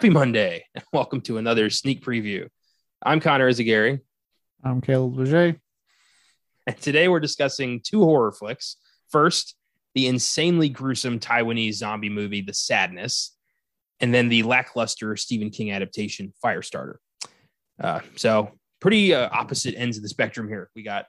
[0.00, 2.48] Happy Monday, and welcome to another sneak preview.
[3.02, 4.00] I'm Connor Eyzaguirre,
[4.64, 5.60] I'm Caleb Leger.
[6.66, 8.76] and today we're discussing two horror flicks.
[9.10, 9.56] First,
[9.94, 13.36] the insanely gruesome Taiwanese zombie movie, The Sadness,
[14.00, 16.94] and then the lackluster Stephen King adaptation, Firestarter.
[17.78, 20.70] Uh, so, pretty uh, opposite ends of the spectrum here.
[20.74, 21.04] We got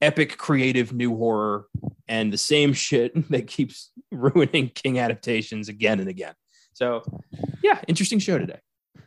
[0.00, 1.66] epic, creative new horror
[2.06, 6.34] and the same shit that keeps ruining King adaptations again and again.
[6.72, 7.02] So,
[7.62, 8.60] yeah, interesting show today.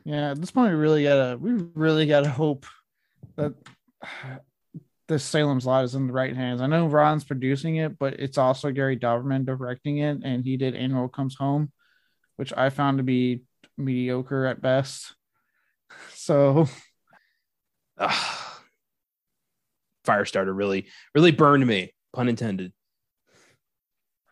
[0.05, 2.65] Yeah, at this point we really gotta we really gotta hope
[3.35, 3.53] that
[5.07, 6.61] this Salem's Lot is in the right hands.
[6.61, 10.75] I know Wan's producing it, but it's also Gary Dauberman directing it, and he did
[10.75, 11.71] Annabelle Comes Home,
[12.35, 13.43] which I found to be
[13.77, 15.15] mediocre at best.
[16.15, 16.67] So
[17.99, 18.53] Ugh.
[20.05, 22.73] Firestarter really, really burned me, pun intended.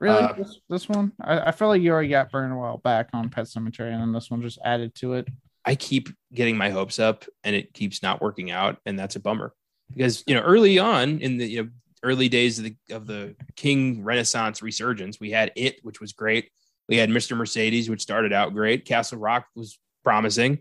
[0.02, 2.78] Really, Uh, this, this one I, I feel like you already got burned a while
[2.78, 5.28] back on Pet Sematary, and then this one just added to it.
[5.64, 8.78] I keep getting my hopes up and it keeps not working out.
[8.86, 9.54] And that's a bummer
[9.96, 11.70] because, you know, early on in the you know,
[12.04, 16.50] early days of the, of the King Renaissance resurgence, we had it, which was great.
[16.90, 17.38] We had Mr.
[17.38, 18.86] Mercedes, which started out great.
[18.86, 20.60] Castle Rock was promising.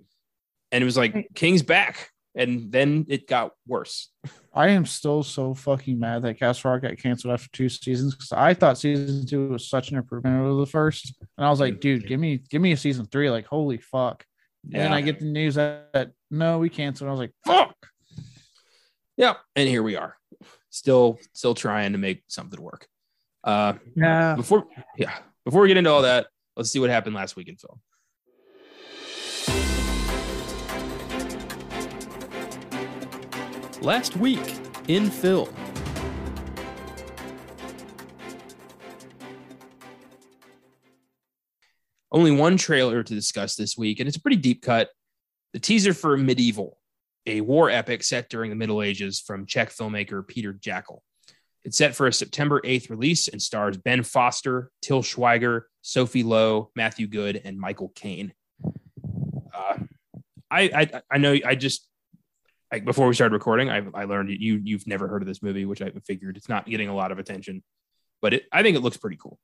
[0.70, 2.10] And it was like, King's back.
[2.40, 4.08] And then it got worse.
[4.54, 8.32] I am still so fucking mad that Castle Rock got canceled after two seasons because
[8.32, 11.80] I thought season two was such an improvement over the first, and I was like,
[11.80, 14.24] dude, give me give me a season three, like holy fuck.
[14.64, 17.08] And then I get the news that, that no, we canceled.
[17.08, 17.74] I was like, fuck.
[19.16, 19.34] yeah.
[19.56, 20.16] And here we are,
[20.68, 22.86] still, still trying to make something work.
[23.44, 24.66] Uh, Yeah, before
[24.98, 27.80] yeah before we get into all that let's see what happened last week in film
[33.82, 35.48] last week in film.
[42.12, 44.90] Only one trailer to discuss this week and it's a pretty deep cut.
[45.52, 46.80] The teaser for medieval
[47.26, 51.00] a war epic set during the middle ages from czech filmmaker Petr Jákl.
[51.62, 56.70] It's set for a September 8th release and stars Ben Foster, Till Schweiger, Sophie Lowe,
[56.74, 58.32] Matthew Goode, and Michael Caine.
[58.64, 59.78] Uh,
[60.50, 61.86] I, I I know I just
[62.72, 65.64] like before we started recording, I, I learned you you've never heard of this movie,
[65.64, 67.62] which I figured it's not getting a lot of attention,
[68.22, 69.38] but it, I think it looks pretty cool.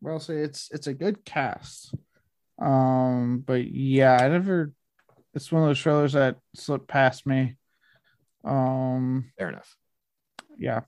[0.00, 1.94] well, see, it's it's a good cast.
[2.60, 4.72] Um, but yeah, I never.
[5.32, 7.56] It's one of those trailers that slipped past me.
[8.44, 9.76] Um, Fair enough.
[10.58, 10.80] yeah.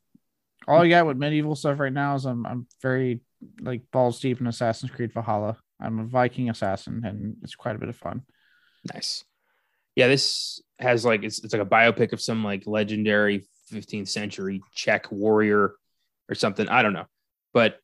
[0.67, 3.21] All I got with medieval stuff right now is I'm I'm very
[3.61, 5.57] like balls deep in Assassin's Creed Valhalla.
[5.81, 8.23] I'm a Viking assassin, and it's quite a bit of fun.
[8.93, 9.25] Nice.
[9.97, 14.63] Yeah, this has like it's it's like a biopic of some like legendary 15th century
[14.75, 15.75] Czech warrior
[16.29, 16.69] or something.
[16.69, 17.07] I don't know,
[17.53, 17.79] but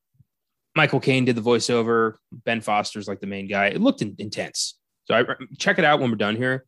[0.74, 2.14] Michael Caine did the voiceover.
[2.32, 3.66] Ben Foster's like the main guy.
[3.66, 4.78] It looked in, intense.
[5.06, 5.24] So I
[5.58, 6.64] check it out when we're done here.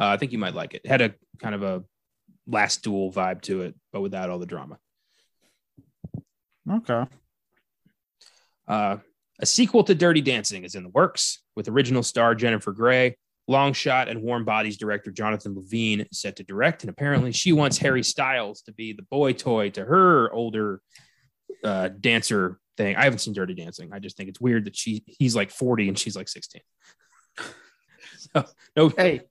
[0.00, 0.82] Uh, I think you might like it.
[0.84, 0.88] it.
[0.88, 1.84] Had a kind of a
[2.46, 4.78] last duel vibe to it, but without all the drama.
[6.70, 7.04] Okay.
[8.66, 8.96] Uh,
[9.38, 13.16] a sequel to Dirty Dancing is in the works with original star Jennifer Grey,
[13.48, 16.82] long shot and warm bodies director Jonathan Levine set to direct.
[16.82, 20.80] And apparently, she wants Harry Styles to be the boy toy to her older
[21.64, 22.96] uh, dancer thing.
[22.96, 23.90] I haven't seen Dirty Dancing.
[23.92, 26.62] I just think it's weird that she he's like 40 and she's like 16.
[28.18, 28.44] so,
[28.76, 29.22] no, Hey,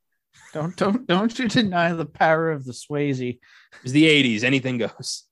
[0.53, 3.39] don't don't don't you deny the power of the Swayze.
[3.83, 4.43] it's the 80s.
[4.43, 5.23] Anything goes.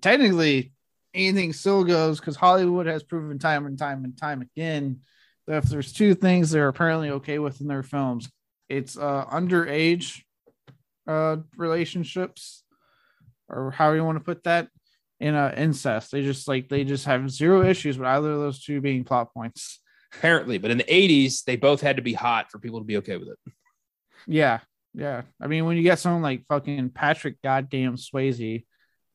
[0.00, 0.72] Technically,
[1.14, 5.00] anything still goes because Hollywood has proven time and time and time again
[5.46, 8.28] if there's two things they're apparently okay with in their films,
[8.68, 10.22] it's uh underage
[11.06, 12.64] uh relationships
[13.48, 14.68] or how you want to put that
[15.20, 16.10] in uh incest.
[16.10, 19.32] They just like they just have zero issues with either of those two being plot
[19.32, 19.80] points.
[20.14, 22.96] Apparently, but in the 80s, they both had to be hot for people to be
[22.98, 23.38] okay with it.
[24.26, 24.60] Yeah,
[24.94, 25.22] yeah.
[25.40, 28.64] I mean, when you get someone like fucking Patrick goddamn Swayze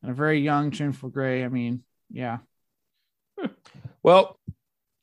[0.02, 2.40] and a very young Jennifer Grey, I mean, yeah.
[4.04, 4.40] Well,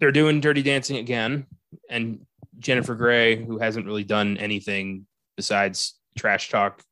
[0.01, 1.47] they're doing Dirty Dancing again,
[1.91, 2.21] and
[2.59, 5.07] Jennifer Grey, who hasn't really done anything
[5.37, 6.83] besides trash talk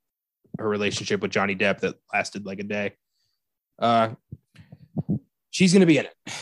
[0.59, 2.93] her relationship with Johnny Depp that lasted like a day.
[3.79, 4.11] Uh,
[5.51, 6.33] she's going to be in it,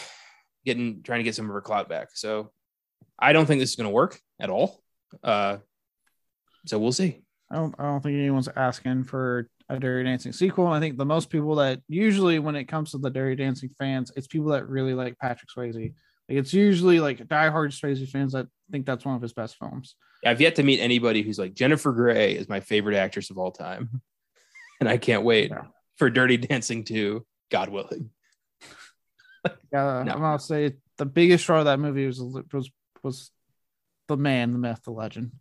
[0.64, 2.08] getting trying to get some of her clout back.
[2.14, 2.52] So
[3.18, 4.80] I don't think this is going to work at all.
[5.22, 5.58] Uh,
[6.66, 7.22] so we'll see.
[7.50, 10.66] I don't, I don't think anyone's asking for a Dirty Dancing sequel.
[10.66, 14.12] I think the most people that usually, when it comes to the Dirty Dancing fans,
[14.16, 15.94] it's people that really like Patrick Swayze.
[16.28, 19.94] Like it's usually like diehard Swayze fans that think that's one of his best films.
[20.24, 23.52] I've yet to meet anybody who's like Jennifer Grey is my favorite actress of all
[23.52, 24.00] time,
[24.80, 25.64] and I can't wait Yeah.
[25.96, 28.10] for Dirty Dancing 2, God willing.
[29.72, 30.12] Yeah, No.
[30.12, 32.20] I'm gonna say the biggest draw of that movie was
[32.52, 32.70] was
[33.02, 33.30] was
[34.08, 35.32] the man, the myth, the legend.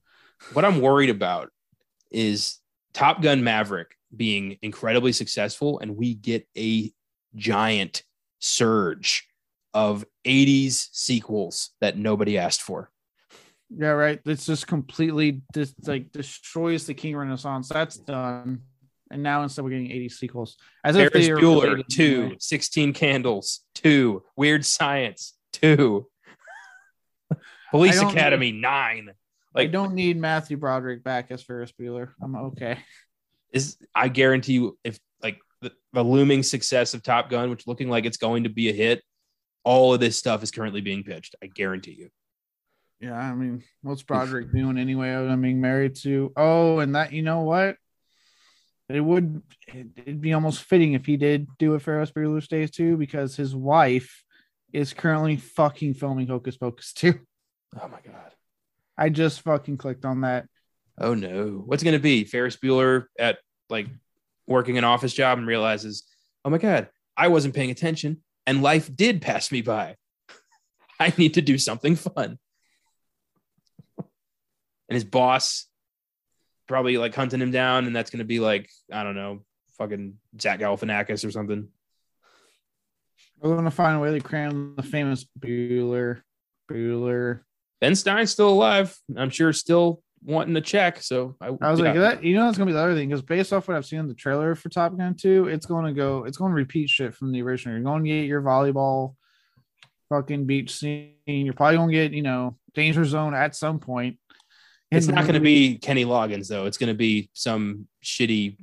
[0.52, 1.52] What I'm worried about
[2.12, 2.60] is
[2.94, 6.92] Top Gun Maverick being incredibly successful, and we get a
[7.36, 8.04] giant
[8.40, 9.28] surge
[9.74, 12.90] of 80s sequels that nobody asked for.
[13.76, 14.20] Yeah, right.
[14.26, 17.70] It's just completely just like destroys the King Renaissance.
[17.70, 18.62] That's done.
[19.10, 20.58] And now instead we're getting 80 sequels.
[20.84, 22.38] As if Ferris they are Bueller, related two, anyway.
[22.40, 26.08] 16 Candles, two, Weird Science, two,
[27.72, 29.10] Police I Academy, nine.
[29.56, 32.10] I Like, don't need Matthew Broderick back as Ferris Bueller.
[32.22, 32.80] I'm okay.
[33.52, 37.90] is I guarantee you, if like the, the looming success of Top Gun, which looking
[37.90, 39.04] like it's going to be a hit,
[39.64, 41.36] all of this stuff is currently being pitched.
[41.42, 42.10] I guarantee you.
[43.00, 45.12] Yeah, I mean, what's Broderick doing anyway?
[45.12, 47.76] Than being married to oh, and that you know what?
[48.90, 52.96] It would it'd be almost fitting if he did do a Ferris Bueller's Days too,
[52.98, 54.24] because his wife
[54.72, 57.20] is currently fucking filming Hocus Pocus too.
[57.80, 58.32] Oh my god.
[58.98, 60.48] I just fucking clicked on that.
[60.98, 61.64] Oh no.
[61.66, 62.24] What's it gonna be?
[62.24, 63.40] Ferris Bueller at
[63.70, 63.88] like
[64.48, 66.04] working an office job and realizes,
[66.46, 69.96] oh my god, I wasn't paying attention and life did pass me by.
[71.00, 72.38] I need to do something fun.
[73.98, 75.66] And his boss
[76.68, 79.44] probably like hunting him down, and that's gonna be like, I don't know,
[79.78, 81.68] fucking Zach Galifianakis or something.
[83.40, 86.22] We're gonna find a way to cram the famous Bueller.
[86.70, 87.42] Bueller.
[87.82, 88.98] Ben Stein's still alive.
[89.18, 91.02] I'm sure still wanting to check.
[91.02, 91.86] So I, I was yeah.
[91.86, 93.86] like, that you know, that's gonna be the other thing because based off what I've
[93.86, 97.14] seen in the trailer for Top Gun 2, it's gonna go, it's gonna repeat shit
[97.14, 97.76] from the original.
[97.76, 99.16] You're gonna get your volleyball
[100.10, 101.16] fucking beach scene.
[101.26, 104.18] You're probably gonna get, you know, danger zone at some point.
[104.96, 106.66] It's not going to be Kenny Loggins though.
[106.66, 108.58] It's going to be some shitty,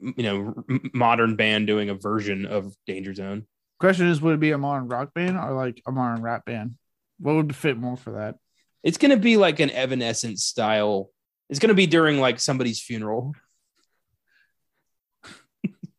[0.00, 0.54] you know,
[0.94, 3.46] modern band doing a version of Danger Zone.
[3.78, 6.76] question is, would it be a modern rock band or like a modern rap band?
[7.18, 8.36] What would fit more for that?
[8.86, 11.10] It's going to be like an Evanescence style.
[11.50, 13.34] It's going to be during like somebody's funeral,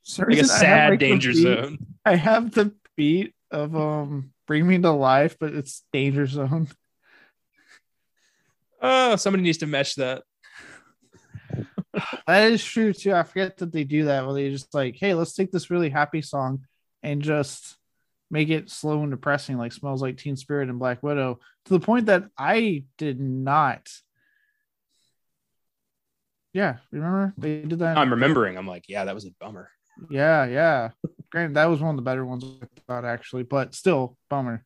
[0.04, 1.78] Sorry, like a have, sad like, Danger beat- Zone.
[2.06, 6.70] I have the beat of um Bring Me to Life, but it's Danger Zone.
[8.82, 10.24] Oh, somebody needs to mesh that.
[12.28, 13.14] That is true too.
[13.14, 15.90] I forget that they do that where they just like, hey, let's take this really
[15.90, 16.66] happy song
[17.02, 17.77] and just
[18.30, 21.80] make it slow and depressing, like smells like Teen Spirit and Black Widow, to the
[21.80, 23.90] point that I did not.
[26.54, 27.98] Yeah, remember they did that.
[27.98, 28.58] I'm remembering.
[28.58, 29.70] I'm like, yeah, that was a bummer.
[30.10, 30.90] Yeah, yeah.
[31.32, 34.64] Granted, that was one of the better ones I thought actually, but still bummer.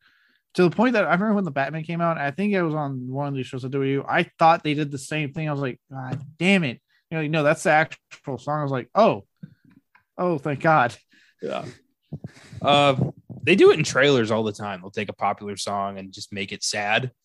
[0.54, 2.74] To the point that I remember when the Batman came out, I think it was
[2.74, 4.04] on one of these shows at WU.
[4.06, 5.48] I thought they did the same thing.
[5.48, 6.80] I was like, God damn it.
[7.10, 8.60] You know, you know, that's the actual song.
[8.60, 9.24] I was like, oh,
[10.18, 10.94] oh, thank God.
[11.40, 11.64] Yeah.
[12.60, 12.96] Uh,
[13.42, 14.80] they do it in trailers all the time.
[14.80, 17.10] They'll take a popular song and just make it sad.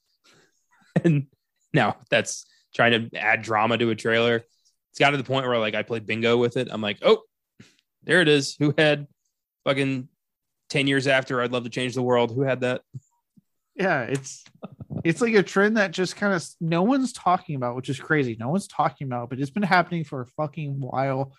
[1.03, 1.27] And
[1.73, 4.37] now that's trying to add drama to a trailer.
[4.37, 6.69] It's got to the point where like I play bingo with it.
[6.71, 7.21] I'm like, oh,
[8.01, 8.55] there it is.
[8.57, 9.05] Who had
[9.63, 10.09] fucking
[10.71, 12.31] 10 years after I'd love to change the world?
[12.31, 12.81] Who had that?
[13.75, 14.43] Yeah, it's
[15.03, 18.35] it's like a trend that just kind of no one's talking about, which is crazy.
[18.39, 21.33] No one's talking about, but it's been happening for a fucking while.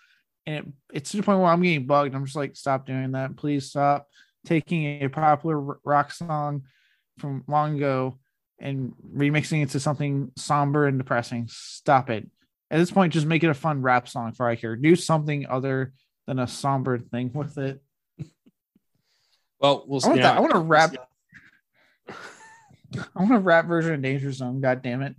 [0.47, 2.15] And it, it's to the point where I'm getting bugged.
[2.15, 3.37] I'm just like, stop doing that.
[3.37, 4.07] Please stop
[4.49, 6.63] taking a popular rock song
[7.19, 8.19] from long ago
[8.59, 11.47] and remixing it to something somber and depressing.
[11.49, 12.27] Stop it.
[12.71, 14.75] At this point, just make it a fun rap song for I care.
[14.77, 15.93] Do something other
[16.27, 17.83] than a somber thing with it.
[19.61, 20.37] Well, we'll I want that.
[20.37, 20.95] I want to rap.
[22.09, 22.15] I
[23.17, 24.61] want a rap version of Danger Zone.
[24.61, 25.17] God damn it.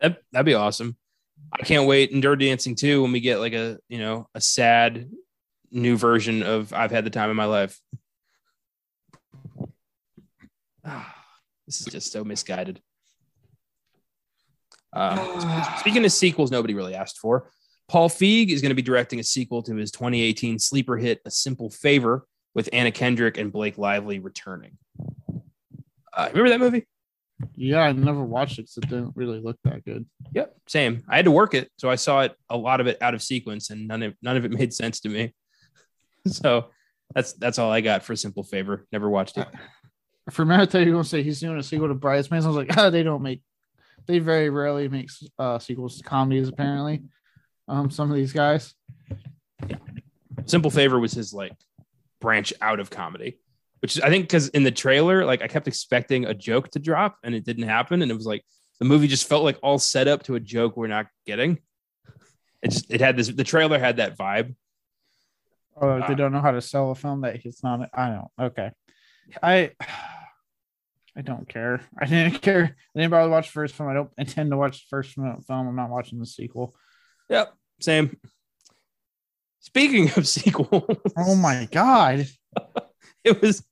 [0.00, 0.96] that, that'd be awesome.
[1.52, 3.02] I can't wait in Dirty Dancing too.
[3.02, 5.10] when we get like a, you know, a sad
[5.72, 7.80] new version of I've had the time of my life.
[10.84, 11.14] Ah,
[11.66, 12.80] this is just so misguided.
[14.92, 17.50] Uh, speaking of sequels, nobody really asked for.
[17.88, 21.30] Paul Feig is going to be directing a sequel to his 2018 sleeper hit, A
[21.30, 24.76] Simple Favor, with Anna Kendrick and Blake Lively returning.
[26.14, 26.86] Uh, remember that movie?
[27.56, 30.06] Yeah, I never watched it because it didn't really look that good.
[30.32, 31.02] Yep, same.
[31.08, 33.22] I had to work it, so I saw it a lot of it out of
[33.22, 35.34] sequence, and none of none of it made sense to me.
[36.26, 36.70] so
[37.14, 38.86] that's that's all I got for simple favor.
[38.92, 39.48] Never watched it.
[40.30, 41.94] For a minute, I thought you were going to say he's doing a sequel to
[41.94, 42.44] Bridesmaids.
[42.44, 43.42] I was like, oh, they don't make,
[44.06, 47.02] they very rarely make uh, sequels to comedies, apparently.
[47.68, 48.74] Um, Some of these guys.
[50.46, 51.52] Simple favor was his like
[52.20, 53.38] branch out of comedy,
[53.80, 56.78] which is, I think because in the trailer, like I kept expecting a joke to
[56.78, 58.44] drop, and it didn't happen, and it was like
[58.78, 61.58] the movie just felt like all set up to a joke we're not getting.
[62.62, 63.28] It just it had this.
[63.28, 64.54] The trailer had that vibe.
[65.74, 66.08] Or Ah.
[66.08, 67.88] they don't know how to sell a film that it's not.
[67.94, 68.28] I don't.
[68.48, 68.70] Okay.
[69.42, 69.70] I
[71.16, 71.80] I don't care.
[72.00, 72.76] I didn't care.
[72.94, 73.88] I didn't bother to watch the first film.
[73.88, 75.42] I don't intend to watch the first film.
[75.50, 76.74] I'm not watching the sequel.
[77.28, 78.16] Yep, same.
[79.60, 80.84] Speaking of sequels,
[81.16, 82.26] oh my god,
[83.24, 83.62] it was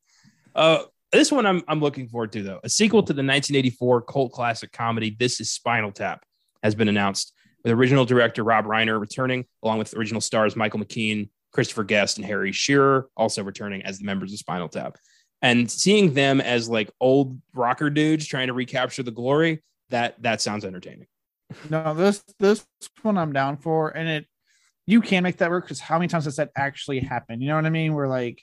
[0.54, 2.60] uh this one I'm I'm looking forward to though.
[2.62, 6.24] A sequel to the 1984 cult classic comedy This is Spinal Tap
[6.62, 7.32] has been announced
[7.64, 12.26] with original director Rob Reiner returning along with original stars Michael McKean, Christopher Guest and
[12.26, 14.96] Harry Shearer also returning as the members of Spinal Tap.
[15.42, 20.40] And seeing them as like old rocker dudes trying to recapture the glory, that that
[20.40, 21.06] sounds entertaining.
[21.68, 22.64] No, this this
[23.02, 24.26] one I'm down for, and it
[24.86, 27.42] you can make that work because how many times has that actually happened?
[27.42, 27.94] You know what I mean?
[27.94, 28.42] We're like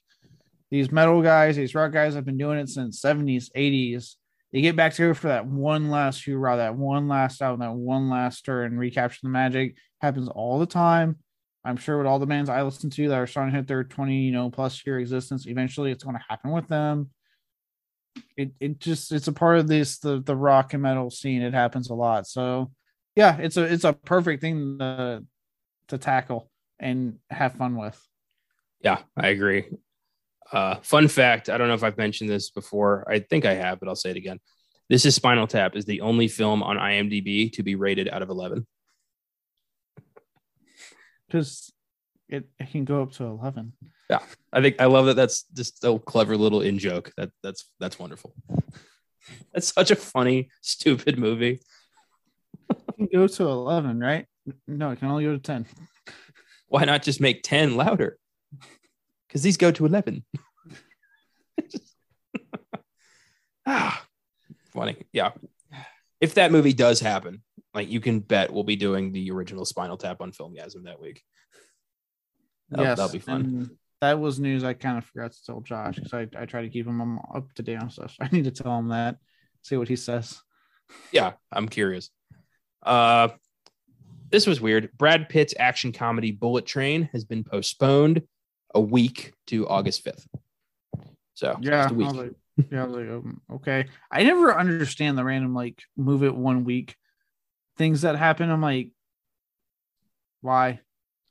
[0.72, 4.16] these metal guys, these rock guys have been doing it since 70s, 80s.
[4.52, 8.10] They get back together for that one last hoorah, that one last out, that one
[8.10, 9.76] last and recapture the magic.
[10.02, 11.18] Happens all the time.
[11.68, 13.84] I'm sure with all the bands I listen to that are starting to hit their
[13.84, 17.10] 20, you know, plus year existence, eventually it's going to happen with them.
[18.36, 21.42] It it just it's a part of this the the rock and metal scene.
[21.42, 22.26] It happens a lot.
[22.26, 22.72] So
[23.16, 25.24] yeah, it's a it's a perfect thing to
[25.90, 28.02] to tackle and have fun with.
[28.82, 29.66] Yeah, I agree.
[30.52, 33.06] Uh, fun fact I don't know if I've mentioned this before.
[33.12, 34.40] I think I have, but I'll say it again.
[34.90, 38.30] This is Spinal Tap is the only film on IMDb to be rated out of
[38.30, 38.66] 11
[41.28, 41.72] because
[42.30, 43.74] it, it can go up to 11
[44.10, 44.20] yeah.
[44.54, 47.12] I think i love that that's just a clever little in joke.
[47.18, 48.34] That that's that's wonderful.
[49.54, 51.60] That's such a funny stupid movie.
[52.70, 54.26] It can go to 11 right?
[54.66, 55.66] No it can only go to 10
[56.70, 58.18] why not just make 10 louder?
[59.28, 60.24] Because these go to 11
[63.66, 64.06] ah
[64.72, 64.96] funny.
[65.12, 65.32] Yeah.
[66.22, 67.42] If that movie does happen
[67.78, 71.22] like you can bet we'll be doing the original Spinal Tap on Filmgazm that week.
[72.72, 73.70] That'll, yes, that'll be fun.
[74.02, 76.70] That was news I kind of forgot to tell Josh because I, I try to
[76.70, 78.16] keep him up to date on stuff.
[78.20, 79.18] I need to tell him that,
[79.62, 80.42] see what he says.
[81.12, 82.10] Yeah, I'm curious.
[82.82, 83.28] Uh,
[84.32, 84.90] this was weird.
[84.98, 88.24] Brad Pitt's action comedy Bullet Train has been postponed
[88.74, 90.26] a week to August 5th.
[91.36, 92.32] So yeah, like,
[92.72, 93.86] yeah, I was like, um, okay.
[94.12, 96.96] I never understand the random like move it one week
[97.78, 98.50] things that happen.
[98.50, 98.90] I'm like,
[100.42, 100.82] why?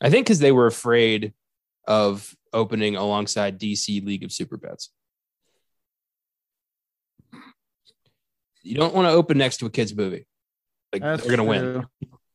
[0.00, 1.32] I think because they were afraid
[1.86, 4.90] of opening alongside DC League of Super Pets.
[8.62, 10.26] You don't want to open next to a kids movie.
[10.92, 11.84] Like That's they're gonna true.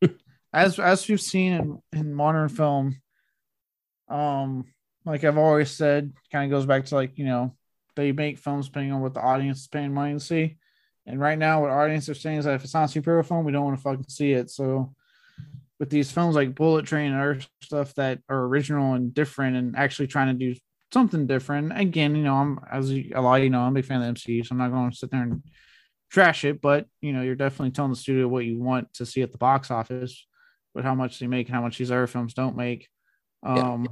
[0.02, 0.16] win.
[0.54, 3.02] as as we've seen in, in modern film,
[4.08, 4.66] um,
[5.06, 7.56] like I've always said, kind of goes back to like, you know,
[7.96, 10.58] they make films depending on what the audience is paying money to see.
[11.06, 13.46] And right now, what audience are saying is that if it's not a superhero film,
[13.46, 14.50] we don't want to fucking see it.
[14.50, 14.94] So,
[15.80, 19.76] with these films like Bullet Train and other stuff that are original and different, and
[19.76, 20.60] actually trying to do
[20.94, 23.86] something different, again, you know, I'm as a lot of you know, I'm a big
[23.86, 25.44] fan of the MCU, so I'm not going to sit there and
[26.12, 26.62] trash it.
[26.62, 29.40] But you know, you're definitely telling the studio what you want to see at the
[29.40, 30.28] box office,
[30.76, 32.88] but how much they make and how much these other films don't make.
[33.44, 33.92] Um, yeah.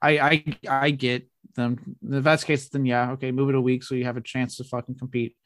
[0.00, 1.96] I I I get them.
[2.08, 4.22] If that's the case, then yeah, okay, move it a week so you have a
[4.22, 5.36] chance to fucking compete.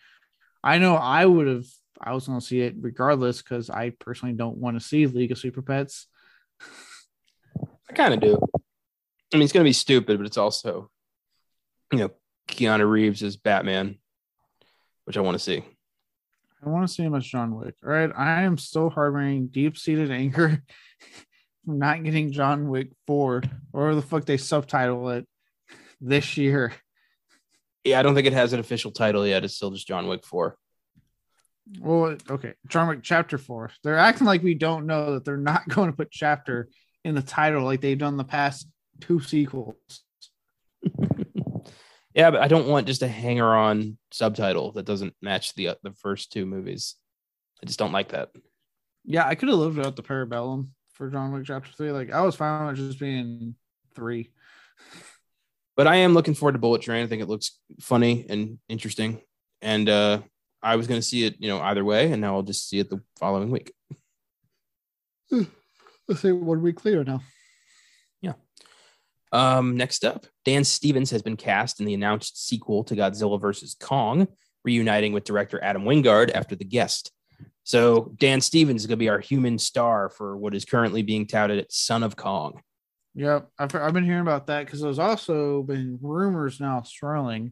[0.62, 1.64] I know I would have.
[2.00, 5.32] I was going to see it regardless because I personally don't want to see League
[5.32, 6.06] of Super Pets.
[7.90, 8.38] I kind of do.
[9.32, 10.90] I mean, it's going to be stupid, but it's also,
[11.92, 12.10] you know,
[12.48, 13.98] Keanu Reeves as Batman,
[15.04, 15.64] which I want to see.
[16.64, 17.74] I want to see him as John Wick.
[17.84, 18.10] All right.
[18.16, 20.62] I am still harboring deep seated anger
[21.64, 25.26] from not getting John Wick 4 or the fuck they subtitle it
[26.00, 26.72] this year.
[27.88, 29.44] Yeah, I don't think it has an official title yet.
[29.44, 30.56] It's still just John Wick 4.
[31.80, 32.54] Well, okay.
[32.68, 33.70] John Wick Chapter 4.
[33.82, 36.68] They're acting like we don't know that they're not going to put chapter
[37.04, 38.68] in the title like they've done the past
[39.00, 39.76] two sequels.
[42.14, 45.74] yeah, but I don't want just a hanger on subtitle that doesn't match the uh,
[45.82, 46.96] the first two movies.
[47.62, 48.30] I just don't like that.
[49.04, 51.92] Yeah, I could have lived without the Parabellum for John Wick Chapter 3.
[51.92, 53.54] Like, I was fine with just being
[53.94, 54.30] three.
[55.78, 57.04] But I am looking forward to Bullet Train.
[57.04, 59.22] I think it looks funny and interesting.
[59.62, 60.22] And uh,
[60.60, 62.80] I was going to see it, you know, either way, and now I'll just see
[62.80, 63.72] it the following week.
[65.30, 67.20] Let's say one week later now.
[68.20, 68.32] Yeah.
[69.30, 73.76] Um, next up, Dan Stevens has been cast in the announced sequel to Godzilla vs.
[73.78, 74.26] Kong,
[74.64, 77.12] reuniting with director Adam Wingard after The Guest.
[77.62, 81.28] So Dan Stevens is going to be our human star for what is currently being
[81.28, 82.62] touted as Son of Kong.
[83.18, 87.50] Yep, I've, I've been hearing about that because there's also been rumors now swirling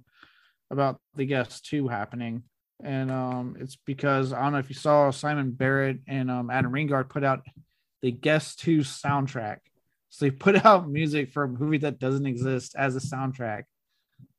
[0.70, 2.44] about the guest two happening,
[2.84, 6.70] and um, it's because I don't know if you saw Simon Barrett and um, Adam
[6.70, 7.44] Wingard put out
[8.00, 9.56] the guest two soundtrack.
[10.08, 13.64] So they put out music for a movie that doesn't exist as a soundtrack,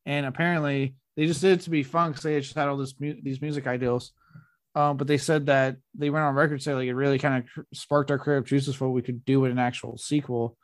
[0.05, 2.95] and apparently they just did it to be fun because they just had all this
[3.01, 4.13] mu- these music ideals.
[4.75, 7.65] Um, but they said that they went on record saying like it really kind of
[7.73, 10.57] sparked our creative juices for what we could do with an actual sequel.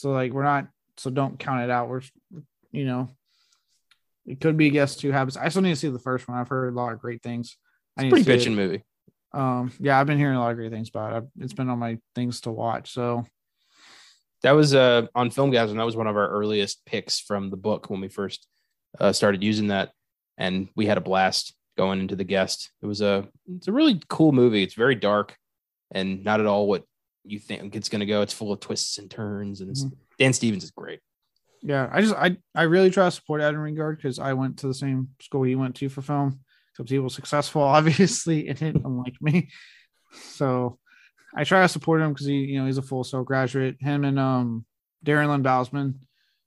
[0.00, 1.88] So like we're not so don't count it out.
[1.88, 2.02] We're
[2.72, 3.08] you know
[4.26, 5.36] it could be a guess two habits.
[5.36, 6.38] I still need to see the first one.
[6.38, 7.56] I've heard a lot of great things.
[7.96, 8.50] I need pretty it.
[8.50, 8.84] movie.
[9.32, 11.16] Um, yeah, I've been hearing a lot of great things about it.
[11.16, 12.92] I've, it's been on my things to watch.
[12.92, 13.26] So
[14.42, 17.50] That was uh on Film Guys, and that was one of our earliest picks from
[17.50, 18.46] the book when we first
[18.98, 19.90] uh, started using that,
[20.38, 22.70] and we had a blast going into the guest.
[22.82, 24.62] It was a it's a really cool movie.
[24.62, 25.36] It's very dark
[25.90, 26.84] and not at all what
[27.24, 28.22] you think it's going to go.
[28.22, 29.84] It's full of twists and turns, and it's,
[30.18, 31.00] Dan Stevens is great.
[31.62, 34.66] yeah, I just I I really try to support Adam Wingard because I went to
[34.66, 36.40] the same school he went to for film.
[36.72, 39.50] Except he was successful, obviously, in it, unlike me.
[40.12, 40.78] So
[41.36, 43.76] I try to support him because he, you know, he's a full sail graduate.
[43.80, 44.64] Him and um
[45.04, 45.94] Darren Lynn Bousman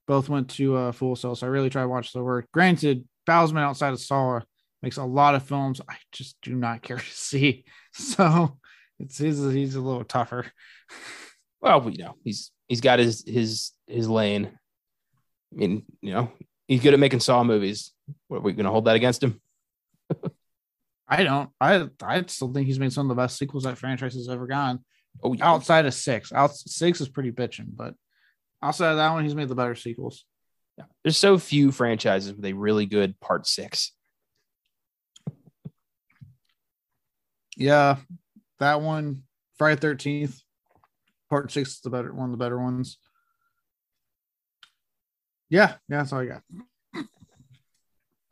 [0.07, 2.47] both went to uh, Full Sail, so I really try to watch their work.
[2.51, 4.41] Granted, Bousman outside of Saw
[4.81, 7.65] makes a lot of films I just do not care to see.
[7.93, 8.57] So
[8.99, 10.45] it's he's he's a little tougher.
[11.61, 14.51] Well, we know he's he's got his his his lane.
[15.53, 16.29] I mean, you know,
[16.67, 17.93] he's good at making Saw movies.
[18.27, 19.41] What are we going to hold that against him?
[21.07, 21.49] I don't.
[21.61, 24.45] I I still think he's made some of the best sequels that franchise has ever
[24.45, 24.83] gone.
[25.23, 25.47] Oh, yeah.
[25.47, 27.93] Outside of six, out six is pretty bitching, but
[28.61, 30.25] outside of that one, he's made the better sequels.
[30.77, 30.85] Yeah.
[31.03, 33.93] There's so few franchises with a really good part six.
[37.55, 37.97] Yeah,
[38.59, 39.23] that one,
[39.57, 40.41] Friday Thirteenth,
[41.29, 42.97] Part Six is the better one of the better ones.
[45.49, 46.41] Yeah, yeah, that's all I got.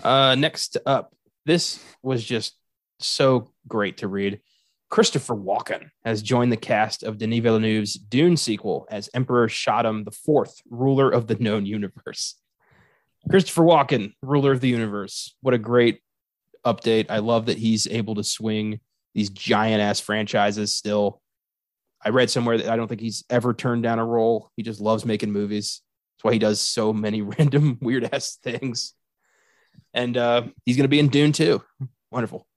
[0.03, 1.13] Uh, next up,
[1.45, 2.55] this was just
[2.99, 4.41] so great to read.
[4.89, 10.51] Christopher Walken has joined the cast of Denis Villeneuve's Dune sequel as Emperor Shaddam IV,
[10.69, 12.35] ruler of the known universe.
[13.29, 15.35] Christopher Walken, ruler of the universe.
[15.41, 16.01] What a great
[16.65, 17.05] update.
[17.09, 18.79] I love that he's able to swing
[19.13, 21.21] these giant ass franchises still.
[22.03, 24.49] I read somewhere that I don't think he's ever turned down a role.
[24.55, 25.81] He just loves making movies.
[26.15, 28.93] That's why he does so many random weird ass things.
[29.93, 31.61] And uh, he's going to be in Dune too.
[32.11, 32.47] Wonderful.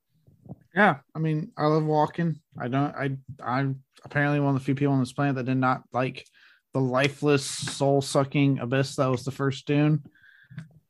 [0.75, 2.41] Yeah, I mean, I love Walken.
[2.59, 2.95] I don't.
[2.95, 6.27] I I'm apparently one of the few people on this planet that did not like
[6.73, 10.03] the lifeless, soul sucking abyss that was the first Dune.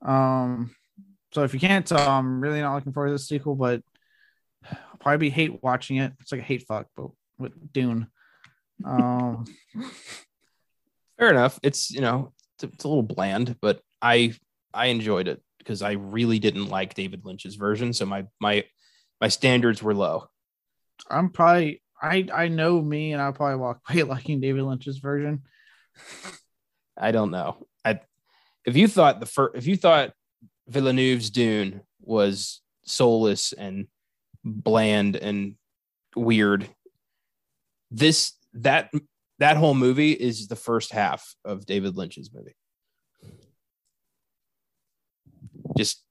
[0.00, 0.74] Um,
[1.32, 3.82] so if you can't I'm really not looking forward to this sequel, but
[4.70, 6.12] I'll probably be hate watching it.
[6.20, 8.08] It's like a hate fuck, but with Dune.
[8.84, 9.44] Um,
[11.18, 11.58] Fair enough.
[11.62, 14.34] It's you know it's, it's a little bland, but I
[14.72, 18.64] I enjoyed it because I really didn't like David Lynch's version, so my my
[19.20, 20.28] my standards were low.
[21.08, 25.42] I'm probably I I know me, and I'll probably walk away liking David Lynch's version.
[26.96, 27.66] I don't know.
[27.84, 28.00] I
[28.64, 30.12] if you thought the first if you thought
[30.68, 33.86] Villeneuve's Dune was soulless and
[34.44, 35.56] bland and
[36.14, 36.68] weird,
[37.90, 38.92] this that
[39.38, 42.54] that whole movie is the first half of David Lynch's movie.
[45.76, 46.04] Just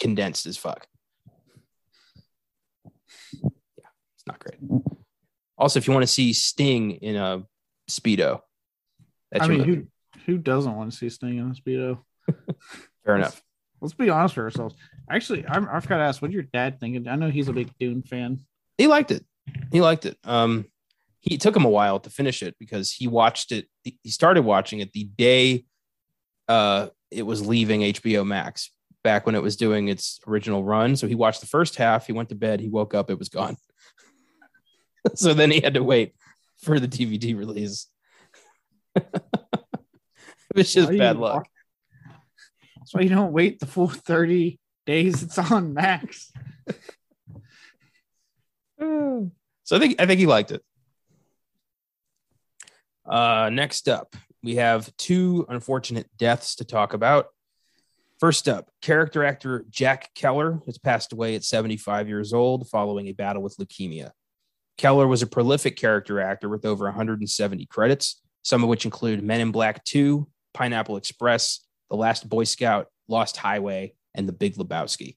[0.00, 0.86] condensed as fuck.
[3.32, 4.58] Yeah, it's not great.
[5.56, 7.44] Also, if you want to see Sting in a
[7.88, 8.40] speedo,
[9.30, 9.70] that's I mean, movie.
[9.70, 9.86] who
[10.26, 11.98] who doesn't want to see Sting in a speedo?
[13.04, 13.40] Fair enough.
[13.84, 14.74] Let's be honest with ourselves.
[15.10, 17.06] Actually, I'm, I forgot to ask, what did your dad think?
[17.06, 18.40] I know he's a big Dune fan.
[18.78, 19.26] He liked it.
[19.70, 20.16] He liked it.
[20.24, 20.64] Um,
[21.20, 23.68] he it took him a while to finish it because he watched it.
[23.82, 25.66] He started watching it the day
[26.48, 28.70] uh, it was leaving HBO Max
[29.02, 30.96] back when it was doing its original run.
[30.96, 32.06] So he watched the first half.
[32.06, 32.60] He went to bed.
[32.60, 33.10] He woke up.
[33.10, 33.58] It was gone.
[35.14, 36.14] so then he had to wait
[36.62, 37.86] for the DVD release.
[38.96, 39.12] it
[40.54, 41.34] was just bad luck.
[41.34, 41.48] walk-
[42.84, 46.30] That's why you don't wait the full 30 days it's on Max.
[48.78, 50.62] So I think I think he liked it.
[53.06, 57.28] Uh, next up, we have two unfortunate deaths to talk about.
[58.20, 63.12] First up, character actor Jack Kehler has passed away at 75 years old following a
[63.12, 64.10] battle with leukemia.
[64.76, 69.40] Kehler was a prolific character actor with over 170 credits, some of which include Men
[69.40, 75.16] in Black 2, Pineapple Express, The Last Boy Scout, Lost Highway, and The Big Lebowski.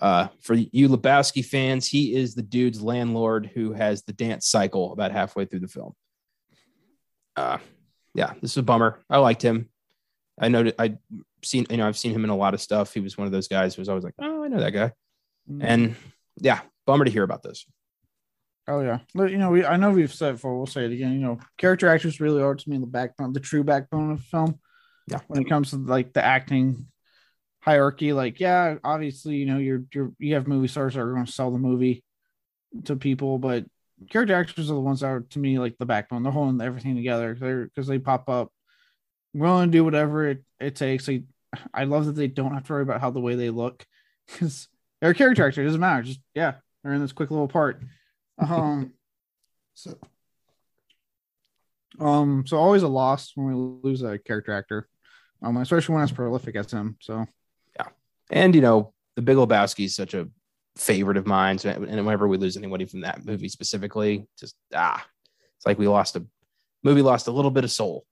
[0.00, 4.92] Uh, for you Lebowski fans, he is the dude's landlord who has the dance cycle
[4.92, 5.94] about halfway through the film.
[7.34, 7.58] Uh,
[8.14, 8.98] yeah, this is a bummer.
[9.08, 9.70] I liked him.
[10.38, 10.98] I know I
[11.42, 12.92] seen you know I've seen him in a lot of stuff.
[12.92, 14.92] He was one of those guys who was always like, oh, I know that guy.
[15.60, 15.96] And
[16.40, 17.64] yeah, bummer to hear about this.
[18.68, 20.56] oh yeah, you know, we I know we've said it before.
[20.56, 21.12] We'll say it again.
[21.12, 24.58] You know, character actors really are to me the backbone, the true backbone of film.
[25.08, 25.20] Yeah.
[25.28, 26.86] when it comes to like the acting
[27.60, 28.12] hierarchy.
[28.12, 31.32] Like, yeah, obviously, you know, you're you're you have movie stars that are going to
[31.32, 32.04] sell the movie
[32.84, 33.64] to people, but
[34.10, 36.22] character actors are the ones that are to me like the backbone.
[36.22, 37.36] They're holding everything together.
[37.38, 38.52] They're because they pop up,
[39.34, 41.08] willing to do whatever it, it takes.
[41.08, 41.24] Like,
[41.74, 43.84] I love that they don't have to worry about how the way they look
[44.26, 44.68] because
[45.00, 45.62] they're a character actor.
[45.62, 46.02] It doesn't matter.
[46.02, 47.82] Just yeah, they're in this quick little part.
[48.38, 48.92] Um,
[49.74, 49.98] so
[51.98, 53.54] um, so always a loss when we
[53.88, 54.88] lose a character actor,
[55.42, 56.96] um, especially when it's prolific as him.
[57.00, 57.26] So
[57.76, 57.88] yeah,
[58.30, 60.28] and you know the Big Lebowski is such a
[60.76, 61.58] favorite of mine.
[61.58, 65.04] So, and whenever we lose anybody from that movie specifically, just ah,
[65.56, 66.24] it's like we lost a
[66.84, 68.04] movie lost a little bit of soul,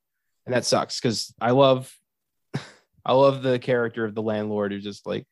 [0.47, 1.95] and that sucks because I love,
[3.05, 5.27] I love the character of the landlord who just like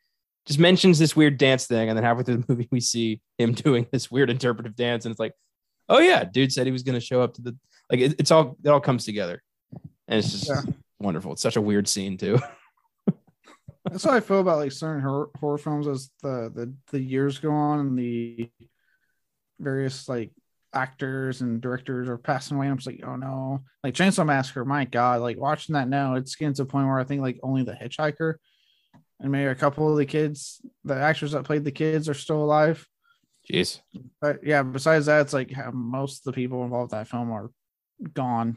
[0.46, 3.52] just mentions this weird dance thing, and then halfway through the movie we see him
[3.52, 5.34] doing this weird interpretive dance, and it's like,
[5.88, 7.56] oh yeah, dude said he was going to show up to the
[7.90, 9.42] like it, it's all it all comes together,
[10.08, 10.72] and it's just yeah.
[11.02, 11.32] Wonderful.
[11.32, 12.38] It's such a weird scene too.
[13.84, 17.38] That's how I feel about like certain horror, horror films as the, the the years
[17.38, 18.48] go on and the
[19.58, 20.30] various like
[20.74, 22.68] actors and directors are passing away.
[22.68, 24.64] I'm just like, oh no, like Chainsaw Massacre.
[24.64, 27.38] My God, like watching that now, it's getting to a point where I think like
[27.42, 28.34] only the Hitchhiker
[29.20, 32.42] and maybe a couple of the kids, the actors that played the kids, are still
[32.42, 32.86] alive.
[33.50, 33.80] Jeez.
[34.20, 37.50] But yeah, besides that, it's like most of the people involved in that film are
[38.14, 38.56] gone.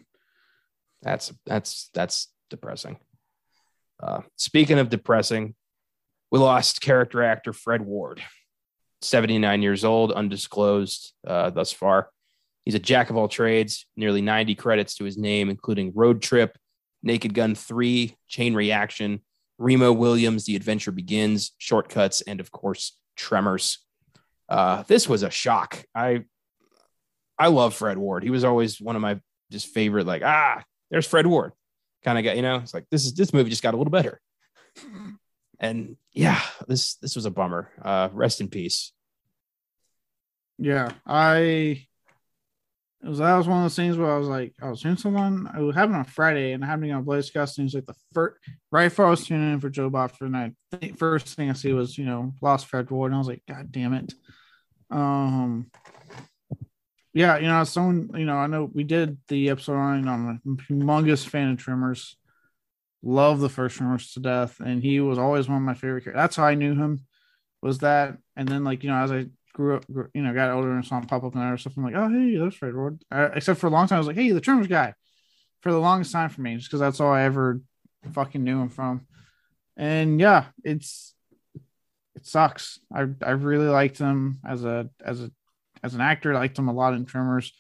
[1.02, 2.98] That's that's that's depressing.
[4.02, 5.56] Uh, speaking of depressing,
[6.32, 8.22] we lost character actor Fred Ward,
[9.02, 12.10] 79 years old, undisclosed uh, thus far.
[12.66, 16.58] He's a jack of all trades, nearly 90 credits to his name, including Road Trip,
[17.04, 19.22] Naked Gun 3, Chain Reaction,
[19.58, 23.80] Remo Williams, The Adventure Begins, Shortcuts, and of course, Tremors.
[24.50, 25.84] Uh, this was a shock.
[25.94, 26.26] I
[27.38, 28.24] I love Fred Ward.
[28.24, 29.20] He was always one of my
[29.52, 31.52] just favorite, like, ah, there's Fred Ward
[32.06, 33.92] kind of guy, you know, it's like this is this movie just got a little
[33.92, 34.22] better.
[35.60, 37.72] And yeah, this this was a bummer.
[37.82, 38.94] Uh rest in peace.
[40.58, 41.86] Yeah, I
[43.06, 44.98] it was that was one of those things where I was like, I was seeing
[44.98, 47.96] someone I was having on Friday and happening on Blaze and it was like the
[48.14, 48.38] first
[48.72, 50.54] right before I was tuning in for Joe Bob for night.
[50.98, 53.72] First thing I see was, you know, lost Fred Ward, and I was like, God
[53.72, 54.14] damn it.
[54.90, 55.72] Um
[57.16, 60.06] yeah, you know, someone, you know, I know we did the episode on.
[60.06, 62.18] I'm a humongous fan of Tremors.
[63.02, 66.20] Love the first Tremors to death, and he was always one of my favorite characters.
[66.20, 67.06] That's how I knew him.
[67.62, 70.52] Was that, and then like you know, as I grew up, grew, you know, got
[70.52, 72.76] older and saw him pop up in other stuff, I'm like, oh hey, that's Fred
[72.76, 73.02] Ward.
[73.10, 74.94] Uh, except for a long time, I was like, hey, the Tremors guy.
[75.62, 77.62] For the longest time for me, just because that's all I ever
[78.12, 79.08] fucking knew him from.
[79.78, 81.16] And yeah, it's
[82.14, 82.80] it sucks.
[82.94, 85.32] I I really liked him as a as a
[85.86, 86.34] as an actor.
[86.34, 87.54] I liked him a lot in Tremors.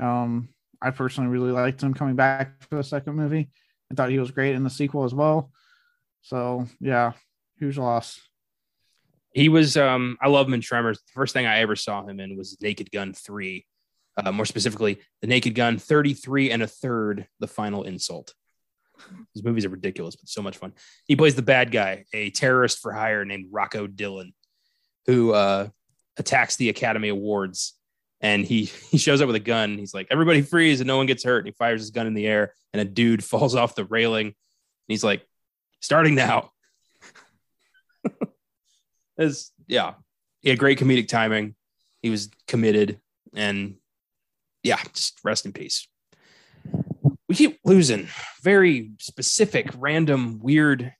[0.00, 0.48] Um,
[0.80, 3.50] I personally really liked him coming back for the second movie.
[3.90, 5.50] I thought he was great in the sequel as well.
[6.22, 7.12] So yeah,
[7.58, 8.18] huge loss.
[9.32, 10.98] He was um I love him in Tremors.
[10.98, 13.64] The first thing I ever saw him in was Naked Gun 3.
[14.16, 18.34] Uh, more specifically, the Naked Gun 33 and a third, the final insult.
[19.34, 20.72] These movies are ridiculous, but so much fun.
[21.06, 24.32] He plays the bad guy, a terrorist for hire named Rocco Dillon,
[25.04, 25.68] who uh,
[26.18, 27.74] attacks the Academy Awards
[28.20, 29.78] and he he shows up with a gun.
[29.78, 31.38] He's like, everybody freeze and no one gets hurt.
[31.38, 34.26] And he fires his gun in the air and a dude falls off the railing.
[34.26, 34.34] And
[34.88, 35.26] he's like,
[35.80, 36.50] starting now.
[39.18, 39.94] Is yeah,
[40.42, 41.54] he had great comedic timing.
[42.02, 43.00] He was committed
[43.34, 43.76] and
[44.62, 45.88] yeah, just rest in peace.
[47.28, 48.08] We keep losing
[48.42, 50.92] very specific, random, weird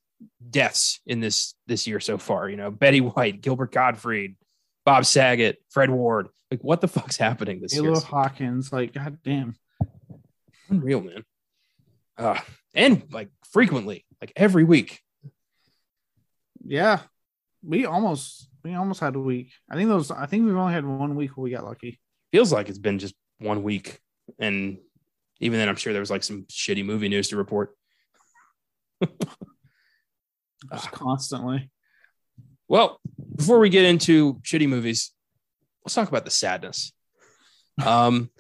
[0.49, 2.49] deaths in this this year so far.
[2.49, 4.37] You know, Betty White, Gilbert Gottfried,
[4.87, 6.29] Bob Saget, Fred Ward.
[6.51, 8.01] Like, what the fuck's happening this Halo year?
[8.01, 9.57] Hawkins, like, god damn.
[10.71, 11.25] Unreal, man.
[12.17, 12.39] Uh,
[12.73, 15.01] and like frequently, like every week.
[16.65, 17.01] Yeah.
[17.63, 19.53] We almost we almost had a week.
[19.69, 22.01] I think those I think we've only had one week where we got lucky.
[22.33, 24.01] Feels like it's been just one week.
[24.39, 24.79] And
[25.41, 27.77] even then I'm sure there was like some shitty movie news to report.
[30.73, 31.71] just constantly.
[32.69, 33.01] Well,
[33.37, 35.13] before we get into shitty movies,
[35.85, 36.93] let's talk about the sadness.
[37.85, 38.31] Um,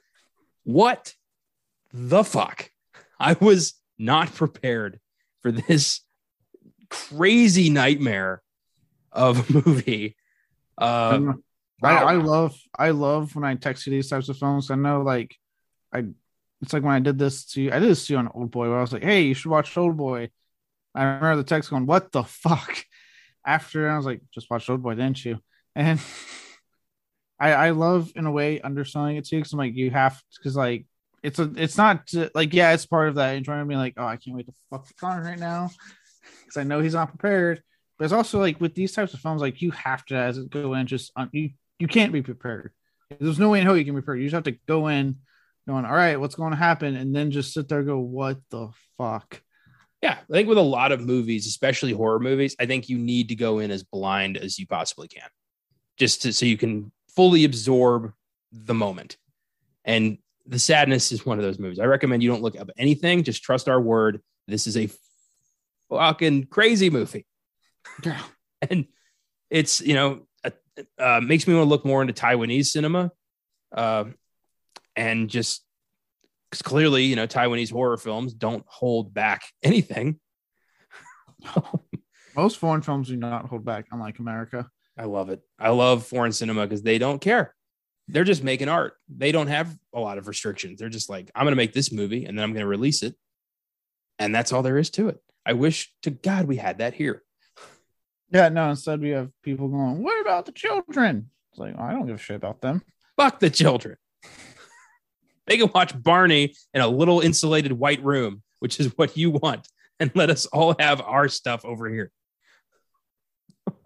[0.64, 1.14] what
[1.92, 2.70] the fuck?
[3.18, 5.00] I was not prepared
[5.40, 6.00] for this
[6.88, 8.42] crazy nightmare
[9.12, 10.16] of a movie.
[10.78, 11.35] Uh,
[11.80, 12.04] wow.
[12.06, 14.70] I, I love I love when I text you these types of films.
[14.70, 15.37] I know like
[15.92, 16.04] I
[16.62, 18.50] it's like when I did this to you, I did this to you on Old
[18.50, 20.30] Boy where I was like, hey, you should watch Old Boy.
[20.94, 22.85] I remember the text going, What the fuck?
[23.46, 25.38] After I was like, just watch Old Boy, didn't you?
[25.74, 26.00] And
[27.40, 30.56] I I love in a way underselling it too, because I'm like, you have because
[30.56, 30.87] like
[31.22, 34.06] it's a it's not to, like yeah, it's part of that enjoyment being like, oh,
[34.06, 35.70] I can't wait to fuck the Connor right now
[36.40, 37.62] because I know he's not prepared.
[37.98, 40.50] but it's also like with these types of films, like you have to as it
[40.50, 42.72] go in, just um, you you can't be prepared.
[43.20, 44.20] There's no way in hell you can be prepared.
[44.20, 45.16] You just have to go in,
[45.68, 48.70] going, all right, what's going to happen, and then just sit there, go, what the
[48.98, 49.42] fuck.
[50.06, 53.30] Yeah, I think with a lot of movies, especially horror movies, I think you need
[53.30, 55.28] to go in as blind as you possibly can,
[55.96, 58.12] just to, so you can fully absorb
[58.52, 59.16] the moment.
[59.84, 61.80] And the sadness is one of those movies.
[61.80, 63.24] I recommend you don't look up anything.
[63.24, 64.22] Just trust our word.
[64.46, 64.88] This is a
[65.90, 67.26] fucking crazy movie.
[68.70, 68.86] And
[69.50, 70.50] it's, you know, uh,
[70.98, 73.10] uh, makes me want to look more into Taiwanese cinema.
[73.70, 74.04] Uh,
[74.96, 75.65] and just
[76.56, 80.18] because clearly, you know, Taiwanese horror films don't hold back anything.
[82.34, 84.68] Most foreign films do not hold back, unlike America.
[84.98, 85.40] I love it.
[85.58, 87.54] I love foreign cinema because they don't care.
[88.08, 88.94] They're just making art.
[89.14, 90.78] They don't have a lot of restrictions.
[90.78, 93.02] They're just like, I'm going to make this movie and then I'm going to release
[93.02, 93.14] it.
[94.18, 95.20] And that's all there is to it.
[95.44, 97.22] I wish to God we had that here.
[98.32, 101.30] Yeah, no, instead we have people going, What about the children?
[101.52, 102.82] It's like, I don't give a shit about them.
[103.16, 103.96] Fuck the children.
[105.46, 109.68] They can watch Barney in a little insulated white room, which is what you want,
[110.00, 112.11] and let us all have our stuff over here.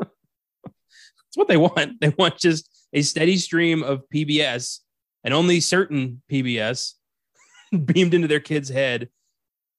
[0.01, 2.01] That's what they want.
[2.01, 4.81] They want just a steady stream of PBS
[5.23, 6.95] and only certain PBS
[7.85, 9.09] beamed into their kid's head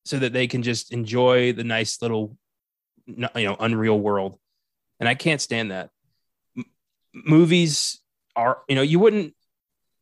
[0.06, 2.38] so that they can just enjoy the nice little
[3.08, 4.38] you know unreal world
[5.00, 5.89] and i can't stand that
[6.58, 6.65] M-
[7.13, 8.00] movies
[8.36, 9.34] are you know you wouldn't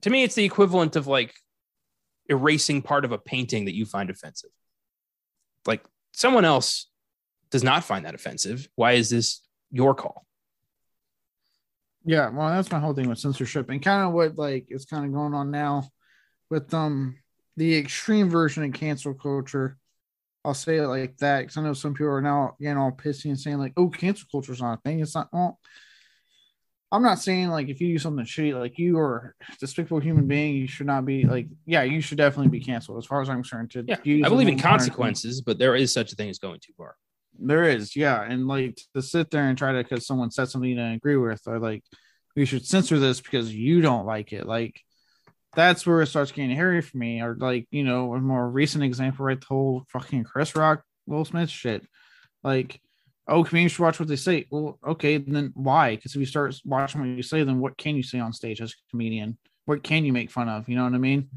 [0.02, 1.34] to me it's the equivalent of like
[2.30, 4.52] erasing part of a painting that you find offensive
[5.66, 6.90] like someone else
[7.50, 10.26] does not find that offensive why is this your call
[12.06, 15.06] Yeah, well, that's my whole thing with censorship and kind of what like is kind
[15.06, 15.90] of going on now
[16.50, 17.18] with um
[17.58, 19.78] the extreme version of cancel culture.
[20.46, 23.26] I'll say it like that because I know some people are now getting all pissy
[23.26, 25.28] and saying like, "Oh, cancel culture is not a thing." It's not.
[25.34, 25.60] Well,
[26.92, 30.28] I'm not saying like if you do something shitty, like you are a despicable human
[30.28, 31.48] being, you should not be like.
[31.66, 32.98] Yeah, you should definitely be canceled.
[32.98, 35.94] As far as I'm concerned, to yeah use i believe in consequences but there is
[35.94, 36.96] such a thing as going too far
[37.38, 40.70] There is, yeah, and like to sit there and try to because someone said something
[40.70, 41.84] you don't agree with, or like
[42.36, 44.46] we should censor this because you don't like it.
[44.48, 44.82] Like
[45.56, 47.22] that's where it starts getting hairy for me.
[47.22, 49.40] Or like you know, a more recent example, right?
[49.40, 51.86] The whole fucking Chris Rock, Will Smith shit.
[52.44, 52.82] Like,
[53.30, 54.46] oh, comedians should watch what they say.
[54.50, 55.96] Well, okay, then why?
[55.96, 58.62] Because if you start watching what you say, then what can you say on stage
[58.62, 59.38] as a comedian?
[59.66, 60.68] What can you make fun of?
[60.68, 61.30] You know what I mean?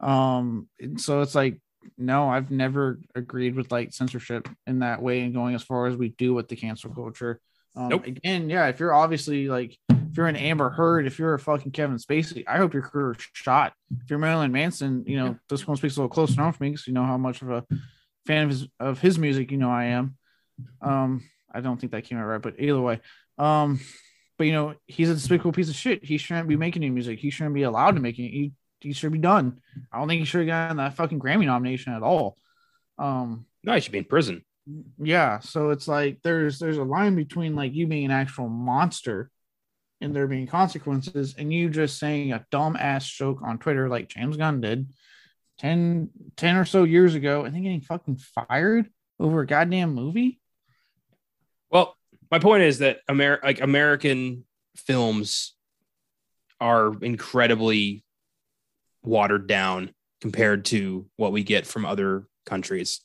[0.00, 1.60] Um, so it's like
[1.96, 5.96] no, I've never agreed with like censorship in that way and going as far as
[5.96, 7.40] we do with the cancel culture.
[7.76, 8.06] Um, Nope.
[8.06, 11.72] Again, yeah, if you're obviously like, if you're an Amber Heard, if you're a fucking
[11.72, 13.72] Kevin Spacey, I hope your career is shot.
[14.02, 16.64] If you're Marilyn Manson, you know, this one speaks a little closer to home for
[16.64, 17.64] me because you know how much of a
[18.26, 20.16] fan of his, of his music, you know, I am.
[20.80, 23.00] Um, I don't think that came out right, but either way,
[23.38, 23.80] um,
[24.38, 26.04] but you know, he's a despicable piece of shit.
[26.04, 27.18] He shouldn't be making any music.
[27.18, 28.28] He shouldn't be allowed to make it.
[28.28, 29.60] He, he should be done.
[29.92, 32.36] I don't think he should have gotten that fucking Grammy nomination at all.
[32.98, 34.44] Um, no he should be in prison
[34.98, 39.30] yeah, so it's like there's there's a line between like you being an actual monster
[40.00, 44.08] and there being consequences, and you just saying a dumb ass joke on Twitter like
[44.08, 44.88] James Gunn did
[45.58, 50.40] 10, 10 or so years ago, and then getting fucking fired over a goddamn movie.
[51.70, 51.96] Well,
[52.30, 54.44] my point is that Amer- like American
[54.76, 55.54] films
[56.60, 58.04] are incredibly
[59.02, 63.00] watered down compared to what we get from other countries.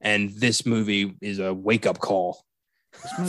[0.00, 2.44] And this movie is a wake up call.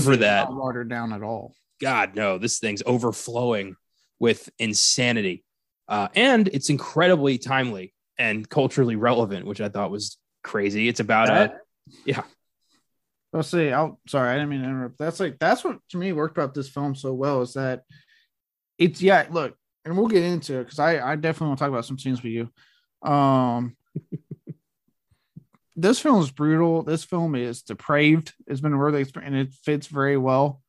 [0.04, 0.50] For that.
[0.50, 1.54] not watered down at all.
[1.80, 3.76] God, no, this thing's overflowing
[4.20, 5.44] with insanity.
[5.88, 10.88] Uh, and it's incredibly timely and culturally relevant, which I thought was crazy.
[10.88, 11.54] It's about a,
[12.06, 12.24] yeah.
[13.34, 14.98] I'll say, I'll sorry, I didn't mean to interrupt.
[14.98, 17.84] That's like that's what to me worked about this film so well is that
[18.78, 21.70] it's yeah, look, and we'll get into it because I I definitely want to talk
[21.70, 23.10] about some scenes with you.
[23.10, 23.78] Um
[25.76, 26.84] this film is brutal.
[26.84, 28.34] This film is depraved.
[28.48, 30.62] It's been a really experience and it fits very well,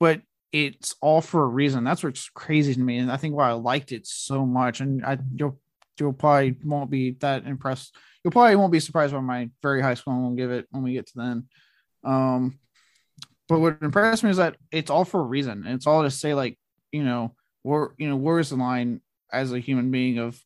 [0.00, 1.84] but it's all for a reason.
[1.84, 4.80] That's what's crazy to me, and I think why I liked it so much.
[4.80, 5.58] And I you'll
[5.98, 7.94] you'll probably won't be that impressed.
[8.22, 10.14] You'll probably won't be surprised by my very high score.
[10.14, 11.48] We'll give it when we get to then.
[12.04, 12.58] Um,
[13.48, 15.64] but what impressed me is that it's all for a reason.
[15.66, 16.58] And it's all to say, like,
[16.90, 19.00] you know, where you know, where's the line
[19.32, 20.40] as a human being of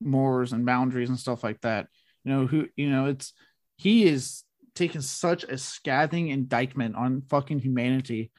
[0.00, 1.88] mores and boundaries and stuff like that.
[2.24, 3.32] You know, who you know, it's
[3.76, 4.44] he is
[4.74, 8.30] taking such a scathing indictment on fucking humanity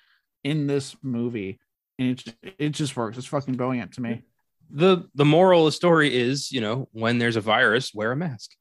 [0.43, 1.59] in this movie.
[1.99, 3.17] And it it just works.
[3.17, 4.23] It's fucking brilliant to me.
[4.69, 8.15] the the moral of the story is you know when there's a virus wear a
[8.15, 8.51] mask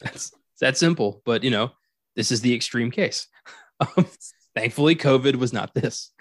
[0.00, 1.70] that's that simple but you know
[2.16, 3.26] this is the extreme case
[3.80, 4.06] um,
[4.54, 6.12] Thankfully, COVID was not this.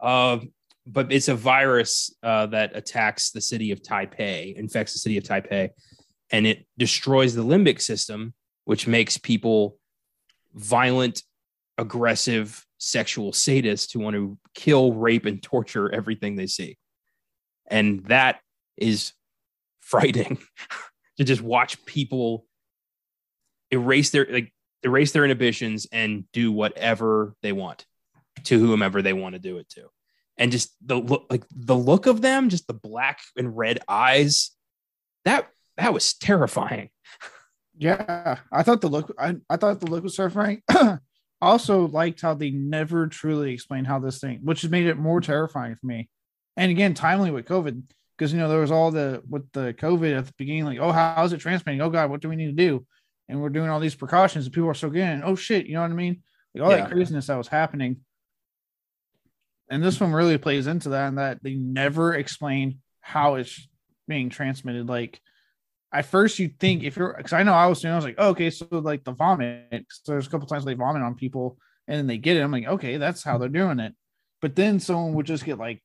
[0.00, 0.38] uh,
[0.86, 5.24] but it's a virus uh, that attacks the city of Taipei, infects the city of
[5.24, 5.70] Taipei,
[6.30, 8.32] and it destroys the limbic system,
[8.64, 9.78] which makes people
[10.54, 11.22] violent,
[11.76, 16.78] aggressive, sexual sadists who want to kill, rape, and torture everything they see.
[17.66, 18.40] And that
[18.78, 19.12] is
[19.80, 20.38] frightening
[21.18, 22.46] to just watch people
[23.70, 24.52] erase their like
[24.82, 27.84] erase their inhibitions and do whatever they want
[28.44, 29.88] to whomever they want to do it to.
[30.36, 34.50] And just the look like the look of them just the black and red eyes
[35.24, 36.90] that that was terrifying.
[37.76, 40.62] Yeah i thought the look i, I thought the look was terrifying.
[41.40, 45.20] Also liked how they never truly explained how this thing which has made it more
[45.20, 46.08] terrifying for me.
[46.56, 47.82] And again timely with covid
[48.16, 50.90] because you know there was all the with the covid at the beginning like oh
[50.90, 52.84] how is it transmitting oh god what do we need to do
[53.28, 55.82] and we're doing all these precautions and people are so getting oh shit you know
[55.82, 56.22] what i mean?
[56.54, 56.76] Like all Yeah.
[56.78, 57.98] that craziness that was happening.
[59.70, 63.68] And this one really plays into that and that they never explain how it's
[64.06, 64.88] being transmitted.
[64.88, 65.20] Like
[65.92, 68.16] at first you think if you're because i know i was doing i was like
[68.18, 71.58] oh, okay so like the vomit 'cause there's a couple times they vomit on people
[71.86, 72.40] and then they get it.
[72.40, 73.94] I'm like okay that's how they're doing it.
[74.42, 75.82] But then someone would just get like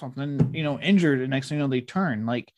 [0.00, 2.24] something you know injured and next thing you know they turn.
[2.26, 2.52] Like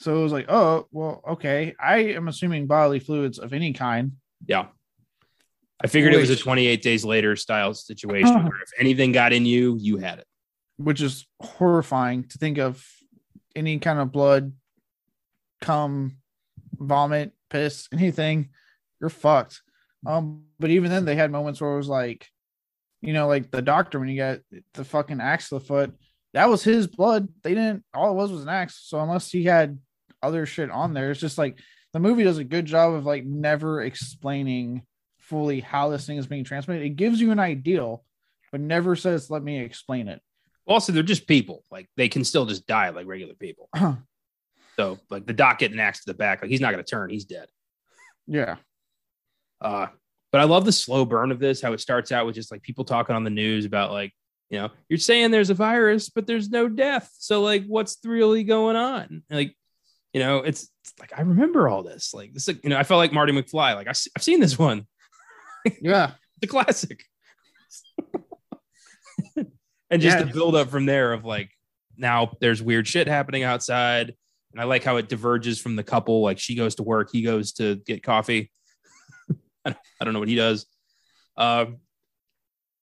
[0.00, 1.74] so it was like oh well okay.
[1.78, 4.12] I am assuming bodily fluids of any kind.
[4.46, 4.66] Yeah.
[5.82, 8.48] I figured it was a 28 days later style situation Uh-huh.
[8.48, 10.26] where if anything got in you you had it.
[10.78, 12.84] Which is horrifying to think of
[13.54, 14.52] any kind of blood
[15.60, 16.16] cum
[16.78, 18.50] vomit piss anything.
[19.00, 19.60] You're fucked.
[20.06, 22.26] Um but even then they had moments where it was like
[23.02, 24.38] you know like the doctor when you got
[24.74, 25.94] the fucking axe to the foot
[26.32, 27.28] that was his blood.
[27.42, 28.80] They didn't all it was was an axe.
[28.84, 29.78] So unless he had
[30.22, 31.10] other shit on there.
[31.10, 31.58] It's just like
[31.92, 34.82] the movie does a good job of like never explaining
[35.18, 36.84] fully how this thing is being transmitted.
[36.84, 38.04] It gives you an ideal
[38.50, 40.20] but never says let me explain it.
[40.66, 41.64] Also they're just people.
[41.70, 43.68] Like they can still just die like regular people.
[44.76, 47.10] So like the doc getting axed to the back like he's not going to turn.
[47.10, 47.48] He's dead.
[48.26, 48.56] Yeah.
[49.60, 49.88] Uh,
[50.32, 52.62] but I love the slow burn of this, how it starts out with just like
[52.62, 54.14] people talking on the news about like,
[54.48, 57.10] you know, you're saying there's a virus, but there's no death.
[57.18, 59.22] So like, what's really going on?
[59.28, 59.54] Like,
[60.12, 62.12] you know, it's, it's like I remember all this.
[62.14, 63.74] Like this, you know, I felt like Marty McFly.
[63.74, 64.86] Like I, have seen this one,
[65.80, 67.04] yeah the classic.
[69.36, 70.24] and just Yeah.
[70.24, 71.50] the build up from there of like
[71.96, 74.14] now there's weird shit happening outside.
[74.52, 76.22] And I like how it diverges from the couple.
[76.22, 78.50] Like she goes to work, he goes to get coffee.
[79.64, 80.66] I don't know what he does.
[81.36, 81.78] Um,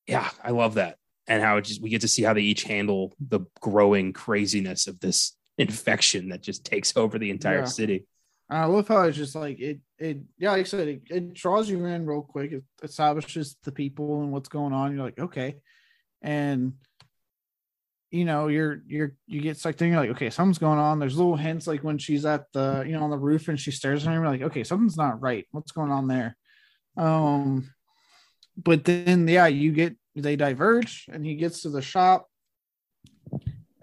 [0.07, 0.97] yeah, I love that.
[1.27, 4.87] And how it just we get to see how they each handle the growing craziness
[4.87, 7.65] of this infection that just takes over the entire Yeah.
[7.67, 8.07] city.
[8.51, 9.81] I love how it's just like it.
[9.99, 12.53] It yeah, like I said, it, it draws you in real quick.
[12.53, 14.95] It establishes the people and what's going on.
[14.95, 15.57] You're like, okay,
[16.23, 16.73] and
[18.11, 19.89] you know, you're you're you get sucked in.
[19.91, 20.99] You're like, okay, something's going on.
[20.99, 23.71] There's little hints like when she's at the you know on the roof and she
[23.71, 24.23] stares at him.
[24.23, 25.47] You're like, okay, something's not right.
[25.51, 26.35] What's going on there?
[26.97, 27.69] Um,
[28.57, 32.29] but then yeah, you get they diverge and he gets to the shop.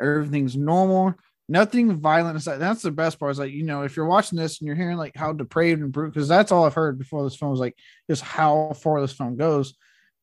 [0.01, 1.13] Everything's normal
[1.47, 2.57] nothing violent aside.
[2.57, 3.31] That's the best part.
[3.31, 5.91] Is like you know, if you're watching this and you're hearing like how depraved and
[5.91, 7.77] brutal, because that's all I've heard before this film was like
[8.09, 9.75] just how far this film goes.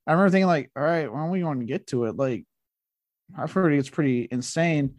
[0.07, 2.17] I remember thinking like, all right, when are we going to get to it?
[2.17, 2.45] Like,
[3.37, 4.97] I've heard it's pretty insane.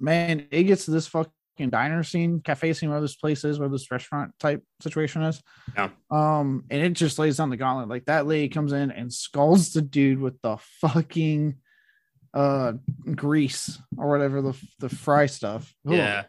[0.00, 3.68] Man, it gets to this fucking diner scene, cafe scene, where this place is, where
[3.68, 5.40] this restaurant type situation is.
[5.76, 5.90] Yeah.
[6.10, 7.88] Um, and it just lays down the gauntlet.
[7.88, 11.56] Like that lady comes in and scalds the dude with the fucking
[12.34, 12.72] uh
[13.14, 15.72] grease or whatever the the fry stuff.
[15.86, 15.94] Ugh.
[15.94, 16.24] Yeah.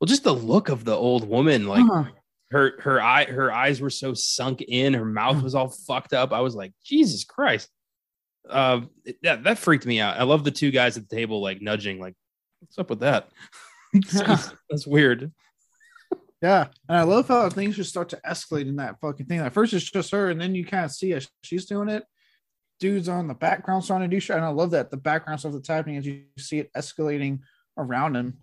[0.00, 2.04] Well, just the look of the old woman, like Huh.
[2.50, 6.32] her her eye her eyes were so sunk in, her mouth was all fucked up.
[6.32, 7.68] I was like, Jesus Christ.
[8.48, 10.16] Uh, it- that that freaked me out.
[10.18, 12.14] I love the two guys at the table like nudging, like,
[12.60, 13.28] what's up with that?
[14.12, 15.32] That's weird.
[16.42, 19.38] Yeah, and I love how things just start to escalate in that fucking thing.
[19.40, 22.04] At first, it's just her, and then you kind of see as she's doing it.
[22.80, 25.52] Dudes on the background starting to do shit, and I love that the background stuff
[25.52, 27.40] that's happening as you see it escalating
[27.78, 28.38] around him.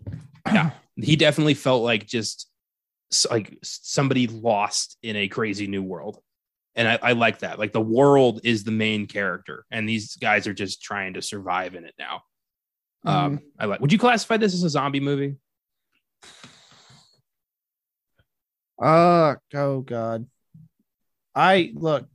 [0.46, 0.70] Yeah.
[0.96, 2.50] He definitely felt like just
[3.30, 6.18] like somebody lost in a crazy new world.
[6.74, 7.58] And I, I like that.
[7.58, 11.74] Like the world is the main character, and these guys are just trying to survive
[11.74, 12.22] in it now.
[13.04, 13.80] Um, I like.
[13.80, 15.36] Would you classify this as a zombie movie?
[18.82, 20.26] Uh oh god.
[21.34, 22.08] I look,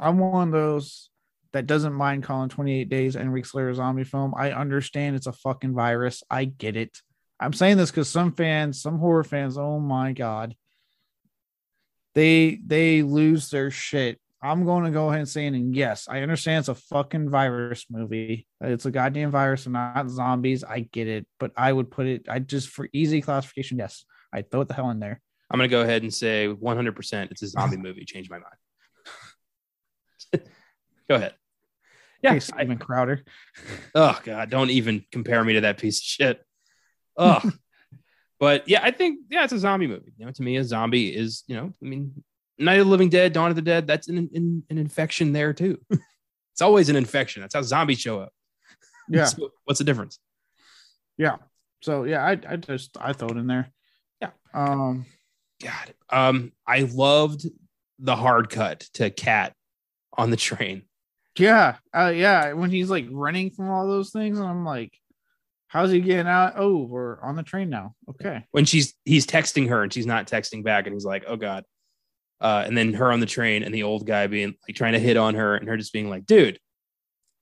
[0.00, 1.10] I'm one of those
[1.52, 4.34] that doesn't mind calling 28 days Enrique Slayer a zombie film.
[4.36, 6.22] I understand it's a fucking virus.
[6.30, 6.98] I get it.
[7.38, 10.54] I'm saying this because some fans, some horror fans, oh my god.
[12.14, 14.20] they they lose their shit.
[14.42, 17.84] I'm going to go ahead and say, and yes, I understand it's a fucking virus
[17.90, 18.46] movie.
[18.62, 20.64] It's a goddamn virus and not zombies.
[20.64, 22.26] I get it, but I would put it.
[22.26, 23.78] I just for easy classification.
[23.78, 25.20] Yes, I throw it the hell in there.
[25.50, 26.96] I'm gonna go ahead and say 100.
[26.96, 28.04] percent It's a zombie movie.
[28.04, 28.59] Change my mind.
[31.08, 31.34] go ahead.
[32.22, 33.24] Yeah, Hey, Steven Crowder.
[33.94, 36.44] Oh god, don't even compare me to that piece of shit.
[37.16, 37.40] Oh,
[38.40, 40.12] but yeah, I think yeah, it's a zombie movie.
[40.16, 42.22] You know, to me, a zombie is you know, I mean,
[42.58, 43.86] Night of the Living Dead, Dawn of the Dead.
[43.86, 45.78] That's an an, an infection there too.
[45.90, 47.42] it's always an infection.
[47.42, 48.32] That's how zombies show up.
[49.08, 49.24] Yeah.
[49.24, 50.18] So what's the difference?
[51.16, 51.36] Yeah.
[51.82, 53.70] So yeah, I I just I throw it in there.
[54.20, 54.30] Yeah.
[54.54, 55.06] Um.
[55.62, 57.46] God, um, I loved
[57.98, 59.54] the hard cut to Kat
[60.20, 60.82] on the train.
[61.38, 61.76] Yeah.
[61.94, 62.12] Uh.
[62.14, 62.52] Yeah.
[62.52, 64.92] When he's like running from all those things, and I'm like,
[65.70, 66.54] how's he getting out?
[66.56, 67.94] Oh, we're on the train now.
[68.08, 68.44] Okay.
[68.50, 71.64] when she's he's texting her and she's not texting back and he's like oh god
[72.40, 74.98] uh, and then her on the train and the old guy being like trying to
[74.98, 76.58] hit on her and her just being like dude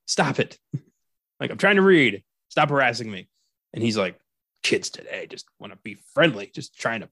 [0.06, 0.58] stop it
[1.40, 3.28] like i'm trying to read stop harassing me
[3.72, 4.18] and he's like
[4.62, 7.08] kids today just want to be friendly just trying to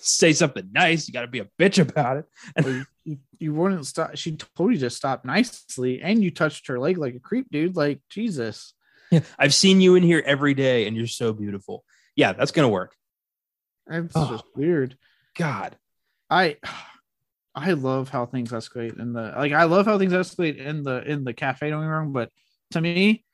[0.00, 2.24] say something nice you got to be a bitch about it
[2.64, 4.16] Well, you, you, wouldn't stop.
[4.16, 7.76] She told you to stop nicely, and you touched her leg like a creep, dude.
[7.76, 8.74] Like Jesus.
[9.10, 11.84] yeah i've seen you in here every day and you're so beautiful
[12.16, 12.94] yeah that's gonna work
[13.90, 14.30] It's Oh.
[14.30, 14.96] just weird.
[15.36, 15.76] god
[16.30, 16.56] I
[17.54, 21.02] I love how things escalate in the like I love how things escalate in the
[21.10, 22.30] in the cafe, me wrong, but
[22.72, 23.24] to me,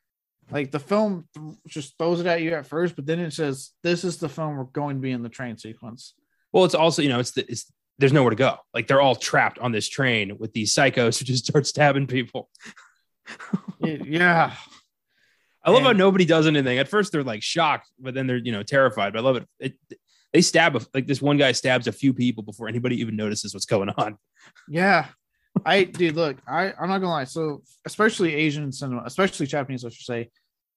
[0.49, 3.71] like the film th- just throws it at you at first, but then it says
[3.83, 6.13] this is the film we're going to be in the train sequence.
[6.55, 9.15] Well it's also you know it's the it's there's nowhere to go like they're all
[9.15, 12.49] trapped on this train with these psychos who just start stabbing people
[13.79, 14.53] yeah.
[15.63, 16.77] I love how nobody does anything.
[16.77, 19.13] At first, they're like shocked, but then they're you know terrified.
[19.13, 19.47] But I love it.
[19.59, 19.73] it
[20.31, 23.53] they stab a, like this one guy stabs a few people before anybody even notices
[23.53, 24.17] what's going on.
[24.69, 25.07] Yeah.
[25.65, 27.23] I dude, look, I, I'm not gonna lie.
[27.23, 30.29] So especially Asian cinema, especially Japanese, I should say,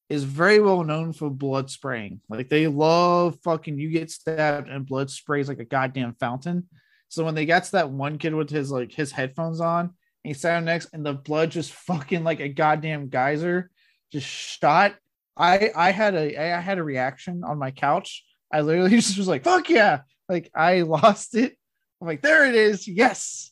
[0.09, 2.21] is very well known for blood spraying.
[2.29, 6.69] Like they love fucking you get stabbed and blood sprays like a goddamn fountain.
[7.09, 9.93] So when they got to that one kid with his like his headphones on, and
[10.23, 13.71] he sat next, and the blood just fucking like a goddamn geyser
[14.13, 14.95] just shot.
[15.37, 18.25] I I had a I had a reaction on my couch.
[18.53, 20.01] I literally just was like, fuck yeah.
[20.29, 21.57] Like I lost it.
[22.01, 22.87] I'm like, there it is.
[22.87, 23.51] Yes.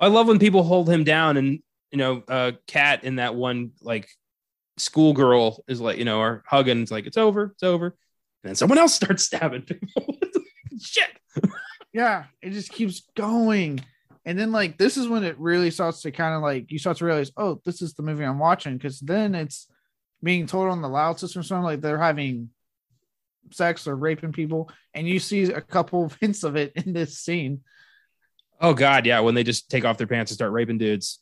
[0.00, 1.60] I love when people hold him down, and
[1.90, 4.08] you know, uh, Kat in that one like
[4.76, 6.82] schoolgirl is like you know, are hugging.
[6.82, 10.16] It's like it's over, it's over, and then someone else starts stabbing people.
[10.80, 11.10] Shit.
[11.92, 13.84] Yeah, it just keeps going.
[14.24, 16.96] And then like this is when it really starts to kind of like you start
[16.98, 18.78] to realize, oh, this is the movie I'm watching.
[18.78, 19.68] Cause then it's
[20.22, 22.50] being told on the loud system or something like they're having
[23.50, 27.18] sex or raping people, and you see a couple of hints of it in this
[27.18, 27.60] scene.
[28.60, 29.20] Oh God, yeah.
[29.20, 31.20] When they just take off their pants and start raping dudes,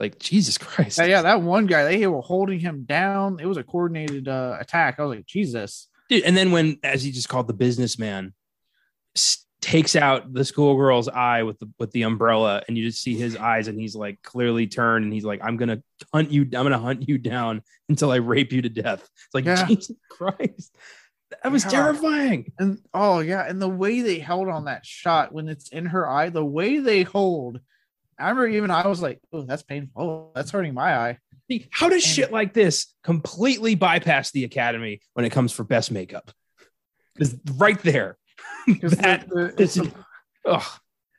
[0.00, 0.98] like Jesus Christ.
[0.98, 3.38] Yeah, yeah, that one guy, they were holding him down.
[3.40, 4.96] It was a coordinated uh, attack.
[4.98, 5.88] I was like, Jesus.
[6.08, 8.34] Dude, and then when, as he just called the businessman,
[9.14, 13.14] s- takes out the schoolgirl's eye with the with the umbrella, and you just see
[13.14, 15.82] his eyes, and he's like clearly turned, and he's like, "I'm gonna
[16.12, 16.42] hunt you.
[16.42, 19.66] I'm gonna hunt you down until I rape you to death." It's like Yeah.
[19.66, 20.74] Jesus Christ,
[21.42, 21.70] that was Yeah.
[21.70, 22.50] terrifying.
[22.58, 26.08] And oh yeah, and the way they held on that shot when it's in her
[26.08, 27.60] eye, the way they hold.
[28.20, 30.02] I remember even I was like, oh, that's painful.
[30.02, 31.18] Oh, that's hurting my eye.
[31.72, 35.90] How does And- shit like this completely bypass the academy when it comes for best
[35.90, 36.30] makeup?
[37.16, 38.16] It's right there.
[38.66, 39.26] That-
[39.58, 39.92] it's, it's-
[40.46, 40.62] Ugh.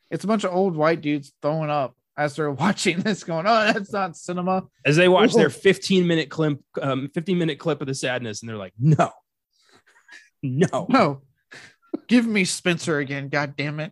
[0.10, 3.72] it's a bunch of old white dudes throwing up as they're watching this, going, "Oh,
[3.74, 7.88] that's not cinema." as they watch their 15 minute clip, um, 15 minute clip of
[7.88, 9.12] the sadness, and they're like, no,
[10.44, 11.22] no, No,
[12.08, 13.30] give me Spencer again.
[13.30, 13.92] God damn it!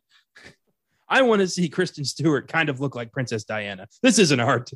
[1.09, 3.87] I want to see Kristen Stewart kind of look like Princess Diana.
[4.03, 4.69] This isn't art.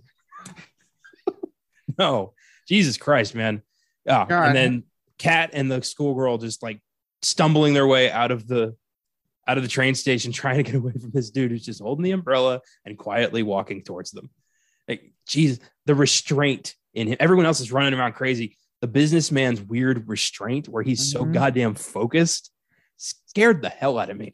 [1.98, 2.34] no,
[2.68, 3.62] Jesus Christ, man.
[4.06, 4.26] Yeah.
[4.28, 4.48] God.
[4.48, 4.84] And then
[5.18, 6.82] Kat and the schoolgirl just like
[7.22, 8.76] stumbling their way out of the
[9.48, 12.04] out of the train station, trying to get away from this dude who's just holding
[12.04, 14.30] the umbrella and quietly walking towards them.
[14.88, 17.18] Like, Jesus, the restraint in him.
[17.20, 18.58] Everyone else is running around crazy.
[18.82, 21.34] The businessman's weird restraint, where he's so Mhm.
[21.34, 22.52] goddamn focused,
[22.98, 24.34] scared the hell out of me.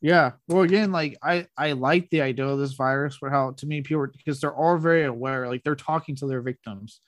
[0.00, 0.32] Yeah.
[0.48, 3.82] Well, again, like I I like the idea of this virus, but how to me
[3.82, 7.00] people because they're all very aware, like they're talking to their victims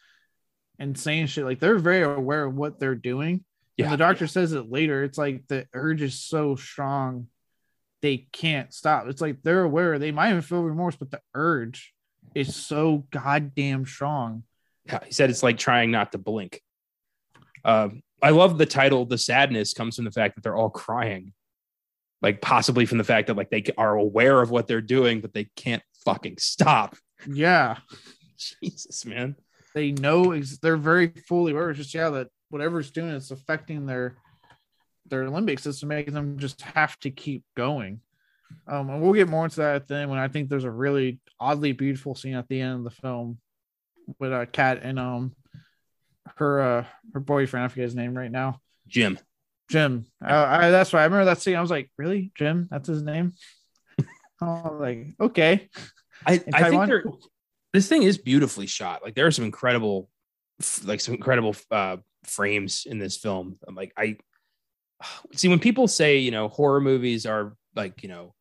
[0.79, 1.45] and saying shit.
[1.45, 3.45] Like they're very aware of what they're doing.
[3.77, 3.87] Yeah.
[3.87, 5.05] And the doctor says it later.
[5.05, 7.29] It's like the urge is so strong,
[8.03, 9.07] they can't stop.
[9.07, 9.99] It's like they're aware.
[9.99, 11.95] They might even feel remorse, but the urge
[12.35, 14.43] is so goddamn strong.
[14.87, 16.61] Yeah, he said it's like trying not to blink.
[17.65, 19.07] Um, I love the title.
[19.07, 21.33] The sadness comes from the fact that they're all crying.
[22.23, 25.35] Like possibly from the fact that like they are aware of what they're doing, but
[25.35, 26.97] they can't fucking stop.
[27.27, 27.79] Yeah,
[28.63, 29.37] Jesus, man.
[29.75, 31.71] they know ex- they're very fully aware.
[31.71, 34.17] It's just yeah that whatever's doing it's affecting their
[35.07, 38.01] their limbic system, making them just have to keep going.
[38.69, 41.73] Um, and we'll get more into that then when I think there's a really oddly
[41.73, 43.39] beautiful scene at the end of the film
[44.19, 45.35] with a Kat and um
[46.37, 47.65] her uh her boyfriend.
[47.65, 48.61] I forget his name right now.
[48.87, 49.19] Jim.
[49.73, 50.05] Jim.
[50.23, 51.57] Uh, I, that's why I remember that scene.
[51.57, 52.69] I was like, really, Jim?
[52.71, 53.33] That's his name.
[54.43, 55.71] oh, like okay.
[56.27, 57.05] I, I think they're,
[57.73, 59.03] this thing is beautifully shot.
[59.03, 60.11] Like there are some incredible,
[60.85, 63.57] like some incredible uh, frames in this film.
[63.67, 64.19] I'm like, I
[65.33, 68.35] see when people say, you know, horror movies are like, you know,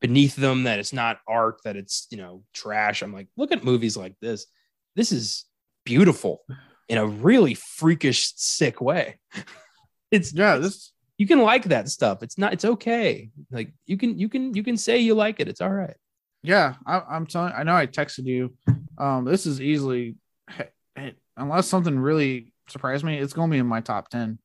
[0.00, 3.02] beneath them, that it's not art, that it's, you know, trash.
[3.02, 4.46] I'm like, look at movies like this.
[4.94, 5.44] This is
[5.84, 6.42] beautiful
[6.88, 9.18] in a really freakish, sick way.
[10.10, 12.22] It's Yeah, this you can like that stuff.
[12.22, 13.30] It's not, it's okay.
[13.50, 15.48] Like you can, you can, you can say you like it.
[15.48, 15.96] It's all right.
[16.42, 17.52] Yeah, I, I'm telling.
[17.52, 18.54] I know I texted you.
[18.96, 20.14] Um, this is easily,
[21.36, 24.38] unless something really surprised me, it's going to be in my top ten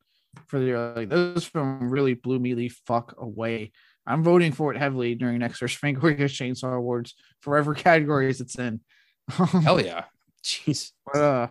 [0.47, 0.93] for the year.
[0.95, 3.71] Like this film really blew me the fuck away.
[4.05, 8.57] I'm voting for it heavily during next year's Fangoria Chainsaw Awards for whatever categories it's
[8.57, 8.79] in.
[9.29, 10.05] Hell yeah.
[10.43, 10.91] Jeez.
[11.05, 11.47] But, uh,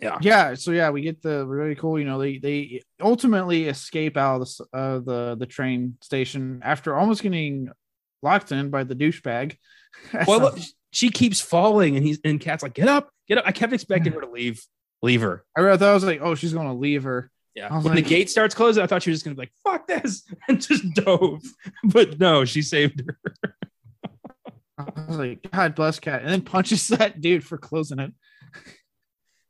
[0.00, 0.18] Yeah.
[0.20, 0.54] yeah.
[0.54, 1.98] So yeah, we get the really cool.
[1.98, 6.94] You know, they they ultimately escape out of the uh, the the train station after
[6.96, 7.70] almost getting
[8.22, 9.56] locked in by the douchebag.
[10.28, 10.54] Well,
[10.92, 14.12] she keeps falling, and he's and Kat's like, "Get up, get up." I kept expecting
[14.12, 14.62] her to leave,
[15.02, 15.44] leave her.
[15.56, 17.30] I that I was like, oh, she's gonna leave her.
[17.54, 17.72] Yeah.
[17.72, 19.88] When like- the gate starts closing, I thought she was just gonna be like, "Fuck
[19.88, 21.42] this," and just dove.
[21.82, 23.54] But no, she saved her.
[24.78, 28.12] I was like, God bless Kat, and then punches that dude for closing it.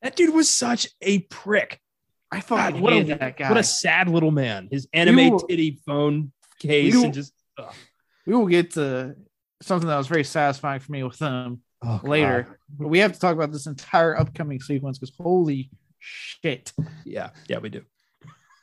[0.02, 1.80] That dude was such a prick.
[2.30, 3.48] I fucking God, what a that guy.
[3.48, 4.68] what a sad little man.
[4.70, 7.32] His anime You- titty phone case You- and just
[8.26, 9.16] we will get to
[9.62, 12.42] something that was very satisfying for me with them oh, later.
[12.42, 12.56] God.
[12.78, 16.72] But we have to talk about this entire upcoming sequence because holy shit.
[17.04, 17.82] Yeah, yeah, we do.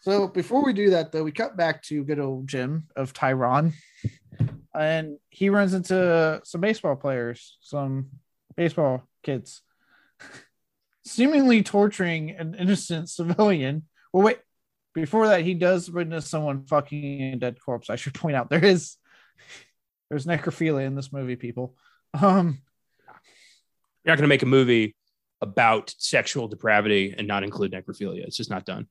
[0.02, 3.74] So before we do that, though, we cut back to good old Jim of Taiwan,
[4.74, 8.10] and he runs into some baseball players, some
[8.56, 9.62] baseball kids,
[11.06, 13.84] seemingly torturing an innocent civilian.
[14.12, 14.40] Well, wait,
[14.94, 17.90] before that, he does witness someone fucking a dead corpse.
[17.90, 18.96] I should point out there is
[20.10, 21.76] there's necrophilia in this movie, people.
[22.14, 22.60] Um,
[24.04, 24.96] You're not gonna make a movie
[25.42, 28.24] about sexual depravity and not include necrophilia.
[28.26, 28.88] It's just not done.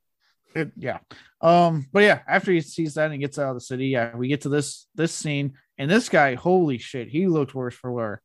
[0.54, 0.98] It- yeah.
[1.40, 4.28] Um, but yeah, after he sees that and gets out of the city, yeah, we
[4.28, 8.22] get to this this scene, and this guy, holy shit, he looked worse for wear.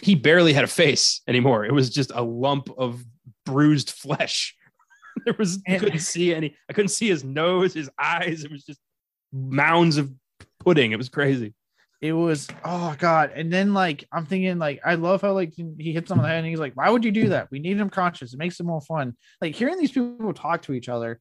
[0.00, 1.64] He barely had a face anymore.
[1.64, 3.04] It was just a lump of
[3.44, 4.54] bruised flesh.
[5.24, 6.56] there was I couldn't see any.
[6.68, 8.44] I couldn't see his nose, his eyes.
[8.44, 8.80] It was just
[9.32, 10.12] mounds of
[10.60, 10.92] pudding.
[10.92, 11.54] It was crazy.
[12.02, 13.32] It was oh god.
[13.34, 16.28] And then like I'm thinking like I love how like he hits him on the
[16.28, 17.48] head and he's like, Why would you do that?
[17.50, 18.34] We need him conscious.
[18.34, 19.16] It makes it more fun.
[19.40, 21.20] Like hearing these people talk to each other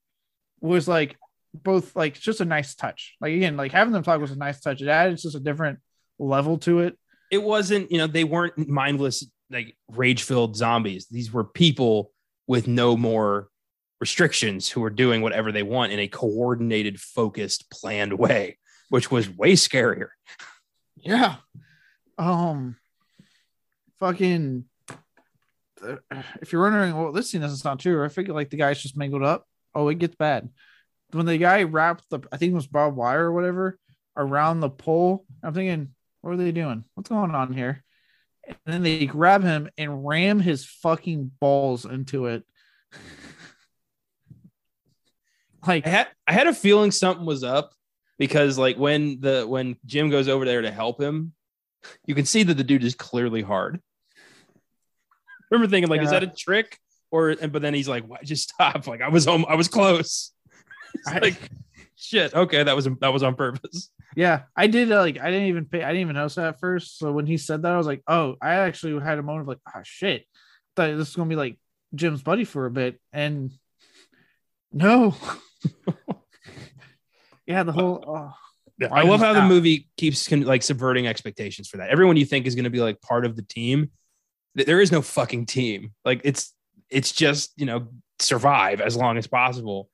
[0.60, 1.16] was like
[1.54, 3.16] both like just a nice touch.
[3.22, 4.82] Like again, like having them talk was a nice touch.
[4.82, 5.80] It added just a different
[6.20, 6.98] level to it.
[7.36, 7.92] It wasn't.
[7.92, 11.06] You know, they weren't mindless like rage filled zombies.
[11.12, 12.12] These were people
[12.48, 13.50] with no more
[14.00, 18.58] restrictions who were doing whatever they want in a coordinated, focused, planned way,
[18.88, 20.10] which was way scarier.
[20.96, 21.36] Yeah.
[22.18, 22.78] Um
[24.00, 24.64] fucking
[26.42, 28.04] if you're wondering, well, this scene is not true.
[28.04, 29.46] I figure like the guys just mangled up.
[29.74, 30.50] Oh, it gets bad.
[31.12, 33.78] When the guy wrapped the I think it was barbed wire or whatever
[34.16, 35.95] around the pole, I'm thinking,
[36.26, 36.84] what are they doing?
[36.96, 37.84] What's going on here?
[38.48, 42.44] And then they grab him and ram his fucking balls into it.
[45.68, 47.74] like I had I had a feeling something was up
[48.18, 51.34] because like when the when Jim goes over there to help him,
[52.08, 53.80] you can see that the dude is clearly hard.
[54.18, 54.60] I
[55.52, 56.80] remember thinking like, is that a trick?
[57.12, 58.88] Or and but then he's like, Why, just stop.
[58.88, 60.32] Like I was home, I was close.
[61.08, 61.38] I- like
[61.96, 62.34] shit.
[62.34, 63.92] Okay, that was that was on purpose.
[64.16, 64.92] Yeah, I did.
[64.92, 65.84] Uh, like, I didn't even pay.
[65.84, 66.98] I didn't even notice that at first.
[66.98, 69.48] So when he said that, I was like, "Oh!" I actually had a moment of
[69.50, 70.26] like, "Ah, shit!"
[70.76, 71.58] Thought this is gonna be like
[71.94, 73.52] Jim's buddy for a bit, and
[74.72, 75.16] no.
[77.46, 78.04] yeah, the whole.
[78.08, 81.90] Oh, I love how the that- movie keeps like subverting expectations for that.
[81.90, 83.92] Everyone you think is going to be like part of the team,
[84.56, 85.92] there is no fucking team.
[86.04, 86.54] Like it's
[86.90, 87.88] it's just you know
[88.20, 89.90] survive as long as possible.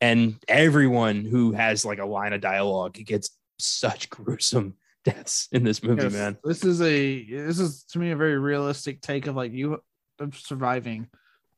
[0.00, 5.82] And everyone who has like a line of dialogue gets such gruesome deaths in this
[5.82, 6.36] movie, yes, man.
[6.44, 7.24] This is a.
[7.24, 9.82] This is to me a very realistic take of like you
[10.18, 11.08] of surviving.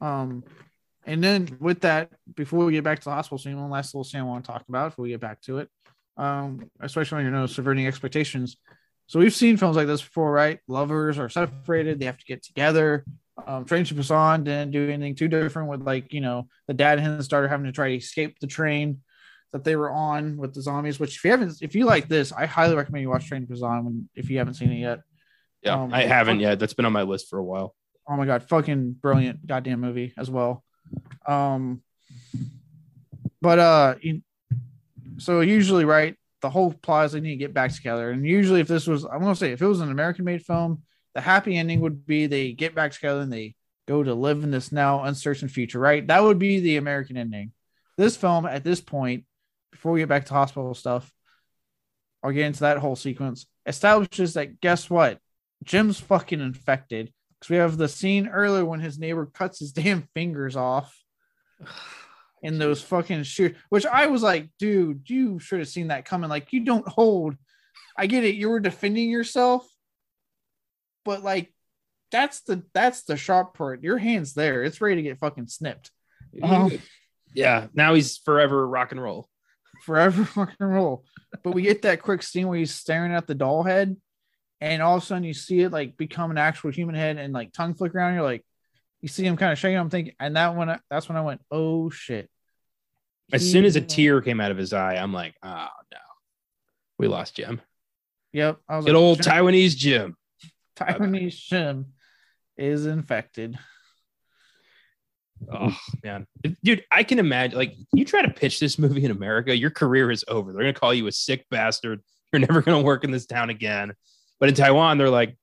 [0.00, 0.44] Um,
[1.06, 4.04] and then with that, before we get back to the hospital scene, one last little
[4.04, 5.68] scene I want to talk about before we get back to it.
[6.18, 8.56] um, especially when you're you know subverting expectations.
[9.06, 10.58] So we've seen films like this before, right?
[10.68, 13.04] Lovers are separated; they have to get together.
[13.46, 16.98] Um, Train to Busan didn't do anything too different with like you know the dad
[16.98, 19.00] and his daughter having to try to escape the train
[19.52, 21.00] that they were on with the zombies.
[21.00, 23.52] Which if you haven't, if you like this, I highly recommend you watch Train to
[23.52, 25.00] Busan if you haven't seen it yet.
[25.62, 26.58] Yeah, um, I haven't yet.
[26.58, 27.74] That's been on my list for a while.
[28.08, 30.64] Oh my god, fucking brilliant, goddamn movie as well.
[31.26, 31.82] Um,
[33.40, 33.94] but uh,
[35.18, 38.60] so usually, right, the whole plot is they need to get back together, and usually,
[38.60, 40.82] if this was, I'm gonna say, if it was an American-made film,
[41.14, 43.56] the happy ending would be they get back together and they
[43.88, 46.06] go to live in this now uncertain future, right?
[46.06, 47.52] That would be the American ending.
[47.96, 49.24] This film, at this point,
[49.70, 51.10] before we get back to hospital stuff,
[52.22, 55.18] I'll get into that whole sequence, establishes that guess what?
[55.64, 57.12] Jim's fucking infected.
[57.38, 60.96] Because we have the scene earlier when his neighbor cuts his damn fingers off
[62.42, 66.30] in those fucking shoot, which I was like, dude, you should have seen that coming.
[66.30, 67.36] Like, you don't hold.
[67.96, 69.68] I get it, you were defending yourself,
[71.04, 71.52] but like
[72.12, 73.82] that's the that's the sharp part.
[73.82, 75.90] Your hand's there, it's ready to get fucking snipped.
[76.40, 76.78] Um,
[77.34, 79.28] yeah, now he's forever rock and roll.
[79.88, 81.02] Forever fucking roll.
[81.42, 83.96] But we get that quick scene where he's staring at the doll head,
[84.60, 87.32] and all of a sudden you see it like become an actual human head and
[87.32, 88.12] like tongue flick around.
[88.12, 88.44] You're like,
[89.00, 89.78] you see him kind of shaking.
[89.78, 92.28] I'm thinking, and that one, that's when I went, oh shit.
[93.32, 95.98] As he, soon as a tear came out of his eye, I'm like, oh no,
[96.98, 97.62] we lost Jim.
[98.34, 99.32] Yep, I was good like, old Jim.
[99.32, 100.16] Taiwanese Jim.
[100.76, 101.86] Taiwanese Jim
[102.58, 103.58] is infected.
[105.52, 106.26] Oh man,
[106.62, 107.58] dude, I can imagine.
[107.58, 110.52] Like, you try to pitch this movie in America, your career is over.
[110.52, 112.02] They're gonna call you a sick bastard.
[112.32, 113.94] You're never gonna work in this town again.
[114.40, 115.36] But in Taiwan, they're like,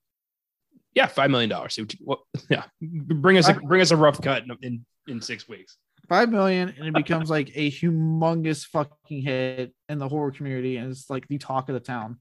[0.93, 1.77] yeah, five million dollars.
[2.49, 5.77] Yeah, bring us a, bring us a rough cut in, in in six weeks.
[6.07, 10.91] Five million, and it becomes like a humongous fucking hit in the horror community, and
[10.91, 12.19] it's like the talk of the town.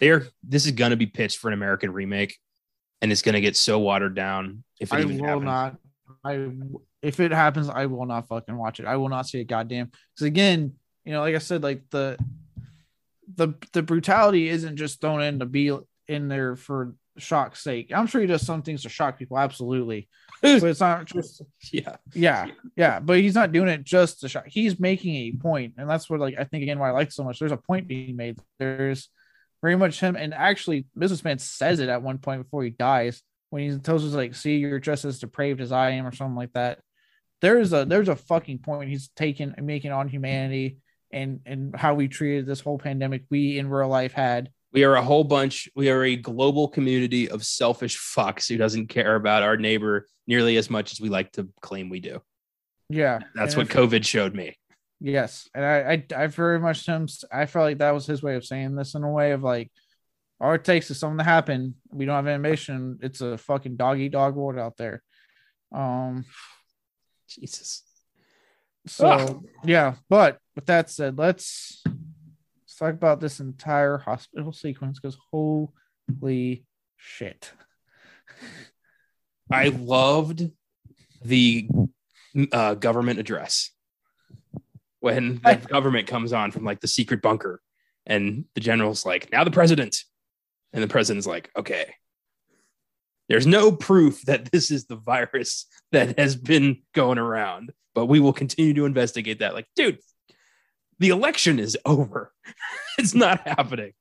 [0.00, 2.36] They're this is gonna be pitched for an American remake,
[3.00, 4.64] and it's gonna get so watered down.
[4.80, 5.44] If it I even will happens.
[5.44, 5.76] not,
[6.24, 6.50] I
[7.02, 8.86] if it happens, I will not fucking watch it.
[8.86, 9.44] I will not see it.
[9.44, 10.72] Goddamn, because again,
[11.04, 12.18] you know, like I said, like the
[13.36, 15.76] the the brutality isn't just thrown in to be
[16.08, 17.92] in there for shock's sake.
[17.94, 20.08] I'm sure he does some things to shock people, absolutely.
[20.42, 21.96] but it's not just yeah.
[22.14, 23.00] yeah, yeah.
[23.00, 24.44] But he's not doing it just to shock.
[24.46, 27.24] He's making a point, and that's what like I think again why I like so
[27.24, 27.38] much.
[27.38, 28.38] There's a point being made.
[28.58, 29.08] There's
[29.62, 33.22] very much him, and actually, businessman says it at one point before he dies
[33.54, 36.34] when he tells us like, "See, you're just as depraved as I am," or something
[36.34, 36.80] like that.
[37.40, 40.78] There's a there's a fucking point he's taking making on humanity
[41.12, 44.96] and and how we treated this whole pandemic we in real life had we are
[44.96, 45.68] a whole bunch.
[45.76, 50.56] We are a global community of selfish fucks who doesn't care about our neighbor nearly
[50.56, 52.20] as much as we like to claim we do.
[52.88, 54.58] Yeah, that's what COVID showed me.
[55.00, 57.06] Yes, and I, I, I very much him.
[57.32, 59.70] I felt like that was his way of saying this in a way of like,
[60.40, 61.74] all it takes is something to happen.
[61.90, 62.98] We don't have animation.
[63.02, 65.02] It's a fucking dog eat dog world out there.
[65.72, 66.24] Um,
[67.28, 67.82] Jesus.
[68.86, 69.40] So ah.
[69.64, 76.66] yeah, but with that said, let's let's talk about this entire hospital sequence because holy
[76.96, 77.52] shit.
[79.50, 80.50] I loved
[81.24, 81.68] the
[82.52, 83.70] uh, government address
[85.00, 87.60] when the government comes on from like the secret bunker
[88.06, 89.96] and the general's like, now the president.
[90.74, 91.94] And the president's like, okay,
[93.28, 98.20] there's no proof that this is the virus that has been going around, but we
[98.20, 99.54] will continue to investigate that.
[99.54, 99.98] Like, dude,
[100.98, 102.32] the election is over.
[102.98, 103.92] it's not happening.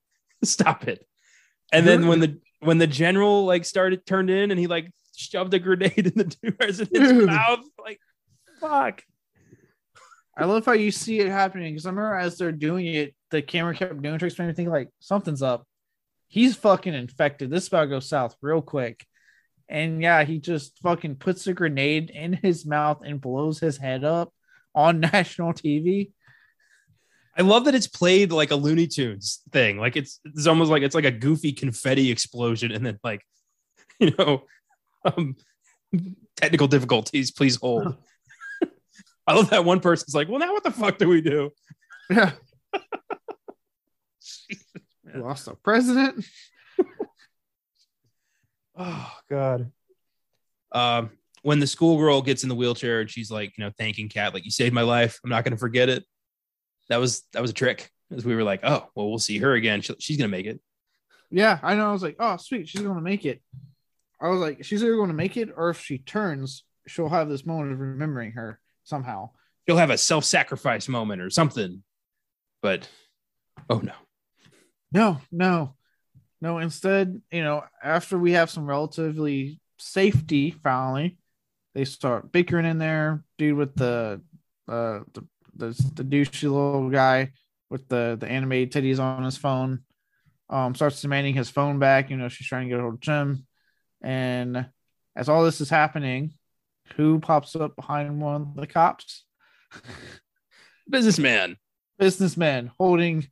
[0.43, 1.05] Stop it.
[1.71, 5.53] And then when the when the general like started turned in and he like shoved
[5.53, 7.27] a grenade in the president's Dude.
[7.27, 7.99] mouth, like
[8.59, 9.03] fuck.
[10.35, 13.41] I love how you see it happening because I remember as they're doing it, the
[13.41, 15.67] camera kept doing tricks for me, thinking like something's up.
[16.33, 17.51] He's fucking infected.
[17.51, 19.05] This about to go south real quick.
[19.69, 24.03] And yeah, he just fucking puts a grenade in his mouth and blows his head
[24.03, 24.33] up
[24.73, 26.09] on national TV.
[27.37, 29.77] I love that it's played like a Looney Tunes thing.
[29.77, 33.21] Like it's it's almost like it's like a goofy confetti explosion, and then like,
[33.99, 34.45] you know,
[35.05, 35.35] um,
[36.35, 37.29] technical difficulties.
[37.29, 37.95] Please hold.
[39.27, 41.51] I love that one person's like, well, now what the fuck do we do?
[42.09, 42.31] Yeah.
[45.13, 46.25] Jesus, Lost a president.
[48.77, 49.71] oh God.
[50.71, 51.11] Um,
[51.43, 54.45] when the schoolgirl gets in the wheelchair and she's like, you know, thanking Kat, like
[54.45, 55.19] you saved my life.
[55.23, 56.03] I'm not going to forget it
[56.89, 57.89] that was that was a trick.
[58.15, 59.81] As we were like, oh, well, we'll see her again.
[59.81, 60.59] She, she's gonna make it.
[61.31, 61.89] Yeah, I know.
[61.89, 63.41] I was like, oh, sweet, she's gonna make it.
[64.21, 67.27] I was like, she's either going to make it, or if she turns, she'll have
[67.27, 69.31] this moment of remembering her somehow.
[69.67, 71.83] She'll have a self-sacrifice moment or something.
[72.61, 72.87] But
[73.69, 73.91] Oh no.
[74.93, 75.73] No, no,
[76.39, 76.59] no.
[76.59, 81.17] Instead, you know, after we have some relatively safety finally,
[81.73, 83.23] they start bickering in there.
[83.37, 84.21] Dude with the
[84.67, 87.31] uh the the, the douchey little guy
[87.69, 89.83] with the the animated titties on his phone
[90.49, 92.09] um starts demanding his phone back.
[92.09, 93.47] You know, she's trying to get a hold of Jim.
[94.01, 94.67] And
[95.15, 96.33] as all this is happening,
[96.95, 99.25] who pops up behind one of the cops?
[100.89, 101.57] Businessman.
[101.97, 103.27] Businessman holding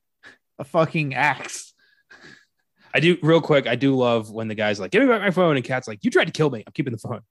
[0.61, 1.73] a fucking axe.
[2.93, 3.67] I do real quick.
[3.67, 6.03] I do love when the guy's like, "Give me back my phone," and Kat's like,
[6.03, 6.63] "You tried to kill me.
[6.65, 7.21] I'm keeping the phone.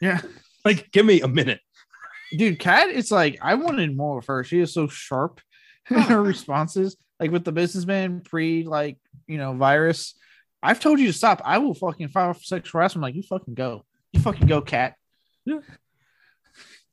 [0.00, 0.20] Yeah.
[0.64, 1.58] Like, give me a minute."
[2.36, 4.44] Dude, Kat, it's like I wanted more of her.
[4.44, 5.40] She is so sharp
[5.90, 6.96] in her responses.
[7.18, 8.96] Like with the businessman pre like,
[9.26, 10.14] you know, virus.
[10.62, 11.42] I've told you to stop.
[11.44, 13.04] I will fucking file for sexual harassment.
[13.04, 13.84] I'm like, you fucking go.
[14.12, 14.94] You fucking go, Kat.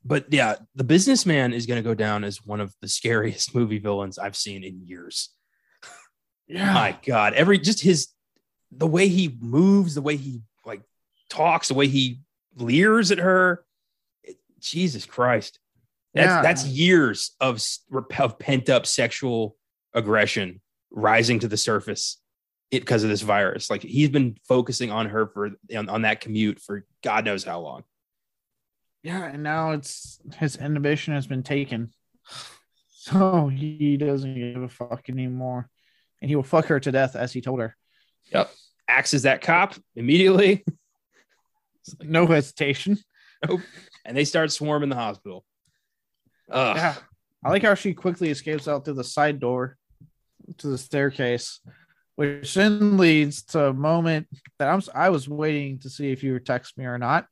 [0.04, 3.78] But yeah, the businessman is going to go down as one of the scariest movie
[3.78, 5.30] villains I've seen in years.
[6.50, 6.74] Yeah.
[6.74, 8.08] My God, every just his
[8.72, 10.82] the way he moves, the way he like
[11.30, 12.22] talks, the way he
[12.56, 13.64] leers at her.
[14.24, 15.60] It- Jesus Christ,
[16.14, 16.42] that's Yeah.
[16.42, 17.62] that's years of
[18.18, 19.56] of pent up sexual
[19.94, 20.60] aggression
[20.92, 22.18] rising to the surface
[22.72, 23.70] it because of this virus.
[23.70, 27.60] Like he's been focusing on her for on, on that commute for God knows how
[27.60, 27.84] long.
[29.04, 31.92] Yeah, and now it's his inhibition has been taken.
[33.02, 35.70] So he doesn't give a fuck anymore.
[36.22, 37.76] And he will fuck her to death as he told her.
[38.34, 38.52] Yep,
[38.88, 40.64] axes that cop immediately,
[42.02, 42.98] No hesitation.
[43.48, 43.62] Nope.
[44.06, 45.46] And they start swarming the hospital.
[46.52, 46.76] Ugh.
[46.76, 46.96] Yeah.
[47.44, 49.78] I like how she quickly escapes out through the side door
[50.58, 51.62] to the staircase,
[52.16, 56.34] which then leads to a moment that I'm I was waiting to see if you
[56.34, 57.28] would text me or not.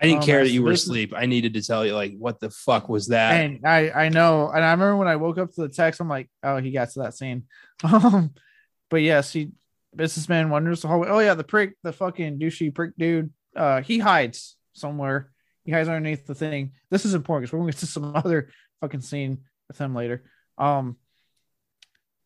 [0.00, 1.14] I didn't Um, care that you were asleep.
[1.16, 3.40] I needed to tell you, like, what the fuck was that?
[3.40, 6.08] And I I know, and I remember when I woke up to the text, I'm
[6.08, 7.44] like, oh, he got to that scene.
[7.84, 8.32] Um,
[8.90, 9.50] but yes, he
[9.94, 11.08] businessman wonders the hallway.
[11.08, 13.30] Oh yeah, the prick, the fucking douchey prick dude.
[13.54, 15.32] Uh, he hides somewhere.
[15.64, 16.72] He hides underneath the thing.
[16.90, 19.38] This is important because we're going to get to some other fucking scene
[19.68, 20.24] with him later.
[20.58, 20.96] Um,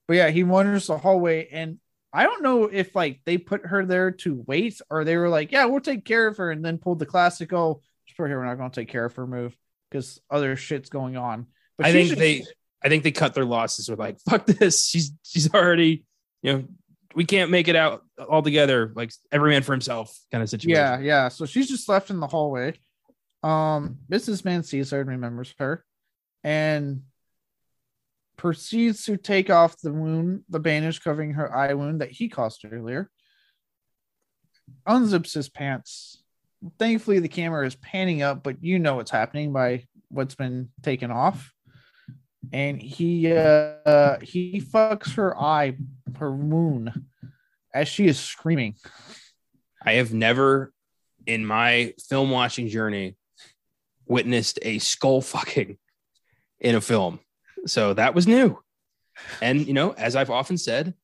[0.07, 1.79] but yeah, he wanders the hallway, and
[2.13, 5.53] I don't know if like they put her there to wait or they were like,
[5.53, 8.39] yeah, we'll take care of her, and then pulled the classic, oh, just put here,
[8.39, 9.57] we're not going to take care of her move
[9.91, 11.47] because other shit's going on.
[11.79, 12.45] But I think they,
[12.83, 13.89] I think they cut their losses.
[13.89, 14.85] With like, fuck this.
[14.87, 16.05] She's she's already,
[16.43, 16.65] you know,
[17.15, 18.93] we can't make it out all together.
[18.95, 20.77] Like every man for himself kind of situation.
[20.77, 21.29] Yeah, yeah.
[21.29, 22.75] So she's just left in the hallway.
[23.43, 25.85] Um, businessman sees her and remembers her,
[26.45, 27.03] and
[28.41, 32.65] proceeds to take off the wound, the bandage covering her eye wound that he caused
[32.65, 33.11] earlier.
[34.89, 36.23] Unzips his pants.
[36.79, 41.11] Thankfully, the camera is panning up, but you know what's happening by what's been taken
[41.11, 41.53] off.
[42.51, 45.77] And he uh he fucks her eye,
[46.19, 46.93] her wound,
[47.75, 48.77] as she is screaming.
[49.85, 50.73] I have never,
[51.27, 53.17] in my film watching journey,
[54.07, 55.77] witnessed a skull fucking
[56.59, 57.21] in a film.
[57.67, 58.59] So that was new.
[59.41, 60.95] And you know, as I've often said,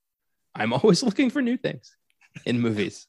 [0.54, 1.94] I'm always looking for new things
[2.44, 3.06] in movies.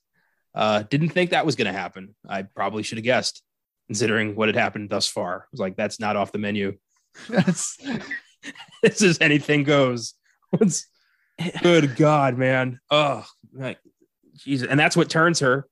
[0.54, 2.16] Uh, didn't think that was going to happen.
[2.28, 3.44] I probably should have guessed,
[3.88, 5.42] considering what had happened thus far.
[5.44, 6.78] I was like, that's not off the menu.
[7.30, 7.78] That's
[8.84, 10.14] this is anything goes.
[10.50, 10.88] What's
[11.62, 12.80] good God, man.
[12.90, 13.80] Oh, like
[14.36, 14.68] Jesus.
[14.68, 15.68] And that's what turns her.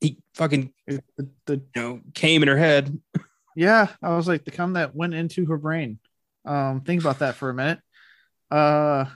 [0.00, 1.02] He fucking the,
[1.46, 2.98] the you know came in her head.
[3.54, 5.98] Yeah, I was like the cum that went into her brain.
[6.44, 7.78] Um, think about that for a minute.
[8.50, 9.06] Uh,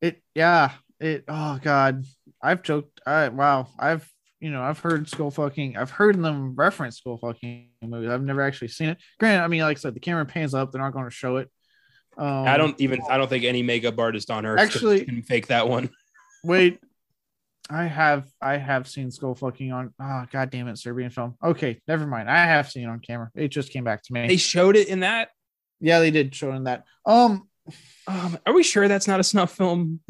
[0.00, 2.04] it yeah, it oh god,
[2.42, 3.00] I've joked.
[3.06, 4.08] I wow, I've
[4.40, 5.76] you know I've heard skull fucking.
[5.76, 8.10] I've heard them reference skull fucking movies.
[8.10, 8.98] I've never actually seen it.
[9.18, 10.72] Granted, I mean like I said, the camera pans up.
[10.72, 11.50] They're not going to show it.
[12.16, 15.22] Um, I don't even I don't think any makeup artist on earth Actually- can, can
[15.22, 15.90] fake that one.
[16.44, 16.78] wait.
[17.70, 19.94] I have I have seen skull fucking on.
[20.00, 21.36] Oh god damn it, Serbian film.
[21.42, 22.30] Okay, never mind.
[22.30, 23.30] I have seen it on camera.
[23.34, 24.28] It just came back to me.
[24.28, 25.30] They showed it in that.
[25.84, 26.84] Yeah, they did show in that.
[27.06, 27.48] Um,
[28.06, 30.00] Um, are we sure that's not a snuff film?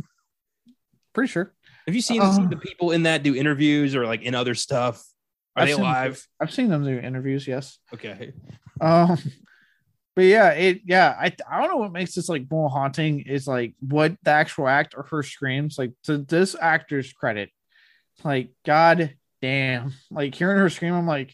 [1.12, 1.52] pretty sure.
[1.86, 2.46] Have you seen Uh.
[2.48, 5.04] the people in that do interviews or like in other stuff?
[5.54, 5.84] Are I've they seen?
[6.40, 7.78] I've seen them do interviews, yes.
[7.92, 8.32] Okay.
[8.80, 9.16] Um,
[10.16, 13.46] but yeah, it yeah, I I don't know what makes this like more haunting is
[13.46, 15.78] like what the actual act or her screams.
[15.78, 17.50] Like to this actor's credit,
[18.24, 21.32] like god damn, like hearing her scream, I'm like,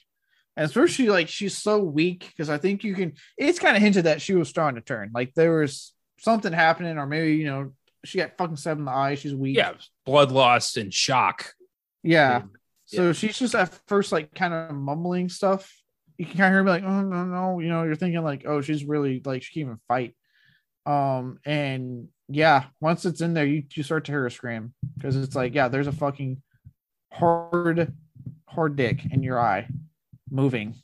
[0.61, 3.15] and especially like she's so weak because I think you can.
[3.39, 5.11] It's kind of hinted that she was starting to turn.
[5.15, 7.73] Like there was something happening, or maybe you know
[8.05, 9.15] she got fucking stabbed in the eye.
[9.15, 9.57] She's weak.
[9.57, 9.73] Yeah,
[10.05, 11.55] blood loss and shock.
[12.03, 12.43] Yeah.
[12.85, 13.13] So Yeah.
[13.13, 15.75] she's just at first like kind of mumbling stuff.
[16.19, 18.45] You can kind of hear me like, oh no, no, you know, you're thinking like,
[18.47, 20.15] oh, she's really like she can't even fight.
[20.85, 25.17] Um, and yeah, once it's in there, you, you start to hear a scream because
[25.17, 26.43] it's like, yeah, there's a fucking
[27.11, 27.95] hard,
[28.47, 29.67] hard dick in your eye
[30.31, 30.77] moving.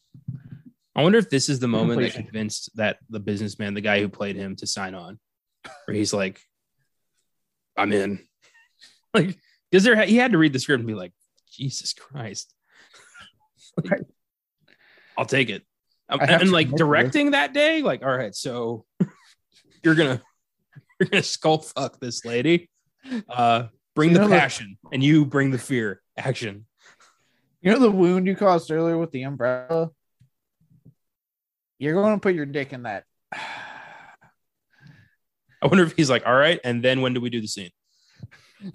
[0.94, 4.08] I wonder if this is the moment that convinced that the businessman, the guy who
[4.08, 5.18] played him, to sign on,
[5.84, 6.40] where he's like,
[7.76, 8.20] "I'm in."
[9.14, 9.38] Like,
[9.70, 11.12] because there he had to read the script and be like,
[11.50, 12.52] "Jesus Christ."
[13.82, 14.02] Like,
[15.18, 15.62] I'll take it.
[16.08, 18.84] And like directing that day, like, all right, so
[19.82, 20.22] you're gonna
[21.00, 22.70] you're gonna skull fuck this lady.
[23.28, 26.00] Uh, bring You the know passion, and you bring the fear.
[26.16, 26.66] Action.
[27.60, 29.90] You know the wound you caused earlier with the umbrella?
[31.78, 33.04] You're going to put your dick in that.
[33.34, 33.38] I
[35.66, 37.70] wonder if he's like, all right, and then when do we do the scene?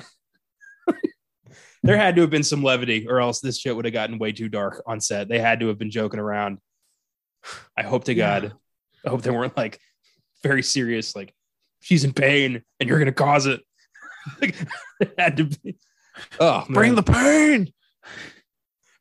[1.83, 4.31] there had to have been some levity, or else this shit would have gotten way
[4.31, 5.29] too dark on set.
[5.29, 6.59] They had to have been joking around.
[7.77, 8.39] I hope to Yeah.
[8.41, 8.53] God,
[9.05, 9.79] I hope they weren't like
[10.43, 11.33] very serious, like
[11.81, 13.61] she's in pain and you're gonna cause it.
[14.41, 14.55] like,
[14.99, 15.77] it had to be.
[16.39, 17.71] Oh, Bring the pain.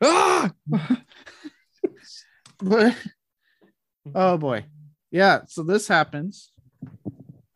[0.03, 0.51] Ah!
[2.63, 2.95] But
[4.15, 4.65] oh boy.
[5.11, 6.53] Yeah, so this happens.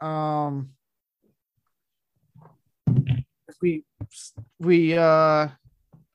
[0.00, 0.70] Um
[3.62, 3.84] we
[4.58, 5.48] we uh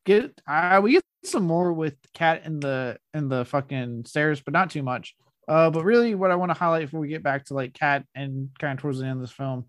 [0.05, 4.53] get uh we get some more with Kat in the in the fucking stairs, but
[4.53, 5.15] not too much.
[5.47, 8.05] Uh but really what I want to highlight before we get back to like Kat
[8.15, 9.65] and kind of towards the end of this film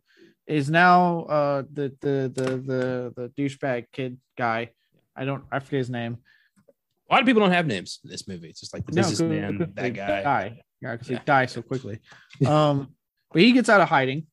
[0.46, 4.70] is now uh the the the the the douchebag kid guy.
[5.14, 6.18] I don't I forget his name.
[7.11, 8.48] A lot of people don't have names in this movie.
[8.48, 10.22] It's just like the No, businessman, that guy.
[10.22, 10.61] Die.
[10.80, 11.18] Yeah, because Yeah.
[11.18, 11.98] they die so quickly.
[12.46, 12.94] Um,
[13.32, 14.26] but he gets out of hiding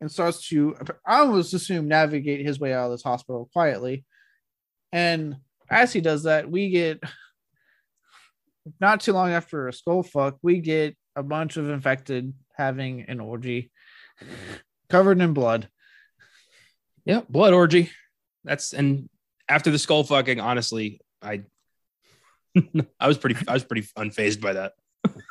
[0.00, 0.76] and starts to,
[1.06, 4.04] I almost assume, navigate his way out of this hospital quietly.
[4.92, 5.36] And
[5.70, 7.02] as he does that, we get
[8.80, 13.20] not too long after a skull fuck, we get a bunch of infected having an
[13.20, 13.70] orgy
[14.88, 15.68] covered in blood.
[17.04, 17.90] Yeah, blood orgy.
[18.44, 19.08] That's and
[19.48, 21.42] after the skull fucking, honestly, I
[23.00, 24.72] I was pretty I was pretty unfazed by that.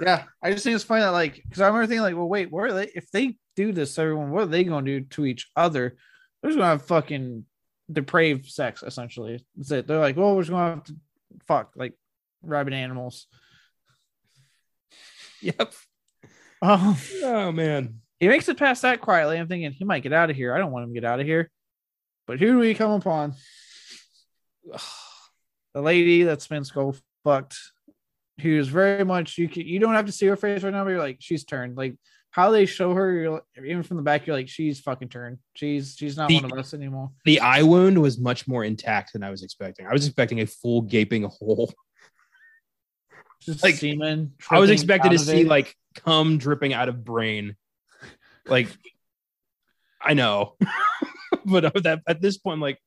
[0.02, 2.52] Yeah, I just think it's funny that like because I remember thinking like, well, wait,
[2.52, 2.90] what are they?
[2.96, 5.96] If they do this, to everyone, what are they going to do to each other?
[6.42, 7.46] They're just going to have fucking
[7.92, 9.44] depraved sex, essentially.
[9.58, 9.88] That's it.
[9.88, 10.96] They're like, well, we're just going to have to
[11.48, 11.94] fuck like
[12.42, 13.28] rabid animals.
[15.42, 15.74] Yep.
[16.62, 18.02] Um, Oh man.
[18.20, 19.38] he makes it past that quietly.
[19.38, 20.54] I'm thinking he might get out of here.
[20.54, 21.50] I don't want him to get out of here.
[22.28, 23.36] But who do we come upon?
[25.76, 27.58] The lady that's been skull fucked,
[28.44, 30.92] was very much you can you don't have to see her face right now, but
[30.92, 31.78] you're like she's turned.
[31.78, 31.96] Like
[32.32, 35.40] how they show her, you're even from the back, you're like she's fucking turned.
[35.54, 37.12] She's she's not The- one of us anymore.
[37.26, 39.88] The eye wound was much more intact than I was expecting.
[39.88, 41.74] I was expecting a full gaping hole.
[43.42, 44.34] Just like, semen.
[44.50, 45.48] I was expecting to see it.
[45.48, 47.56] like cum dripping out of brain.
[48.46, 48.68] Like
[50.02, 50.56] I know.
[51.46, 52.80] but at that at this point, like,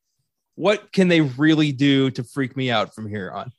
[0.55, 3.51] what can they really do to freak me out from here on?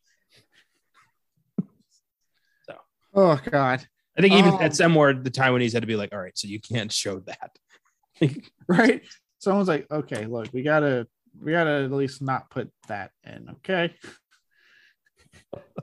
[3.15, 3.87] Oh god,
[4.17, 6.49] I think even Um, at somewhere the Taiwanese had to be like, all right, so
[6.49, 7.59] you can't show that.
[8.69, 9.03] right?
[9.39, 11.07] Someone's like, okay, look, we gotta
[11.43, 13.95] we gotta at least not put that in, okay?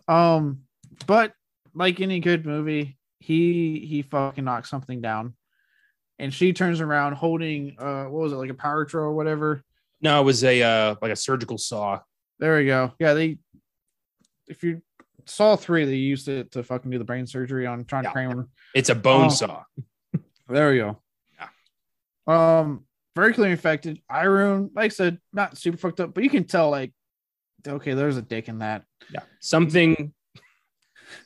[0.07, 0.61] um,
[1.07, 1.33] but
[1.73, 5.35] like any good movie, he he fucking knocks something down,
[6.19, 9.63] and she turns around holding uh what was it like a power drill or whatever.
[10.01, 11.99] No, it was a uh like a surgical saw.
[12.39, 12.93] There we go.
[12.99, 13.37] Yeah, they
[14.47, 14.81] if you
[15.31, 18.11] saw three, they used it to fucking do the brain surgery on John Yeah.
[18.11, 18.47] Kramer.
[18.75, 19.29] It's a bone Oh.
[19.29, 19.63] saw.
[20.49, 21.01] There we go.
[22.27, 22.59] Yeah.
[22.59, 22.83] Um,
[23.15, 24.01] very clearly infected.
[24.11, 26.91] Irune, like I said, not super fucked up, but you can tell like,
[27.65, 28.83] okay, there's a dick in that.
[29.13, 29.21] Yeah.
[29.39, 30.13] Something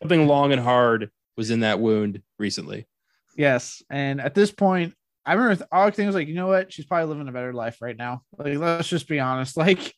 [0.02, 2.88] something long and hard was in that wound recently.
[3.36, 4.94] Yes, and at this point,
[5.26, 6.72] I remember th- all thing was like, you know what?
[6.72, 8.22] She's probably living a better life right now.
[8.38, 9.58] Like, let's just be honest.
[9.66, 9.92] Like,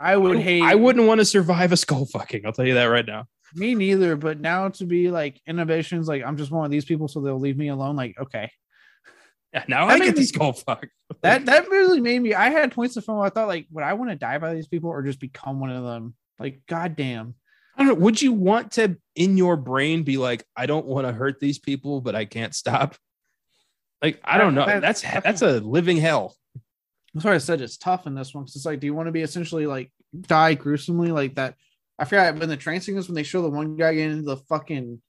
[0.00, 0.62] I would hate.
[0.62, 2.46] I wouldn't want to survive a skull fucking.
[2.46, 3.24] I'll tell you that right now.
[3.54, 4.14] Me neither.
[4.16, 7.40] But now to be like innovations, like I'm just one of these people, so they'll
[7.40, 7.96] leave me alone.
[7.96, 8.50] Like, okay,
[9.52, 10.86] Yeah, now That I get the me- skull fuck.
[11.22, 12.34] that that really made me.
[12.34, 13.20] I had points of film.
[13.20, 15.70] I thought like, would I want to die by these people or just become one
[15.70, 16.14] of them?
[16.38, 17.34] Like, goddamn.
[17.76, 18.04] I don't know.
[18.04, 21.58] Would you want to in your brain be like, I don't want to hurt these
[21.58, 22.96] people, but I can't stop?
[24.02, 24.64] Like, I don't know.
[24.66, 26.36] That's that's a living hell.
[27.14, 29.06] That's why I said it's tough in this one because it's like, do you want
[29.06, 29.90] to be essentially like
[30.20, 31.54] die gruesomely like that?
[31.98, 34.36] I forgot when the train signals when they show the one guy getting into the
[34.36, 35.00] fucking,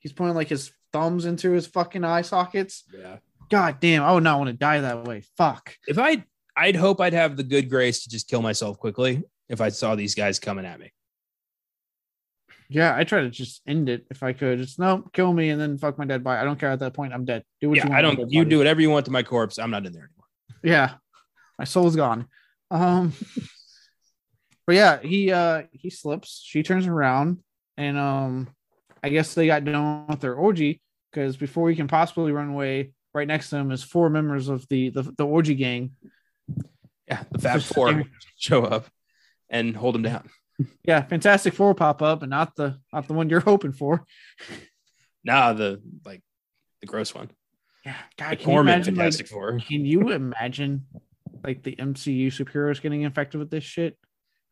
[0.00, 2.84] he's pointing like his thumbs into his fucking eye sockets.
[2.92, 3.18] Yeah.
[3.50, 5.22] God damn, I would not want to die that way.
[5.36, 5.76] Fuck.
[5.86, 6.24] If I
[6.56, 9.94] I'd hope I'd have the good grace to just kill myself quickly if I saw
[9.94, 10.92] these guys coming at me.
[12.68, 14.60] Yeah, I try to just end it if I could.
[14.60, 16.40] It's no, kill me and then fuck my dead body.
[16.40, 17.12] I don't care at that point.
[17.12, 17.44] I'm dead.
[17.60, 17.98] Do what Yeah, you want.
[17.98, 18.32] I don't.
[18.32, 19.58] You do whatever you want to my corpse.
[19.58, 20.26] I'm not in there anymore.
[20.62, 20.94] Yeah,
[21.58, 22.26] my soul's gone.
[22.70, 23.12] Um,
[24.66, 26.42] but yeah, he uh he slips.
[26.44, 27.40] She turns around,
[27.76, 28.48] and um,
[29.02, 30.80] I guess they got done with their orgy
[31.10, 34.66] because before he can possibly run away, right next to him is four members of
[34.68, 35.92] the the, the orgy gang.
[37.06, 38.04] Yeah, the Fab Four
[38.36, 38.86] show up
[39.50, 40.28] and hold him down.
[40.84, 44.04] Yeah, Fantastic Four pop up, and not the not the one you're hoping for.
[45.22, 46.22] Nah, the like
[46.80, 47.30] the gross one.
[47.84, 49.58] Yeah, The God, can you imagine, like, Fantastic Four.
[49.58, 50.86] Can you imagine
[51.44, 53.96] like the MCU superheroes getting infected with this shit?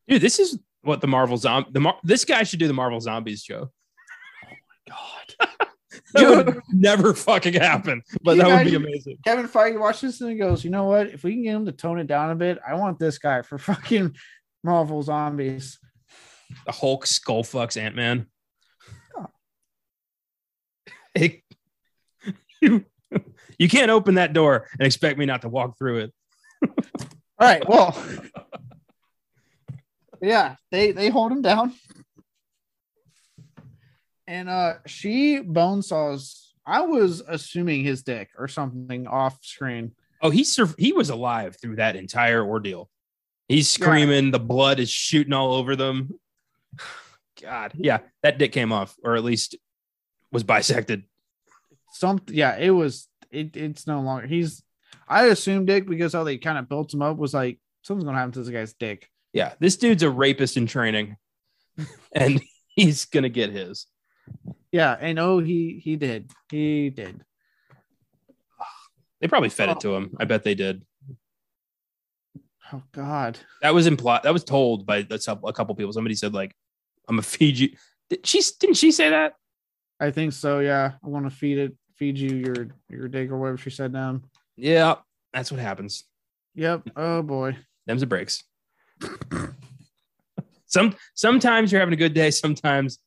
[0.07, 1.69] Dude, this is what the Marvel zombie.
[1.71, 3.71] The Mar- this guy should do the Marvel Zombies show.
[4.45, 4.95] Oh
[5.37, 5.49] God.
[6.13, 9.17] That would never fucking happen, but that would be amazing.
[9.23, 11.07] Kevin Feige watches this and he goes, you know what?
[11.07, 13.41] If we can get him to tone it down a bit, I want this guy
[13.41, 14.15] for fucking
[14.63, 15.79] Marvel zombies.
[16.65, 18.27] The Hulk skull fucks Ant Man.
[21.15, 21.27] Yeah.
[22.61, 22.85] you,
[23.57, 26.13] you can't open that door and expect me not to walk through it.
[26.63, 27.97] All right, well.
[30.21, 31.73] yeah, they they hold him down.
[34.27, 36.53] And uh she bone saws.
[36.65, 39.93] I was assuming his dick or something off screen.
[40.21, 42.89] Oh, he sur- he was alive through that entire ordeal.
[43.49, 44.31] He's screaming.
[44.31, 46.17] The blood is shooting all over them.
[47.41, 49.57] God, yeah, that dick came off, or at least
[50.31, 51.03] was bisected.
[51.91, 54.63] Some yeah, it was it, it's no longer he's
[55.07, 58.17] I assumed dick because how they kind of built him up was like something's gonna
[58.17, 59.09] happen to this guy's dick.
[59.33, 61.17] Yeah, this dude's a rapist in training,
[62.11, 63.87] and he's gonna get his.
[64.71, 66.31] Yeah, and oh he he did.
[66.49, 67.23] He did.
[69.21, 69.79] They probably fed it oh.
[69.79, 70.15] to him.
[70.19, 70.83] I bet they did.
[72.71, 73.39] Oh god.
[73.61, 74.23] That was implied.
[74.23, 75.93] That was told by a couple a couple people.
[75.93, 76.55] Somebody said like,
[77.07, 77.69] "I'm a feed you."
[78.09, 79.35] Did she didn't she say that?
[79.99, 80.93] I think so, yeah.
[81.03, 84.25] I want to feed it, feed you your your dick or whatever she said down.
[84.55, 84.95] Yeah,
[85.33, 86.05] that's what happens.
[86.55, 86.89] Yep.
[86.95, 87.57] Oh boy.
[87.85, 88.43] Them's the breaks.
[90.65, 92.31] Some sometimes you're having a good day.
[92.31, 92.99] Sometimes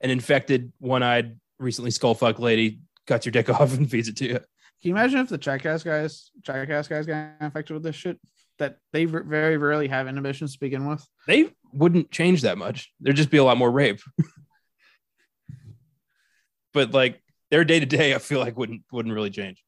[0.00, 4.26] an infected, one-eyed, recently skull fuck lady cuts your dick off and feeds it to
[4.26, 4.34] you.
[4.34, 8.18] Can you imagine if the jackass guys, jackass guys got infected with this shit?
[8.58, 11.06] That they very rarely have inhibitions to begin with.
[11.26, 12.92] They wouldn't change that much.
[13.00, 14.00] There'd just be a lot more rape.
[16.74, 19.62] but like their day to day, I feel like wouldn't wouldn't really change.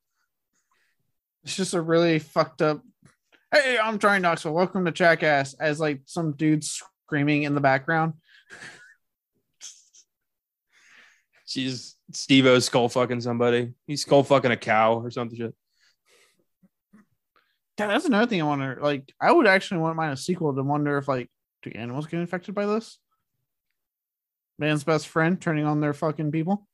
[1.44, 2.82] It's just a really fucked up.
[3.52, 4.54] Hey, I'm Johnny Knoxville.
[4.54, 5.54] Welcome to Jackass.
[5.54, 8.14] As like some dude screaming in the background.
[11.44, 13.72] She's Steve-O's skull fucking somebody.
[13.86, 15.36] He's skull fucking a cow or something.
[15.36, 15.54] Shit.
[17.78, 18.78] Yeah, that's another thing I wonder.
[18.80, 21.28] Like, I would actually want mine a sequel to wonder if like
[21.62, 22.98] do animals get infected by this?
[24.60, 26.68] Man's best friend turning on their fucking people.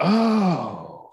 [0.00, 1.12] Oh,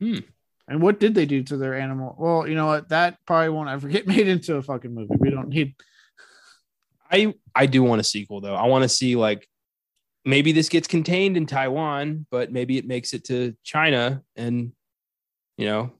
[0.00, 0.20] hmm.
[0.66, 2.16] And what did they do to their animal?
[2.18, 2.88] Well, you know what?
[2.88, 5.16] That probably won't ever get made into a fucking movie.
[5.18, 5.74] We don't need.
[7.10, 8.54] I I do want a sequel though.
[8.54, 9.48] I want to see like
[10.24, 14.72] maybe this gets contained in Taiwan, but maybe it makes it to China and
[15.56, 15.92] you know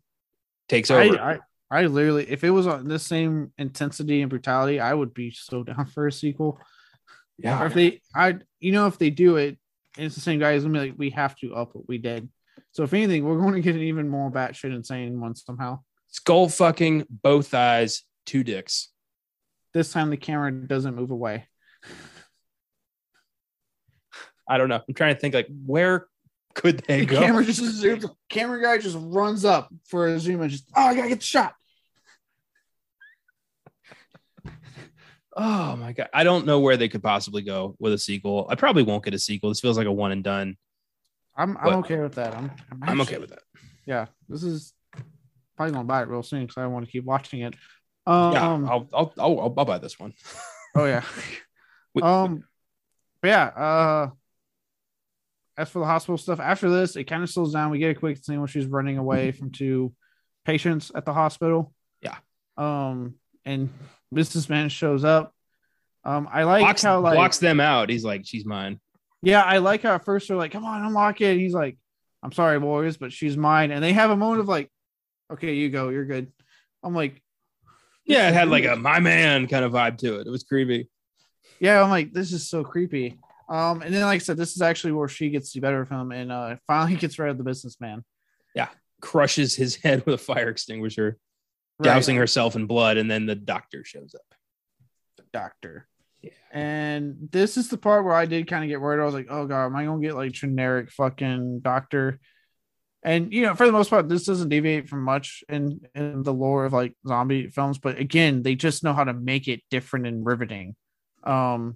[0.68, 1.20] takes I, over.
[1.20, 1.38] I
[1.70, 5.64] I literally, if it was on the same intensity and brutality, I would be so
[5.64, 6.58] down for a sequel.
[6.58, 6.66] Or
[7.38, 9.58] yeah, if they, I, you know, if they do it,
[9.96, 10.52] and it's the same guy.
[10.52, 12.28] It's gonna be like, we have to up what we did.
[12.72, 15.80] So if anything, we're going to get an even more batshit insane one somehow.
[16.08, 18.90] skull fucking both eyes, two dicks.
[19.72, 21.46] This time the camera doesn't move away.
[24.48, 24.80] I don't know.
[24.86, 26.06] I'm trying to think like where
[26.54, 27.18] could they The go?
[27.20, 28.08] camera just zooms.
[28.28, 31.24] Camera guy just runs up for a zoom and just, oh, I gotta get the
[31.26, 31.54] shot.
[35.36, 38.46] Oh my god, I don't know where they could possibly go with a sequel.
[38.48, 39.48] I probably won't get a sequel.
[39.50, 40.56] This feels like a one and done.
[41.36, 42.34] I'm, I'm But- okay with that.
[42.34, 43.42] I'm, I'm, I'm okay with that.
[43.86, 44.72] Yeah, this is
[45.56, 47.54] probably gonna buy it real soon because I want to keep watching it.
[48.06, 50.14] Um, Yeah, I'll, I'll, I'll, I'll, buy this one.
[50.76, 51.04] Oh yeah.
[52.02, 52.42] Um.
[53.22, 53.44] But yeah.
[53.44, 54.10] Uh.
[55.56, 57.70] As for the hospital stuff, after this, it kind of slows down.
[57.70, 59.94] We get a quick scene when she's running away from two
[60.44, 61.72] patients at the hospital.
[62.02, 62.16] Yeah.
[62.56, 63.14] Um.
[63.44, 63.70] And
[64.12, 65.32] businessman shows up.
[66.02, 66.28] Um.
[66.28, 67.88] I like blocks, how like blocks them out.
[67.88, 68.80] He's like, she's mine.
[69.24, 71.76] Yeah, I like how at first they're like, "Come on, unlock it." And he's like,
[72.22, 74.70] "I'm sorry, boys, but she's mine." And they have a moment of like,
[75.32, 76.30] "Okay, you go, you're good."
[76.82, 77.22] I'm like,
[78.04, 80.26] Yeah, it had like a my man kind of vibe to it.
[80.26, 80.88] It was creepy.
[81.60, 83.18] yeah, I'm like, this is so creepy.
[83.48, 85.88] Um, and then like I said, this is actually where she gets the better of
[85.88, 88.04] him and uh finally gets rid of the businessman.
[88.54, 88.68] Yeah,
[89.00, 91.18] crushes his head with a fire extinguisher,
[91.78, 91.84] Right.
[91.86, 94.34] dousing herself in blood, and then the doctor shows up.
[95.32, 95.88] doctor.
[96.54, 99.02] And this is the part where I did kind of get worried.
[99.02, 102.20] I was like, oh god, am I gonna get like generic fucking doctor?
[103.02, 106.32] And you know, for the most part, this doesn't deviate from much in in the
[106.32, 107.78] lore of like zombie films.
[107.78, 110.76] But again, they just know how to make it different and riveting.
[111.24, 111.74] Um,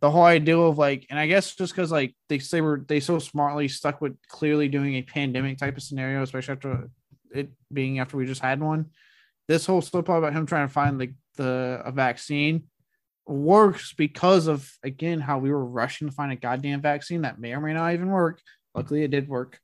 [0.00, 2.98] the whole idea of like, and I guess just because like they say were they
[2.98, 6.90] so smartly stuck with clearly doing a pandemic type of scenario, especially after
[7.32, 8.86] it being after we just had one.
[9.46, 12.64] This whole slip about him trying to find the the a vaccine
[13.28, 17.52] works because of again how we were rushing to find a goddamn vaccine that may
[17.52, 18.40] or may not even work.
[18.74, 19.58] Luckily, it did work.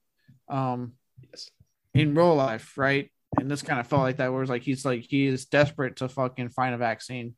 [0.49, 0.93] Um,
[1.23, 1.51] yes,
[1.95, 3.11] in real life, right?
[3.39, 5.97] And this kind of felt like that, where it's like he's like he is desperate
[5.97, 7.35] to fucking find a vaccine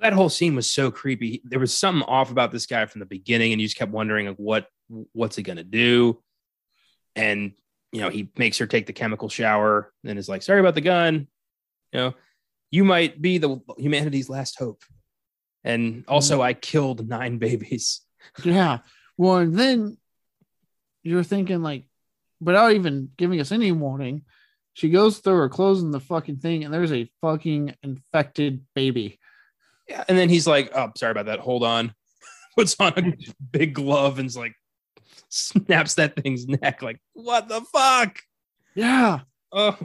[0.00, 1.42] that whole scene was so creepy.
[1.44, 4.26] There was something off about this guy from the beginning, and you just kept wondering
[4.26, 4.66] like, what
[5.12, 6.22] what's he gonna do?
[7.16, 7.52] And
[7.92, 10.80] you know, he makes her take the chemical shower, and is like, "Sorry about the
[10.80, 11.26] gun."
[11.92, 12.14] You know,
[12.70, 14.82] you might be the humanity's last hope.
[15.64, 16.42] And also, mm-hmm.
[16.42, 18.00] I killed nine babies.
[18.44, 18.78] Yeah.
[19.16, 19.98] Well, and then
[21.02, 21.84] you're thinking like,
[22.40, 24.22] without even giving us any warning,
[24.74, 29.18] she goes through her closing the fucking thing, and there's a fucking infected baby.
[29.88, 30.04] Yeah.
[30.08, 31.40] And then he's like, oh, sorry about that.
[31.40, 31.92] Hold on.
[32.56, 33.12] Puts on a
[33.50, 34.54] big glove and's like,
[35.30, 36.82] snaps that thing's neck.
[36.82, 38.18] Like, what the fuck?
[38.74, 39.20] Yeah.
[39.50, 39.76] Oh,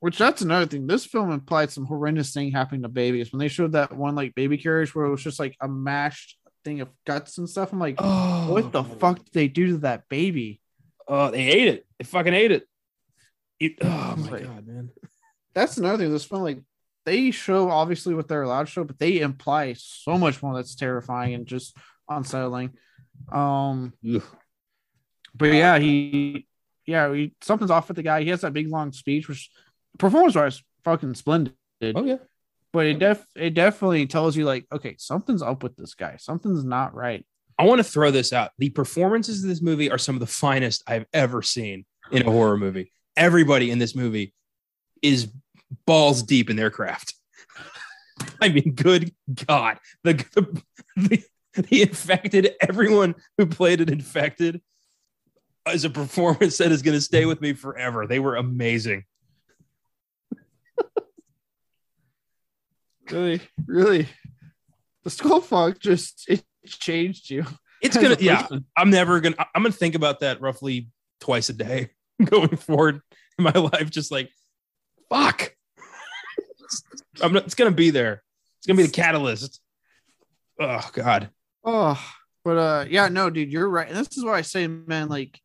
[0.00, 0.86] which that's another thing.
[0.86, 3.32] This film implied some horrendous thing happening to babies.
[3.32, 6.38] When they showed that one like baby carriage where it was just like a mashed
[6.64, 9.78] thing of guts and stuff, I'm like, oh, what the fuck did they do to
[9.78, 10.60] that baby?
[11.06, 11.86] Oh, they ate it.
[11.98, 12.68] They fucking ate it.
[13.58, 14.90] it oh my like, god, man.
[15.54, 16.12] That's another thing.
[16.12, 16.60] This film like
[17.08, 20.74] they show obviously what they're allowed to show, but they imply so much more that's
[20.74, 21.74] terrifying and just
[22.08, 22.74] unsettling.
[23.32, 24.22] Um, Ugh.
[25.34, 26.46] but yeah, he,
[26.86, 28.22] yeah, he, something's off with the guy.
[28.22, 29.50] He has that big long speech, which
[29.98, 31.54] performance wise, fucking splendid.
[31.82, 32.18] Oh yeah,
[32.72, 36.16] but it def it definitely tells you like, okay, something's up with this guy.
[36.18, 37.24] Something's not right.
[37.58, 38.52] I want to throw this out.
[38.58, 42.30] The performances of this movie are some of the finest I've ever seen in a
[42.30, 42.92] horror movie.
[43.16, 44.32] Everybody in this movie
[45.02, 45.28] is
[45.84, 47.14] balls deep in their craft.
[48.40, 49.12] I mean, good
[49.46, 50.62] God, the, the,
[50.96, 51.24] the,
[51.54, 54.62] the infected, everyone who played it infected
[55.72, 58.06] is a performance that is going to stay with me forever.
[58.06, 59.04] They were amazing.
[63.10, 64.08] Really, really,
[65.04, 67.44] the skull fuck just it changed you.
[67.82, 68.46] It's gonna, yeah.
[68.76, 69.36] I'm never gonna.
[69.54, 70.88] I'm gonna think about that roughly
[71.20, 71.90] twice a day
[72.24, 73.00] going forward
[73.38, 73.90] in my life.
[73.90, 74.30] Just like,
[75.08, 75.54] fuck.
[77.22, 78.22] I'm not, it's gonna be there.
[78.58, 79.60] It's gonna be the catalyst.
[80.60, 81.30] Oh God.
[81.64, 82.02] Oh,
[82.44, 83.88] but uh, yeah, no, dude, you're right.
[83.88, 85.38] And this is why I say, man, like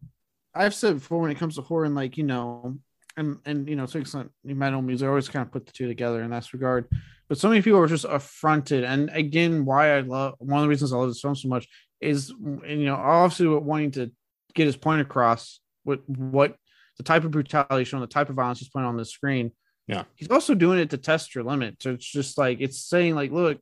[0.55, 2.78] I've said before, when it comes to horror, and like you know,
[3.18, 5.88] and and you know, to extent metal music, I always kind of put the two
[5.88, 6.88] together in that regard.
[7.30, 10.70] But so many people are just affronted, and again, why I love one of the
[10.70, 11.68] reasons I love this film so much
[12.01, 14.11] is, you know, obviously wanting to
[14.53, 16.55] get his point across with what
[16.97, 19.51] the type of brutality shown, the type of violence he's putting on the screen
[19.88, 20.03] yeah.
[20.16, 21.82] He's also doing it to test your limit.
[21.82, 23.59] So it's just like it's saying, like, look,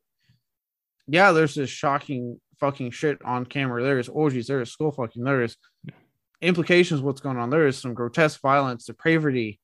[1.08, 3.84] yeah, there's this shocking fucking shit on camera.
[3.84, 5.58] There is orgies, there is skull fucking, there is
[6.42, 7.50] implications what's going on.
[7.50, 9.60] There is some grotesque violence, depravity.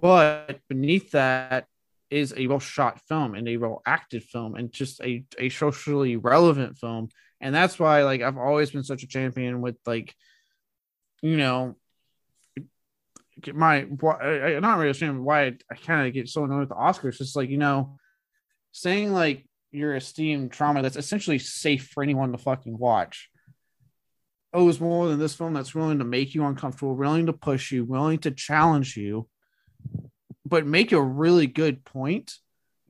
[0.00, 1.66] But beneath that
[2.10, 6.16] is a well shot film and a well acted film and just a, a socially
[6.16, 7.08] relevant film.
[7.40, 10.14] And that's why like I've always been such a champion with like,
[11.22, 11.76] you know,
[13.54, 16.68] my I, am not really understand why I, I kind of get so annoyed with
[16.70, 17.20] the Oscars.
[17.20, 17.96] It's like you know,
[18.72, 23.30] saying like your esteemed trauma that's essentially safe for anyone to fucking watch.
[24.52, 27.84] It's more than this film that's willing to make you uncomfortable, willing to push you,
[27.84, 29.28] willing to challenge you,
[30.44, 32.34] but make a really good point.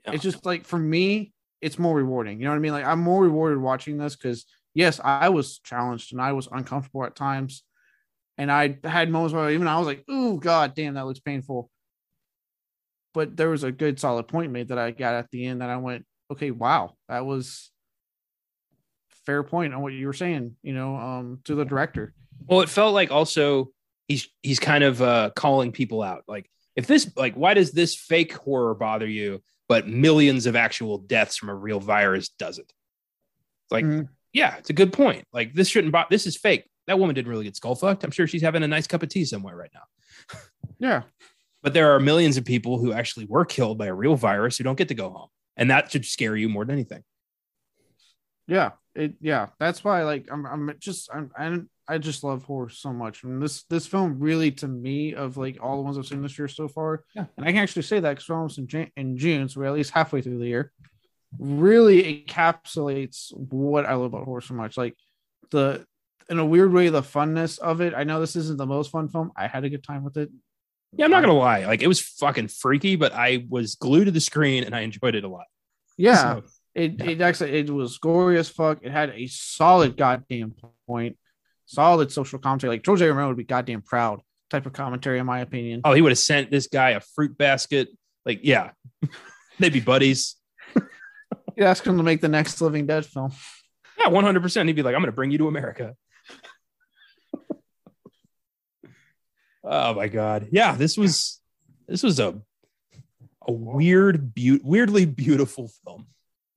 [0.06, 0.12] Yeah.
[0.12, 2.38] It's just like for me, it's more rewarding.
[2.38, 2.72] You know what I mean?
[2.72, 7.04] Like I'm more rewarded watching this because yes, I was challenged and I was uncomfortable
[7.04, 7.62] at times
[8.40, 11.70] and I had moments where even I was like, "Oh God, damn, that looks painful."
[13.12, 15.68] But there was a good, solid point made that I got at the end that
[15.68, 17.70] I went, "Okay, wow, that was
[19.30, 22.14] fair point on what you were saying." You know, um, to the director.
[22.46, 23.70] Well, it felt like also
[24.08, 26.24] he's he's kind of uh, calling people out.
[26.26, 30.98] Like, if this, like, why does this fake horror bother you, but millions of actual
[30.98, 32.72] deaths from a real virus doesn't?
[33.70, 34.06] Like, mm-hmm.
[34.32, 35.24] yeah, it's a good point.
[35.32, 35.92] Like, this shouldn't.
[35.92, 38.02] Bo- this is fake that woman didn't really get skull fucked.
[38.02, 40.38] I'm sure she's having a nice cup of tea somewhere right now.
[40.80, 41.02] yeah.
[41.62, 44.64] But there are millions of people who actually were killed by a real virus who
[44.64, 45.28] don't get to go home.
[45.56, 47.04] And that should scare you more than anything.
[48.50, 48.72] Yeah.
[48.94, 49.46] It yeah.
[49.58, 53.22] That's why like I'm I'm just I'm, I'm I just love horror so much.
[53.24, 56.38] And this this film really to me of like all the ones I've seen this
[56.38, 57.04] year so far.
[57.14, 57.26] Yeah.
[57.36, 59.66] And I can actually say that because we're almost in, Jan- in June, so we're
[59.66, 60.72] at least halfway through the year.
[61.38, 64.76] really encapsulates what I love about horror so much.
[64.76, 64.96] Like
[65.50, 65.84] the
[66.28, 67.94] in a weird way, the funness of it.
[67.96, 69.32] I know this isn't the most fun film.
[69.36, 70.30] I had a good time with it.
[70.96, 71.66] Yeah, I'm not gonna lie.
[71.66, 75.14] Like it was fucking freaky, but I was glued to the screen and I enjoyed
[75.14, 75.46] it a lot.
[75.96, 76.36] Yeah.
[76.36, 76.42] So,
[76.74, 77.10] It Yeah.
[77.10, 78.78] it actually it was gory as fuck.
[78.82, 80.54] It had a solid goddamn
[80.86, 81.16] point,
[81.66, 82.74] solid social commentary.
[82.74, 83.08] Like George A.
[83.08, 84.20] Romero would be goddamn proud
[84.50, 85.80] type of commentary, in my opinion.
[85.84, 87.88] oh, he would have sent this guy a fruit basket.
[88.26, 88.70] Like, yeah,
[89.58, 90.36] they'd be buddies.
[91.56, 93.32] You ask him to make the next Living Dead film.
[93.98, 94.40] Yeah, 100.
[94.40, 95.94] percent He'd be like, I'm gonna bring you to America.
[99.64, 101.40] oh my god, yeah, this was
[101.86, 102.40] this was a
[103.46, 106.06] a weird, be- weirdly beautiful film.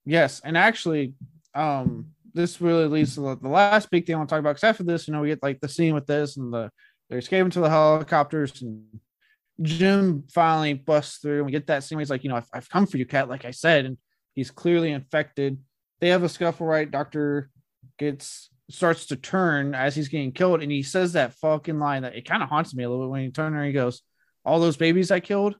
[0.04, 1.14] Yes, and actually,
[1.54, 4.56] um, this really leads to the, last big thing I want to talk about.
[4.56, 6.70] Because after this, you know, we get like the scene with this and the
[7.08, 8.82] they're escaping to the helicopters, and
[9.62, 12.48] Jim finally busts through, and we get that scene where he's like, you know, I've,
[12.52, 13.98] I've come for you, Kat, like I said, and
[14.34, 15.58] he's clearly infected.
[16.00, 16.90] They have a scuffle, right?
[16.90, 17.50] Doctor
[17.98, 22.16] gets starts to turn as he's getting killed, and he says that fucking line that
[22.16, 24.02] it kind of haunts me a little bit when he turns and he goes,
[24.44, 25.56] "All those babies I killed,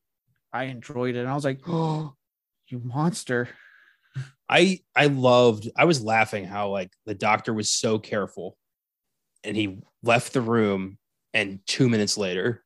[0.53, 2.15] I enjoyed it," and I was like, "Oh,
[2.69, 3.49] you monster."
[4.49, 5.71] I I loved.
[5.77, 8.57] I was laughing how like the doctor was so careful,
[9.43, 10.99] and he left the room,
[11.33, 12.62] and two minutes later,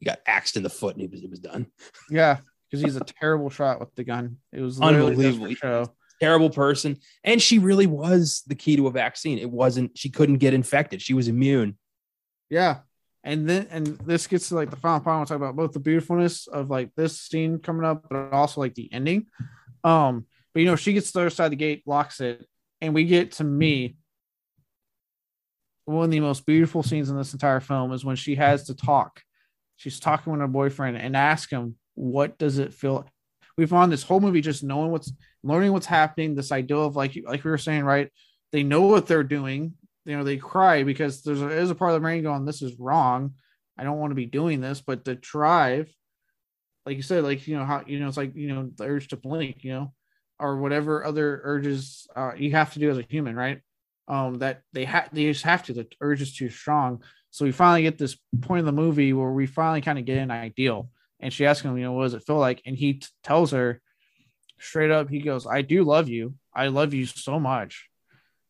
[0.00, 1.66] he got axed in the foot, and he was it was done.
[2.10, 2.38] Yeah,
[2.70, 4.38] because he's a terrible shot with the gun.
[4.52, 5.54] It was Unbelievable.
[5.54, 5.92] show.
[6.20, 9.38] Terrible person, and she really was the key to a vaccine.
[9.38, 9.96] It wasn't.
[9.96, 11.00] She couldn't get infected.
[11.00, 11.78] She was immune.
[12.50, 12.78] Yeah,
[13.22, 15.14] and then and this gets to like the final part.
[15.14, 18.32] I want to talk about both the beautifulness of like this scene coming up, but
[18.32, 19.26] also like the ending.
[19.84, 20.26] Um,
[20.58, 22.44] but you know, she gets to the other side of the gate, locks it,
[22.80, 23.94] and we get to me.
[25.84, 28.74] One of the most beautiful scenes in this entire film is when she has to
[28.74, 29.22] talk.
[29.76, 33.06] She's talking with her boyfriend and ask him, "What does it feel?"
[33.56, 35.12] We've on this whole movie just knowing what's
[35.44, 36.34] learning what's happening.
[36.34, 38.10] This idea of like like we were saying, right?
[38.50, 39.74] They know what they're doing.
[40.06, 42.62] You know, they cry because there's a, there's a part of the brain going, "This
[42.62, 43.34] is wrong.
[43.78, 45.88] I don't want to be doing this." But the drive,
[46.84, 49.06] like you said, like you know how you know it's like you know the urge
[49.10, 49.92] to blink, you know,
[50.40, 53.60] or whatever other urges uh, you have to do as a human, right?
[54.06, 55.72] Um, that they have they just have to.
[55.72, 57.02] The urge is too strong.
[57.30, 60.18] So we finally get this point in the movie where we finally kind of get
[60.18, 60.90] an ideal.
[61.20, 62.62] And she asks him, you know, what does it feel like?
[62.64, 63.80] And he t- tells her
[64.58, 66.34] straight up, he goes, I do love you.
[66.54, 67.88] I love you so much.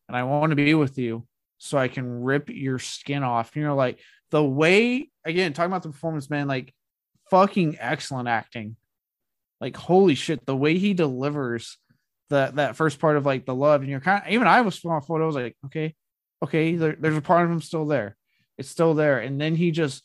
[0.07, 1.27] And I want to be with you
[1.59, 3.57] so I can rip your skin off.
[3.57, 3.99] You know, like
[4.31, 6.73] the way, again, talking about the performance, man, like
[7.31, 8.77] fucking excellent acting.
[9.61, 11.79] Like, holy shit, the way he delivers
[12.31, 14.79] that that first part of like the love, and you're kind of even I was
[14.85, 15.95] a photo, I was like, okay,
[16.43, 18.17] okay, there, there's a part of him still there.
[18.57, 19.19] It's still there.
[19.19, 20.03] And then he just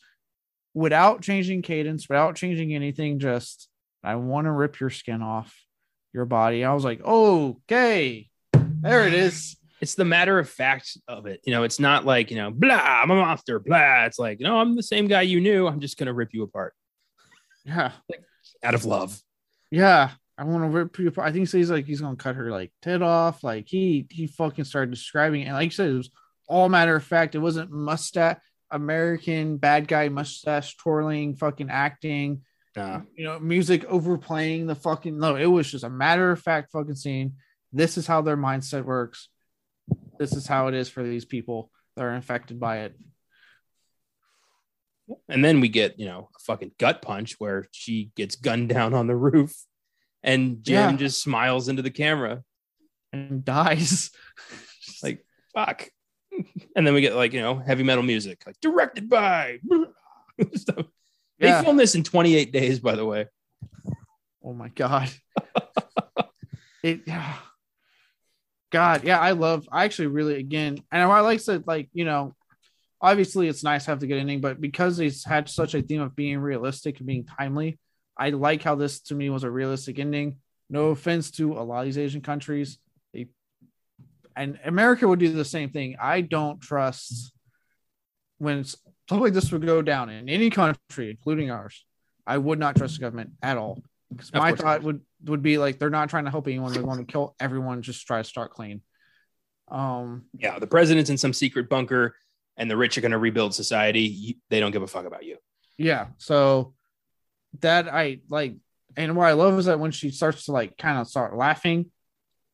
[0.74, 3.68] without changing cadence, without changing anything, just
[4.02, 5.56] I want to rip your skin off
[6.12, 6.64] your body.
[6.64, 9.56] I was like, okay, there it is.
[9.80, 11.40] It's the matter of fact of it.
[11.44, 14.04] You know, it's not like you know, blah, I'm a monster, blah.
[14.04, 15.66] It's like, no, I'm the same guy you knew.
[15.66, 16.74] I'm just gonna rip you apart
[17.64, 17.92] Yeah,
[18.62, 19.20] out of love.
[19.74, 20.10] Yeah.
[20.36, 21.28] I want to rip you apart.
[21.28, 23.44] I think he says like he's gonna cut her like tit off.
[23.44, 25.44] Like he he fucking started describing it.
[25.44, 26.10] And like you said, it was
[26.48, 27.34] all matter of fact.
[27.34, 28.38] It wasn't mustache
[28.70, 32.42] American bad guy mustache twirling fucking acting.
[32.76, 33.02] Nah.
[33.16, 36.96] you know, music overplaying the fucking no, it was just a matter of fact fucking
[36.96, 37.34] scene.
[37.72, 39.28] This is how their mindset works.
[40.18, 42.96] This is how it is for these people that are infected by it.
[45.28, 48.94] And then we get, you know, a fucking gut punch where she gets gunned down
[48.94, 49.54] on the roof
[50.22, 50.96] and Jim Yeah.
[50.96, 52.42] just smiles into the camera.
[53.12, 54.10] And dies.
[55.02, 55.24] Like,
[55.54, 55.88] fuck.
[56.76, 59.60] And then we get like, you know, heavy metal music, like directed by.
[60.54, 60.86] Stuff.
[61.38, 61.62] They Yeah.
[61.62, 63.26] filmed this in 28 days, by the way.
[64.42, 65.10] Oh my god.
[66.82, 67.36] it yeah.
[68.72, 72.34] God, yeah, I love I actually really again and I like said like, you know,
[73.04, 76.00] obviously it's nice to have the good ending, but because it's had such a theme
[76.00, 77.78] of being realistic and being timely,
[78.16, 80.38] I like how this to me was a realistic ending.
[80.70, 82.78] No offense to a lot of these Asian countries.
[83.12, 83.26] They
[84.34, 85.96] and America would do the same thing.
[86.00, 87.32] I don't trust
[88.38, 88.64] when
[89.10, 91.84] like this would go down in any country, including ours.
[92.26, 93.82] I would not trust the government at all.
[94.08, 97.06] Because my thought would would be like they're not trying to help anyone; they want
[97.06, 97.82] to kill everyone.
[97.82, 98.80] Just try to start clean.
[99.68, 102.14] Um, Yeah, the president's in some secret bunker
[102.56, 104.38] and the rich are going to rebuild society.
[104.50, 105.38] They don't give a fuck about you.
[105.78, 106.06] yeah.
[106.18, 106.74] So
[107.60, 108.54] that I like,
[108.96, 111.90] and what I love is that when she starts to like kind of start laughing,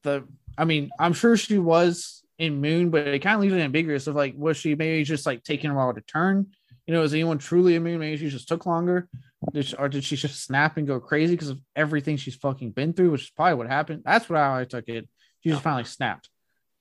[0.03, 0.25] the
[0.57, 4.07] I mean, I'm sure she was in Moon, but it kind of leaves it ambiguous
[4.07, 6.47] of like, was she maybe just like taking a while to turn?
[6.87, 8.01] You know, is anyone truly immune?
[8.01, 9.09] Maybe she just took longer.
[9.53, 12.71] Did she, or did she just snap and go crazy because of everything she's fucking
[12.71, 14.03] been through, which is probably what happened.
[14.05, 15.07] That's what I took it.
[15.43, 16.30] She just finally snapped.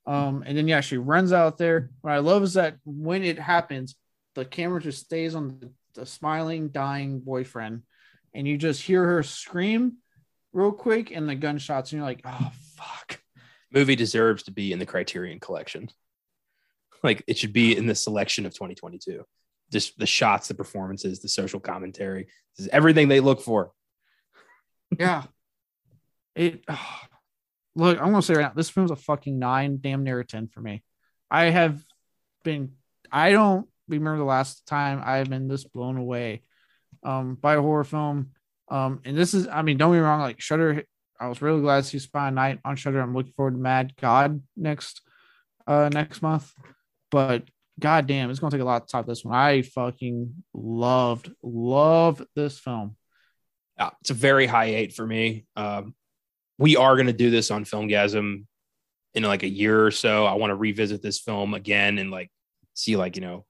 [0.10, 1.92] Um, and then yeah, she runs out there.
[2.02, 3.96] What I love is that when it happens,
[4.34, 7.84] the camera just stays on the, the smiling, dying boyfriend,
[8.34, 9.98] and you just hear her scream
[10.52, 13.22] real quick and the gunshots, and you're like, oh fuck.
[13.72, 15.90] Movie deserves to be in the Criterion collection.
[17.02, 19.24] Like it should be in the selection of 2022.
[19.72, 22.28] Just the shots, the performances, the social commentary.
[22.58, 23.72] This is everything they look for.
[25.00, 25.24] Yeah.
[26.36, 27.00] It oh,
[27.76, 30.48] look, I'm gonna say right now, this film's a fucking nine, damn near a 10
[30.48, 30.84] for me.
[31.30, 31.84] I have
[32.44, 32.74] been
[33.12, 36.44] I don't remember the last time I've been this blown away
[37.04, 38.32] um by a horror film.
[38.70, 40.84] Um, and this is, I mean, don't get me wrong, like Shudder,
[41.20, 43.02] I was really glad to see Spy Night on Shudder.
[43.02, 45.02] I'm looking forward to Mad God next
[45.68, 46.52] uh next month.
[47.12, 47.44] But
[47.80, 49.36] god damn, it's gonna take a lot to top this one.
[49.36, 52.96] I fucking loved, loved this film.
[53.78, 55.46] Yeah, it's a very high eight for me.
[55.56, 55.96] Um,
[56.60, 58.44] we are going to do this on Filmgazm
[59.16, 60.26] in like a year or so.
[60.26, 62.30] I want to revisit this film again and like
[62.76, 63.46] see like you know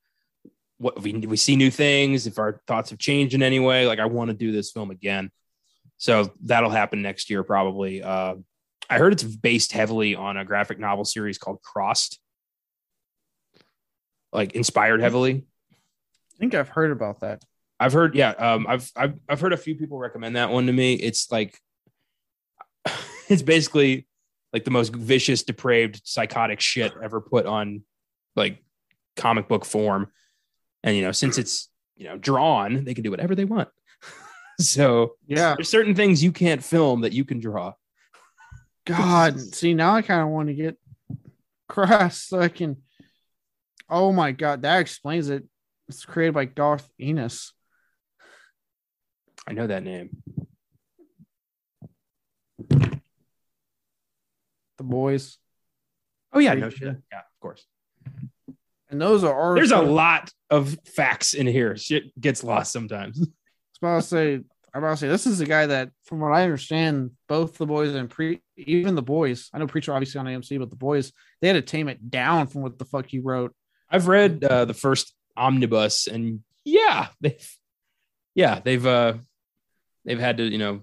[0.77, 3.85] what we we see new things if our thoughts have changed in any way.
[3.85, 5.31] Like I want to do this film again,
[5.97, 8.01] so that'll happen next year probably.
[8.01, 8.35] Uh,
[8.89, 12.19] I heard it's based heavily on a graphic novel series called Crossed,
[14.31, 15.45] like inspired heavily.
[15.71, 17.43] I think I've heard about that.
[17.81, 20.73] I've heard, yeah, um, I've, I've I've heard a few people recommend that one to
[20.73, 20.95] me.
[20.95, 21.59] It's like,
[23.29, 24.07] it's basically
[24.51, 27.83] like the most vicious, depraved, psychotic shit ever put on
[28.35, 28.63] like
[29.15, 30.11] comic book form.
[30.83, 33.69] And you know, since it's you know drawn, they can do whatever they want.
[34.59, 35.55] so Yeah.
[35.55, 37.73] there's certain things you can't film that you can draw.
[38.85, 40.77] God, see now I kind of want to get
[41.67, 42.77] cross so I can.
[43.87, 45.43] Oh my god, that explains it.
[45.87, 47.53] It's created by Garth Ennis.
[49.47, 50.21] I know that name.
[54.79, 55.37] The boys,
[56.31, 56.95] Oh yeah, no shit.
[57.11, 57.65] Yeah, of course.
[58.89, 59.55] and those are our.
[59.55, 61.75] There's a lot of facts in here.
[61.75, 63.19] Shit gets lost sometimes.
[63.21, 63.31] I was
[63.81, 64.33] about to say,
[64.73, 67.65] I'm about to say this is a guy that, from what I understand, both the
[67.65, 69.49] boys and pre, even the boys.
[69.53, 71.11] I know Preacher obviously on AMC, but the boys
[71.41, 73.55] they had to tame it down from what the fuck he wrote.
[73.89, 77.55] I've read uh, the first omnibus, and yeah, they've
[78.35, 79.13] yeah they've uh
[80.05, 80.81] they've had to you know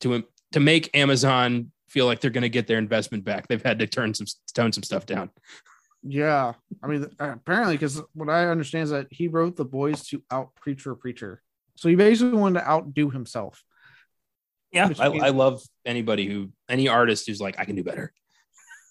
[0.00, 3.48] to to make Amazon feel like they're going to get their investment back.
[3.48, 5.30] They've had to turn some tone some stuff down.
[6.02, 6.52] Yeah,
[6.82, 10.54] I mean, apparently, because what I understand is that he wrote the boys to out
[10.54, 11.42] Preacher Preacher,
[11.74, 13.64] so he basically wanted to outdo himself.
[14.70, 18.12] Yeah, I, means- I love anybody who any artist who's like I can do better.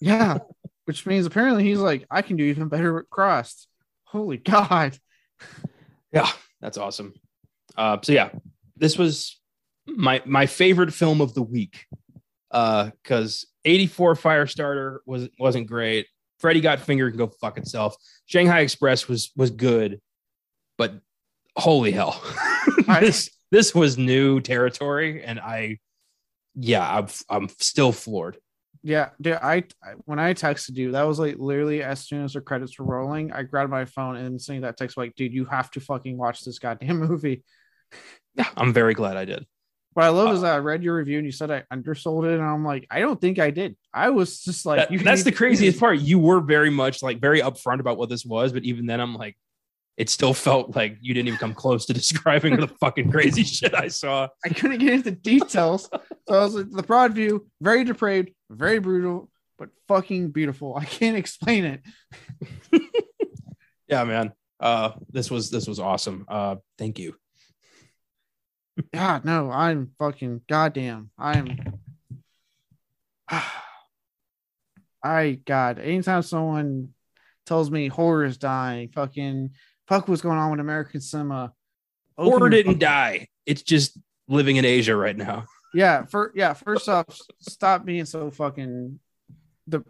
[0.00, 0.38] Yeah,
[0.84, 3.68] which means apparently he's like, I can do even better with Crossed.
[4.04, 4.96] Holy God!
[6.12, 6.30] Yeah,
[6.60, 7.14] that's awesome.
[7.76, 8.30] Uh, so yeah,
[8.76, 9.40] this was
[9.86, 11.86] my my favorite film of the week.
[12.50, 16.06] Uh, because 84 Firestarter was wasn't great.
[16.40, 17.96] Freddy Got Finger can go fuck itself.
[18.26, 20.00] Shanghai Express was was good,
[20.78, 20.94] but
[21.56, 22.22] holy hell,
[23.00, 25.78] this this was new territory, and I,
[26.54, 28.38] yeah, I'm I'm still floored.
[28.82, 32.32] Yeah, dude, I I- when I texted you, that was like literally as soon as
[32.34, 35.44] the credits were rolling, I grabbed my phone and sending that text like, dude, you
[35.46, 37.42] have to fucking watch this goddamn movie.
[38.36, 39.44] Yeah, I'm very glad I did.
[39.98, 42.24] What I love is Uh, that I read your review and you said I undersold
[42.24, 43.76] it, and I'm like, I don't think I did.
[43.92, 45.98] I was just like, That- that's the craziest part.
[45.98, 49.16] You were very much like very upfront about what this was, but even then, I'm
[49.16, 49.36] like,
[49.96, 53.74] it still felt like you didn't even come close to describing the fucking crazy shit
[53.74, 54.28] I saw.
[54.44, 55.88] I couldn't get into details.
[55.90, 60.76] so I was like, the broad view, very depraved, very brutal, but fucking beautiful.
[60.76, 61.80] I can't explain it.
[63.88, 64.32] Yeah, man.
[64.60, 66.24] Uh, this was this was awesome.
[66.28, 67.16] Uh, thank you.
[68.92, 71.10] God, no, I'm fucking goddamn.
[71.18, 71.56] I'm.
[75.02, 76.88] I God, anytime someone
[77.46, 79.50] tells me horror is dying, fucking
[79.86, 81.52] fuck what's going on with American cinema.
[82.16, 83.28] Open Horror didn't fucking- die.
[83.46, 83.96] It's just
[84.26, 85.46] living in Asia right now.
[85.72, 87.06] Yeah, for yeah, first off,
[87.40, 88.98] stop being so fucking
[89.66, 89.84] the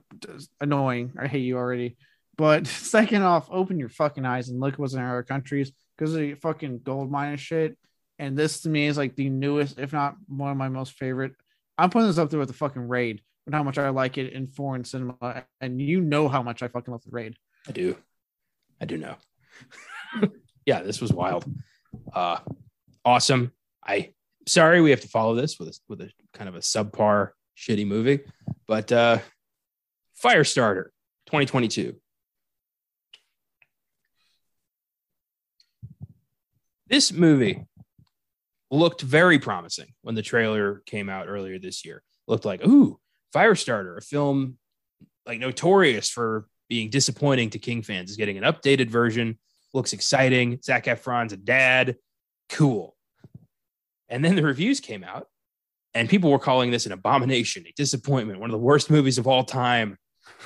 [0.60, 1.12] annoying.
[1.18, 1.96] I hate you already.
[2.36, 6.20] But second off, open your fucking eyes and look what's in other countries because of
[6.20, 7.78] the fucking gold mine shit.
[8.18, 11.32] And this to me is like the newest, if not one of my most favorite.
[11.76, 14.32] I'm putting this up there with the fucking raid and how much I like it
[14.32, 15.44] in foreign cinema.
[15.60, 17.36] And you know how much I fucking love the raid.
[17.68, 17.96] I do.
[18.80, 19.16] I do know.
[20.66, 21.44] yeah, this was wild.
[22.12, 22.38] Uh,
[23.04, 23.52] awesome.
[23.86, 24.12] I
[24.46, 27.86] sorry we have to follow this with a, with a kind of a subpar shitty
[27.86, 28.20] movie,
[28.66, 29.18] but uh,
[30.22, 30.86] Firestarter
[31.26, 31.96] 2022.
[36.88, 37.66] This movie
[38.70, 42.02] looked very promising when the trailer came out earlier this year.
[42.26, 42.98] Looked like, ooh,
[43.34, 44.58] Firestarter, a film
[45.26, 49.38] like notorious for being disappointing to King fans, is getting an updated version.
[49.72, 50.60] Looks exciting.
[50.62, 51.96] Zac Efron's a dad.
[52.48, 52.96] Cool.
[54.08, 55.26] And then the reviews came out,
[55.94, 59.26] and people were calling this an abomination, a disappointment, one of the worst movies of
[59.26, 59.98] all time.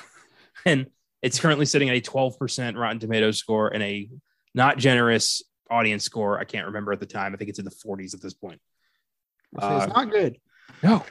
[0.65, 0.87] and
[1.21, 4.09] it's currently sitting at a 12% Rotten Tomatoes score and a
[4.53, 5.41] not generous
[5.73, 6.39] audience score.
[6.39, 7.33] I can't remember at the time.
[7.33, 8.61] I think it's in the 40s at this point.
[9.59, 10.37] So it's not good.
[10.81, 11.03] No.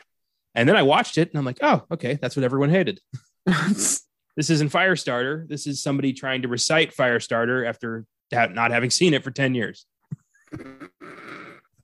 [0.55, 3.01] And then I watched it and I'm like, oh, okay, that's what everyone hated.
[3.47, 4.05] this
[4.37, 5.49] isn't Firestarter.
[5.49, 9.87] This is somebody trying to recite Firestarter after not having seen it for 10 years.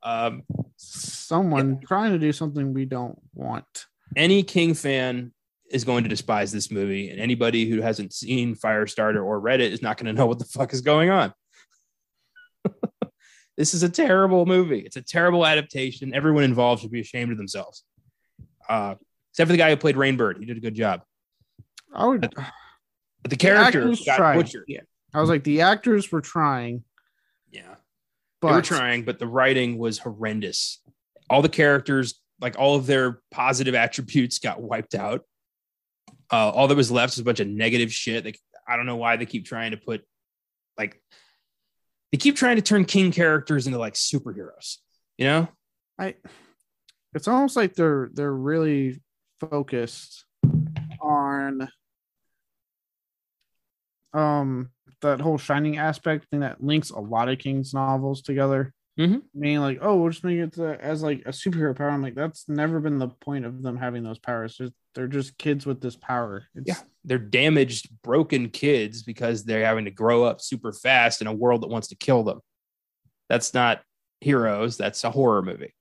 [0.01, 0.45] Um,
[0.77, 3.87] Someone trying to do something we don't want.
[4.17, 5.33] any King fan
[5.71, 9.73] is going to despise this movie, and anybody who hasn't seen Firestarter or read it
[9.73, 11.35] is not going to know what the fuck is going on.
[13.57, 14.81] this is a terrible movie.
[14.81, 16.15] It's a terrible adaptation.
[16.15, 17.85] Everyone involved should be ashamed of themselves.
[18.69, 18.95] Uh,
[19.33, 20.39] except for the guy who played Rainbird.
[20.39, 21.03] He did a good job.
[21.95, 22.21] I would.
[22.21, 24.37] But the character actors got tried.
[24.37, 24.65] butchered.
[24.69, 24.81] Yeah.
[25.15, 26.85] I was like, the actors were trying,
[27.51, 27.77] Yeah.
[28.41, 30.81] but they were trying, but the writing was horrendous.
[31.31, 35.23] All the characters, like all of their positive attributes, got wiped out.
[36.31, 38.25] Uh, all that was left was a bunch of negative shit.
[38.25, 40.03] Like I don't know why they keep trying to put,
[40.77, 41.01] like,
[42.13, 44.77] they keep trying to turn king characters into like superheroes.
[45.17, 45.49] You know?
[45.99, 46.15] I.
[47.15, 49.01] It's almost like they're they're really
[49.41, 50.25] focused
[51.01, 51.69] on
[54.13, 54.71] um
[55.01, 58.75] that whole shining aspect thing that links a lot of King's novels together.
[58.99, 59.23] Mhm.
[59.33, 61.91] Meaning like, oh, we'll just make it to, as like a superhero power.
[61.91, 64.57] I'm like, that's never been the point of them having those powers.
[64.59, 66.49] They're, they're just kids with this power.
[66.57, 66.81] It's, Yeah.
[67.05, 71.63] They're damaged, broken kids because they're having to grow up super fast in a world
[71.63, 72.41] that wants to kill them.
[73.29, 73.81] That's not
[74.21, 74.77] heroes.
[74.77, 75.73] That's a horror movie.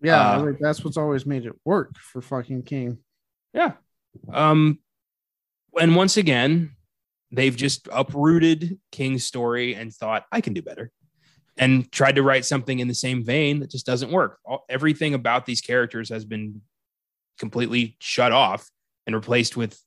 [0.00, 0.36] yeah.
[0.36, 2.98] Uh, that's what's always made it work for fucking King.
[3.52, 3.72] Yeah.
[4.32, 4.78] Um,
[5.80, 6.76] and once again,
[7.32, 10.92] they've just uprooted King's story and thought, I can do better.
[11.58, 14.38] And tried to write something in the same vein that just doesn't work.
[14.44, 16.62] All, everything about these characters has been
[17.38, 18.68] completely shut off
[19.06, 19.78] and replaced with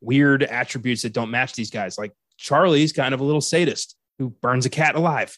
[0.00, 1.98] weird attributes that don't match these guys.
[1.98, 5.36] Like Charlie's kind of a little sadist who burns a cat alive.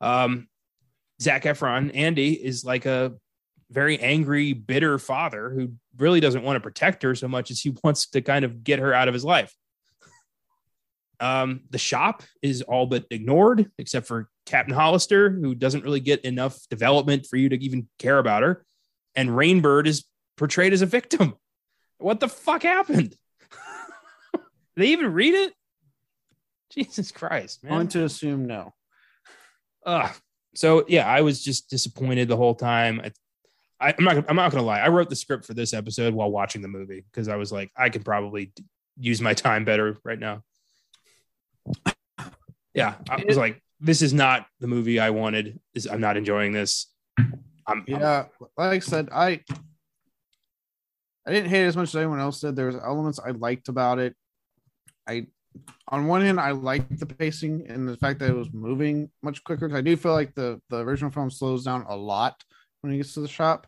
[0.00, 0.48] Um,
[1.20, 3.14] Zac Efron, Andy, is like a
[3.70, 7.74] very angry, bitter father who really doesn't want to protect her so much as he
[7.84, 9.54] wants to kind of get her out of his life.
[11.20, 16.24] Um, the shop is all but ignored, except for Captain Hollister, who doesn't really get
[16.24, 18.64] enough development for you to even care about her.
[19.14, 20.04] And Rainbird is
[20.42, 21.36] portrayed as a victim.
[21.98, 23.10] What the fuck happened?
[24.32, 24.40] Did
[24.76, 25.52] they even read it?
[26.72, 27.72] Jesus Christ, man.
[27.72, 28.74] I'm going to assume no.
[29.86, 30.10] Ugh.
[30.56, 33.00] So yeah, I was just disappointed the whole time.
[33.04, 33.12] I,
[33.80, 34.24] I, I'm not.
[34.28, 34.80] I'm not gonna lie.
[34.80, 37.70] I wrote the script for this episode while watching the movie because I was like,
[37.76, 38.52] I could probably
[38.98, 40.42] use my time better right now.
[42.74, 45.60] Yeah, I was like, this is not the movie I wanted.
[45.72, 46.88] This, I'm not enjoying this.
[47.16, 48.24] I'm, I'm- Yeah,
[48.56, 49.42] like I said, I
[51.26, 52.56] I didn't hate it as much as anyone else did.
[52.56, 54.14] There was elements I liked about it.
[55.06, 55.26] I
[55.88, 59.44] on one hand, I liked the pacing and the fact that it was moving much
[59.44, 59.74] quicker.
[59.76, 62.42] I do feel like the the original film slows down a lot
[62.80, 63.66] when it gets to the shop.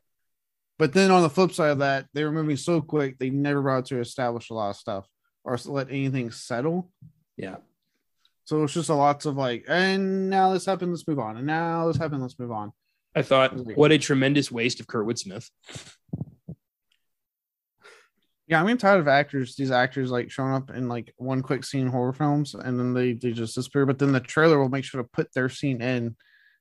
[0.79, 3.63] But then on the flip side of that, they were moving so quick they never
[3.63, 5.07] brought to establish a lot of stuff
[5.45, 6.91] or let anything settle.
[7.37, 7.57] yeah.
[8.47, 11.47] So it's just a lots of like, and now this happened, let's move on, and
[11.47, 12.73] now this happened, let's move on.
[13.15, 15.51] I thought, what a tremendous waste of Kurtwood Smith.
[18.47, 19.57] Yeah, I'm getting tired of actors.
[19.57, 23.15] These actors like showing up in like one quick scene horror films, and then they
[23.15, 23.87] they just disappear.
[23.87, 26.15] But then the trailer will make sure to put their scene in.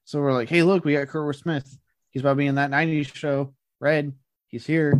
[0.05, 1.77] So we're like, hey, look, we got Kurtwood Smith.
[2.11, 4.13] He's about to be in that '90s show, Red.
[4.47, 4.93] He's here.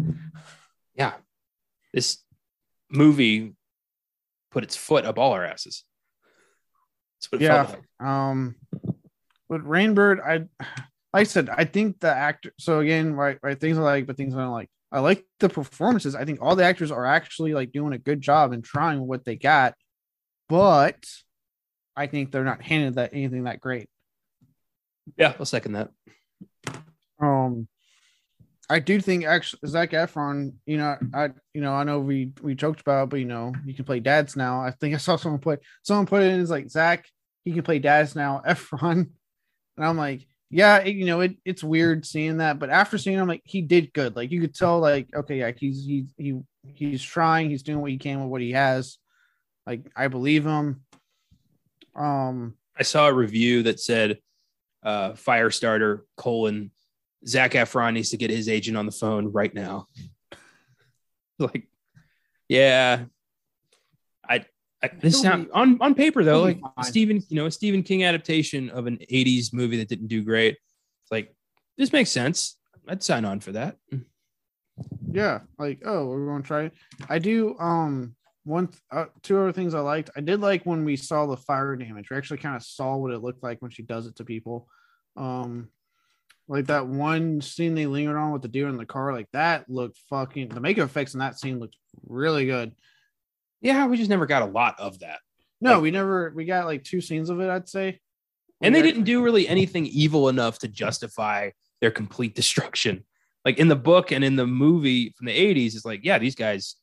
[0.96, 1.14] Yeah,
[1.94, 2.18] this
[2.90, 3.56] movie
[4.52, 5.84] put its foot up all our asses.
[7.18, 7.64] That's what it Yeah.
[7.64, 8.08] felt like.
[8.08, 8.56] Um,
[9.48, 10.38] but Rainbird, I
[11.14, 12.52] like I said, I think the actor.
[12.60, 14.70] So again, right, right, things I like, but things I don't like.
[14.94, 16.14] I like the performances.
[16.14, 19.26] I think all the actors are actually like doing a good job and trying what
[19.26, 19.74] they got,
[20.48, 21.04] but
[21.96, 23.90] I think they're not handed that anything that great.
[25.18, 25.90] Yeah, I'll second that.
[27.20, 27.68] Um,
[28.70, 32.54] I do think actually Zac Efron, you know, I you know I know we we
[32.54, 34.62] joked about, it, but you know you can play dads now.
[34.62, 37.06] I think I saw someone put someone put it in as like Zac,
[37.44, 38.44] he can play dads now.
[38.48, 39.10] Efron,
[39.78, 43.18] and I'm like, yeah, it, you know it, it's weird seeing that, but after seeing
[43.18, 44.16] him, like he did good.
[44.16, 46.40] Like you could tell, like okay, yeah, he's he he
[46.76, 48.98] he's trying, he's doing what he can with what he has.
[49.66, 50.82] Like I believe him.
[51.96, 54.20] Um, I saw a review that said
[54.84, 56.72] uh, Firestarter colon
[57.26, 59.88] Zac Efron needs to get his agent on the phone right now.
[61.40, 61.68] like,
[62.48, 63.06] yeah,
[65.00, 66.84] this sound on on paper though, like fine.
[66.84, 70.54] Stephen, you know, a Stephen King adaptation of an '80s movie that didn't do great.
[71.04, 71.36] It's like
[71.78, 72.58] this makes sense.
[72.88, 73.78] I'd sign on for that.
[75.12, 76.74] Yeah, like oh, we're going to try it.
[77.08, 77.58] I do.
[77.60, 78.16] Um,
[78.46, 80.10] one, th- uh, two other things I liked.
[80.18, 82.10] I did like when we saw the fire damage.
[82.10, 84.68] We actually kind of saw what it looked like when she does it to people.
[85.16, 85.70] Um,
[86.50, 89.70] like that one scene they lingered on with the deer in the car, like that
[89.70, 90.50] looked fucking.
[90.50, 92.74] The makeup effects in that scene looked really good.
[93.64, 95.20] Yeah, we just never got a lot of that.
[95.62, 96.32] No, Like- we never.
[96.36, 97.50] We got like two scenes of it.
[97.50, 98.00] I'd say.
[98.62, 101.50] and they We didn't do really anything evil enough to justify
[101.82, 103.04] their complete destruction
[103.44, 106.36] like in the book and in the movie from the 80s it's like yeah these
[106.36, 106.76] guys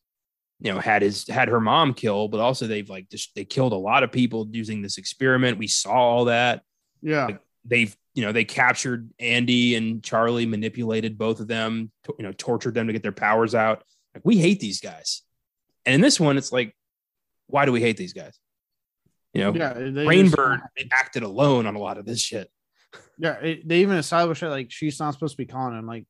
[0.60, 3.72] you know had his had her mom killed but also they've like just they killed
[3.72, 6.60] a lot of people using this experiment we saw all that
[7.00, 7.26] Yeah.
[7.26, 12.32] Like, they've you know they captured andy and charlie manipulated both of them you know
[12.32, 13.82] tortured them to get their powers out
[14.14, 15.22] like we hate these guys
[15.86, 16.74] and in this one it's like
[17.46, 18.38] why do we hate these guys
[19.34, 19.72] you know yeah.
[19.72, 20.60] they just- rainbird
[20.92, 22.50] acted alone on a lot of this shit
[23.18, 25.86] Yeah, it, they even established it like she's not supposed to be calling him.
[25.86, 26.06] Like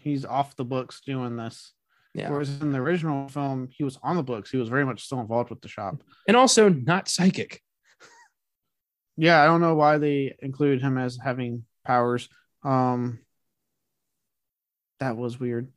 [0.00, 1.72] he's off the books doing this.
[2.14, 4.50] yeah Whereas in the original film, he was on the books.
[4.50, 6.02] He was very much still involved with the shop.
[6.26, 7.60] and also not psychic.
[9.16, 12.28] Yeah, I don't know why they included him as having powers.
[12.64, 13.18] Um,
[15.00, 15.70] that was weird.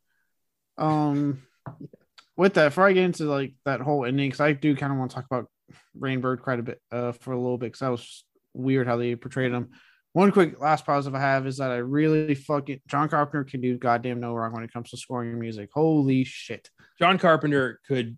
[0.78, 1.42] Um,
[2.42, 4.98] with that, before I get into like that whole ending, because I do kind of
[4.98, 5.48] want to talk about
[5.96, 9.14] Rainbird quite a bit uh, for a little bit, because that was weird how they
[9.14, 9.70] portrayed him.
[10.12, 13.78] One quick last positive I have is that I really fucking John Carpenter can do
[13.78, 15.70] goddamn no wrong when it comes to scoring music.
[15.72, 16.68] Holy shit!
[16.98, 18.16] John Carpenter could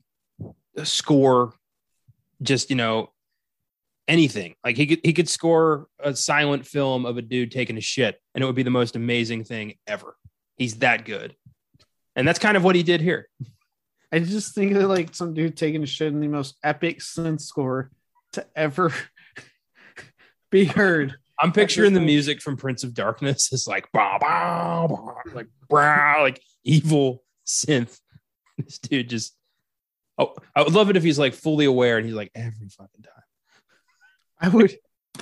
[0.84, 1.52] score
[2.40, 3.12] just, you know,
[4.08, 4.54] anything.
[4.64, 8.18] Like he could he could score a silent film of a dude taking a shit
[8.34, 10.16] and it would be the most amazing thing ever.
[10.56, 11.36] He's that good.
[12.16, 13.28] And that's kind of what he did here.
[14.14, 17.40] I just think of like some dude taking a shit in the most epic synth
[17.40, 17.90] score
[18.34, 18.94] to ever
[20.52, 21.16] be heard.
[21.36, 26.20] I'm picturing the music from Prince of Darkness is like bah, bah, bah, like brah,
[26.20, 27.98] like evil synth.
[28.56, 29.36] This dude just
[30.16, 33.02] oh, I would love it if he's like fully aware and he's like every fucking
[33.02, 33.24] time.
[34.40, 34.76] I would,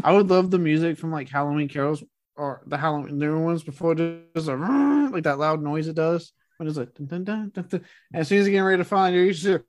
[0.05, 2.05] I would love the music from like Halloween carols
[2.37, 6.35] or the Halloween new ones before it does a like that loud noise it does
[6.63, 7.85] when it's like dun, dun, dun.
[8.15, 9.65] As soon as you get ready to find you, you just hear,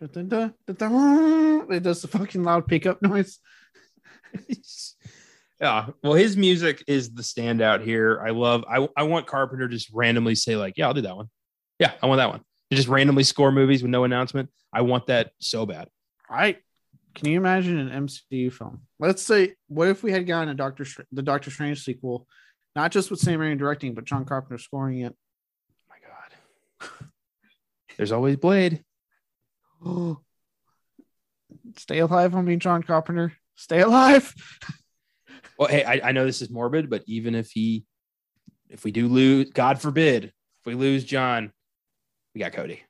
[0.00, 3.38] dun, dun, dun, dun, dun, it does the fucking loud pickup noise.
[5.60, 5.86] yeah.
[6.02, 8.20] Well, his music is the standout here.
[8.20, 8.64] I love.
[8.68, 11.30] I I want Carpenter just randomly say like, yeah, I'll do that one.
[11.78, 12.40] Yeah, I want that one.
[12.70, 14.50] To just randomly score movies with no announcement.
[14.72, 15.88] I want that so bad.
[16.28, 16.56] I
[17.14, 18.80] can you imagine an MCU film?
[18.98, 22.26] Let's say, what if we had gotten a Doctor the Doctor Strange sequel,
[22.74, 25.14] not just with Sam Raimi directing, but John Carpenter scoring it?
[26.84, 27.10] My God.
[27.96, 28.82] There's always Blade.
[31.76, 33.32] Stay alive on me, John Carpenter.
[33.56, 34.34] Stay alive.
[35.56, 37.84] Well, hey, I, I know this is morbid, but even if he,
[38.68, 41.52] if we do lose, God forbid, if we lose John,
[42.34, 42.82] we got Cody.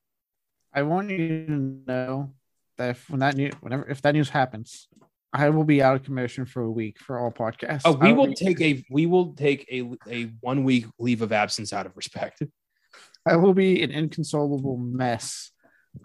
[0.73, 1.53] I want you to
[1.87, 2.33] know
[2.79, 4.89] that if when that new whenever if that news happens,
[5.33, 7.83] I will be out of commission for a week for all podcasts.
[7.85, 11.33] Oh, we will be- take a we will take a a one week leave of
[11.33, 12.43] absence out of respect.
[13.27, 15.51] I will be an inconsolable mess.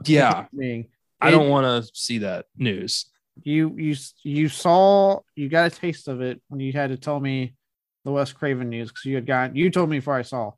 [0.05, 0.87] Yeah, Being
[1.19, 3.05] I don't want to see that news.
[3.43, 7.19] you you you saw you got a taste of it when you had to tell
[7.19, 7.55] me
[8.05, 10.51] the Wes Craven news because you had gotten you told me before I saw,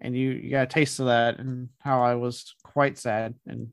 [0.00, 3.68] and you you got a taste of that and how I was quite sad and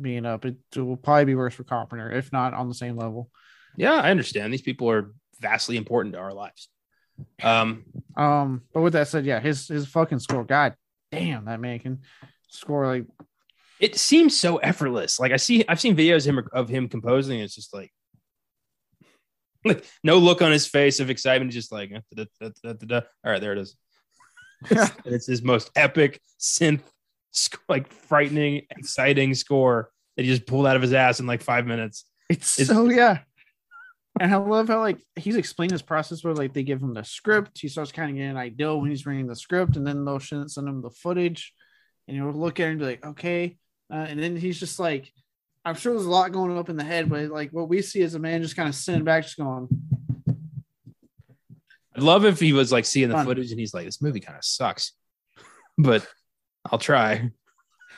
[0.00, 0.44] being up.
[0.44, 3.30] It, will probably be worse for Carpenter if not on the same level.
[3.76, 4.52] Yeah, I understand.
[4.52, 6.68] These people are vastly important to our lives.
[7.42, 7.84] Um,
[8.16, 10.74] Um, but with that said, yeah, his his fucking score, god
[11.10, 12.00] damn, that man can
[12.48, 13.04] score like
[13.80, 15.20] it seems so effortless.
[15.20, 17.40] Like I see, I've seen videos of him, of him composing.
[17.40, 17.92] It's just like,
[19.64, 21.52] like no look on his face of excitement.
[21.52, 23.76] Just like, eh, da, da, da, all right, there it is.
[24.70, 26.82] and it's his most epic synth,
[27.68, 31.66] like frightening, exciting score that he just pulled out of his ass in like five
[31.66, 32.04] minutes.
[32.28, 33.20] It's, It's- so yeah.
[34.20, 37.04] And I love how like he's explained his process where like they give him the
[37.04, 40.04] script, he starts kind of getting an idea when he's reading the script, and then
[40.04, 41.52] they'll send send him the footage,
[42.06, 43.56] and he'll look at it and be like, okay,
[43.92, 45.12] uh, and then he's just like,
[45.64, 48.00] I'm sure there's a lot going up in the head, but like what we see
[48.00, 49.68] is a man just kind of sitting back, just going,
[51.94, 53.26] I'd love if he was like seeing the Fun.
[53.26, 54.92] footage and he's like, this movie kind of sucks,
[55.76, 56.06] but
[56.70, 57.30] I'll try.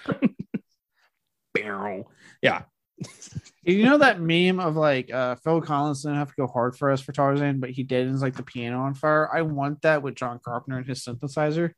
[1.54, 2.10] Barrel.
[2.42, 2.62] Yeah.
[3.62, 6.90] You know that meme of like uh Phil Collins didn't have to go hard for
[6.90, 8.06] us for Tarzan, but he did.
[8.06, 9.28] And it's like the piano on fire.
[9.32, 11.72] I want that with John Carpenter and his synthesizer.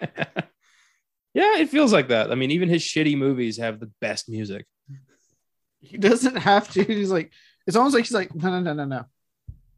[0.00, 2.30] yeah, it feels like that.
[2.30, 4.66] I mean, even his shitty movies have the best music.
[5.80, 6.84] He doesn't have to.
[6.84, 7.32] He's like,
[7.66, 9.04] it's almost like he's like, no, no, no, no, no.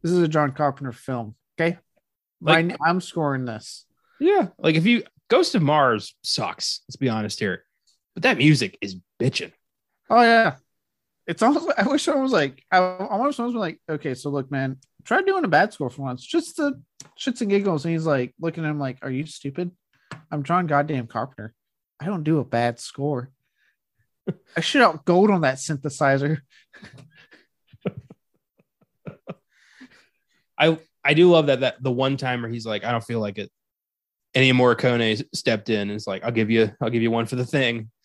[0.03, 1.35] This is a John Carpenter film.
[1.59, 1.79] Okay.
[2.41, 3.87] Like- My, I'm scoring this.
[4.19, 6.81] Yeah, like if you Ghost of Mars sucks.
[6.89, 7.65] Let's be honest here,
[8.15, 9.53] but that music is bitching.
[10.09, 10.57] Oh yeah.
[11.27, 12.79] It's almost I wish I was like I,
[13.33, 16.25] someone was like, okay, so look, man, try doing a bad score for once.
[16.25, 16.81] Just the
[17.19, 17.85] shits and giggles.
[17.85, 19.71] And he's like looking at him like, Are you stupid?
[20.31, 21.53] I'm John Goddamn Carpenter.
[21.99, 23.31] I don't do a bad score.
[24.57, 26.39] I should out gold on that synthesizer.
[30.59, 33.39] I I do love that that the one timer he's like, I don't feel like
[33.39, 33.51] it.
[34.35, 37.37] Ennio Morricone stepped in and it's like, I'll give you, I'll give you one for
[37.37, 37.91] the thing.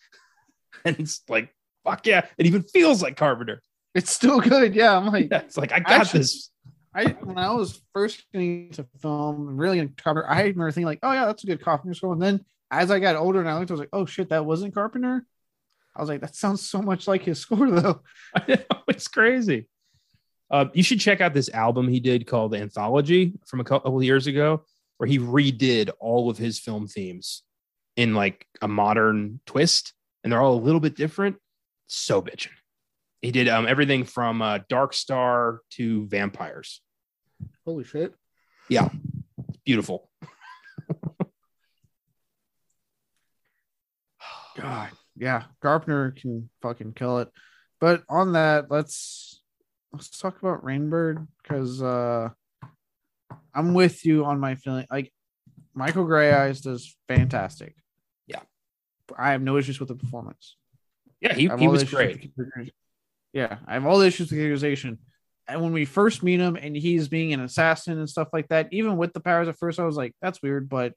[0.84, 1.54] And it's like,
[1.84, 2.26] fuck yeah.
[2.38, 3.62] It even feels like Carpenter.
[3.94, 4.74] It's still good.
[4.74, 4.96] Yeah.
[4.96, 6.50] I'm like, Yeah, it's like I got Actually- this.
[6.94, 10.98] I when I was first getting into film, really in Carpenter, I remember thinking like,
[11.02, 12.12] oh yeah, that's a good Carpenter score.
[12.12, 14.44] And then as I got older and I looked, I was like, oh shit, that
[14.44, 15.24] wasn't Carpenter.
[15.96, 18.02] I was like, that sounds so much like his score though.
[18.34, 19.68] I know, it's crazy.
[20.50, 24.02] Uh, you should check out this album he did called Anthology from a couple of
[24.04, 24.64] years ago,
[24.98, 27.42] where he redid all of his film themes
[27.96, 31.36] in like a modern twist, and they're all a little bit different.
[31.94, 32.48] So bitchin'.
[33.20, 36.80] He did um, everything from uh, Dark Star to vampires.
[37.66, 38.14] Holy shit.
[38.70, 38.88] Yeah,
[39.48, 40.08] it's beautiful.
[44.56, 47.28] God, yeah, Carpenter can fucking kill it.
[47.78, 49.42] But on that, let's
[49.92, 52.30] let's talk about Rainbird because uh
[53.54, 54.86] I'm with you on my feeling.
[54.90, 55.12] Like
[55.74, 57.74] Michael Greyeyes does fantastic.
[58.26, 58.40] Yeah.
[59.18, 60.56] I have no issues with the performance.
[61.22, 62.72] Yeah, he, he was the issues with great.
[63.32, 64.98] Yeah, I have all the issues with the characterization.
[65.48, 68.68] And when we first meet him and he's being an assassin and stuff like that,
[68.72, 70.68] even with the powers at first, I was like, that's weird.
[70.68, 70.94] But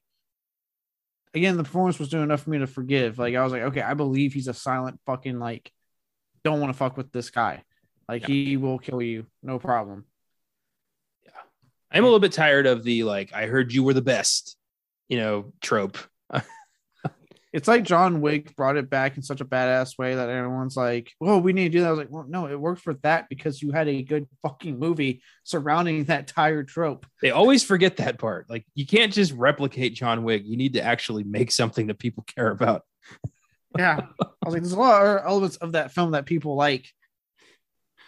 [1.32, 3.18] again, the performance was doing enough for me to forgive.
[3.18, 5.70] Like, I was like, okay, I believe he's a silent fucking, like,
[6.44, 7.62] don't want to fuck with this guy.
[8.08, 8.28] Like, Yeah.
[8.28, 9.26] he will kill you.
[9.42, 10.04] No problem.
[11.24, 11.30] Yeah.
[11.90, 14.56] I'm a little bit tired of the like, I heard you were the best,
[15.08, 15.98] you know, trope.
[17.56, 21.10] It's like John Wick brought it back in such a badass way that everyone's like,
[21.18, 23.30] "Well, we need to do that." I was like, "Well, no, it worked for that
[23.30, 28.18] because you had a good fucking movie surrounding that tired trope." They always forget that
[28.18, 28.50] part.
[28.50, 30.42] Like, you can't just replicate John Wick.
[30.44, 32.82] You need to actually make something that people care about.
[33.78, 36.86] Yeah, I was like, "There's a lot of elements of that film that people like."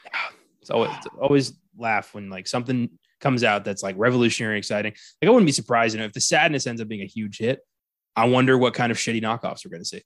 [0.61, 2.91] It's always, it's always laugh when like something
[3.23, 4.93] comes out that's like revolutionary, exciting.
[5.23, 7.39] Like I wouldn't be surprised you know, if the sadness ends up being a huge
[7.39, 7.61] hit.
[8.17, 10.03] I wonder what kind of shitty knockoffs we're going to see.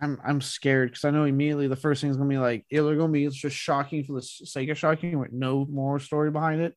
[0.00, 2.94] I'm I'm scared because I know immediately the first thing is gonna be like either
[2.96, 6.60] gonna be it's just shocking for the sake of shocking with no more story behind
[6.60, 6.74] it,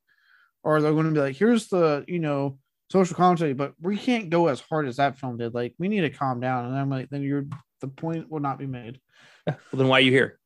[0.64, 2.58] or they're gonna be like, here's the you know
[2.90, 5.54] social commentary, but we can't go as hard as that film did.
[5.54, 6.66] Like we need to calm down.
[6.66, 7.46] And I'm like, then you're
[7.82, 9.00] the point will not be made.
[9.46, 10.40] Well, then why are you here?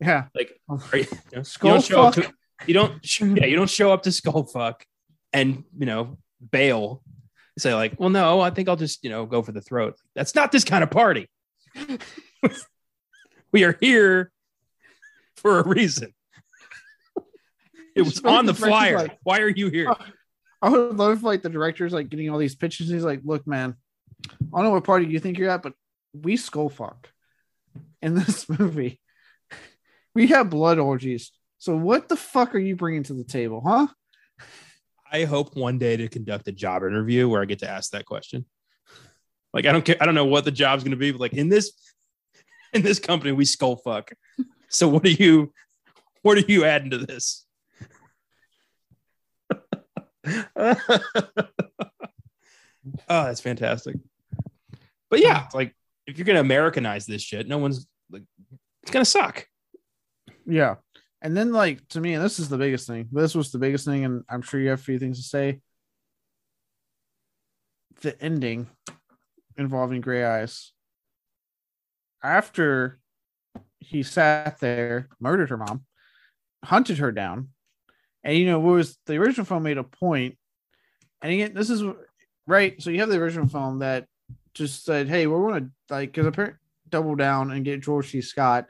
[0.00, 0.26] Yeah.
[0.34, 2.32] Like, are you, you, know, you don't show up to,
[2.66, 4.84] you don't, yeah, you don't show up to skull fuck
[5.32, 6.18] and, you know,
[6.50, 7.02] bail.
[7.58, 9.96] Say like, well, no, I think I'll just, you know, go for the throat.
[10.14, 11.28] That's not this kind of party.
[13.52, 14.32] we are here
[15.36, 16.12] for a reason.
[17.94, 18.98] It was on the flyer.
[18.98, 19.86] like- Why are you here?
[19.90, 19.96] Oh,
[20.60, 22.88] I would love if like the director's like getting all these pitches.
[22.88, 23.76] He's like, look, man,
[24.28, 25.74] I don't know what party you think you're at, but
[26.12, 27.08] we skull fuck
[28.02, 29.00] in this movie.
[30.14, 31.30] We have blood orgies.
[31.58, 33.86] So what the fuck are you bringing to the table, huh?
[35.14, 38.04] I hope one day to conduct a job interview where I get to ask that
[38.04, 38.44] question.
[39.52, 41.34] Like I don't care, I don't know what the job's going to be, but like
[41.34, 41.70] in this
[42.72, 44.10] in this company we skull fuck.
[44.68, 45.52] So what are you
[46.22, 47.46] what are you adding to this?
[50.56, 50.74] oh,
[53.08, 53.94] that's fantastic.
[55.10, 55.76] But yeah, like
[56.08, 58.24] if you're going to Americanize this shit, no one's like
[58.82, 59.46] it's going to suck.
[60.44, 60.74] Yeah.
[61.24, 63.08] And then like to me, and this is the biggest thing.
[63.10, 65.60] This was the biggest thing, and I'm sure you have a few things to say.
[68.02, 68.68] The ending
[69.56, 70.68] involving Greyeyes.
[72.22, 73.00] After
[73.78, 75.86] he sat there, murdered her mom,
[76.62, 77.48] hunted her down,
[78.22, 80.36] and you know, what was the original film made a point,
[81.22, 81.82] and again, this is
[82.46, 82.80] right.
[82.82, 84.06] So you have the original film that
[84.52, 86.58] just said, "Hey, we're going to like," because apparently
[86.90, 88.20] double down and get George C.
[88.20, 88.66] Scott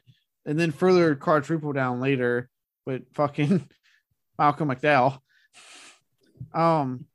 [0.47, 2.49] and then further quadruple down later
[2.87, 3.69] with fucking
[4.39, 5.19] Malcolm McDowell.
[6.53, 7.07] Um,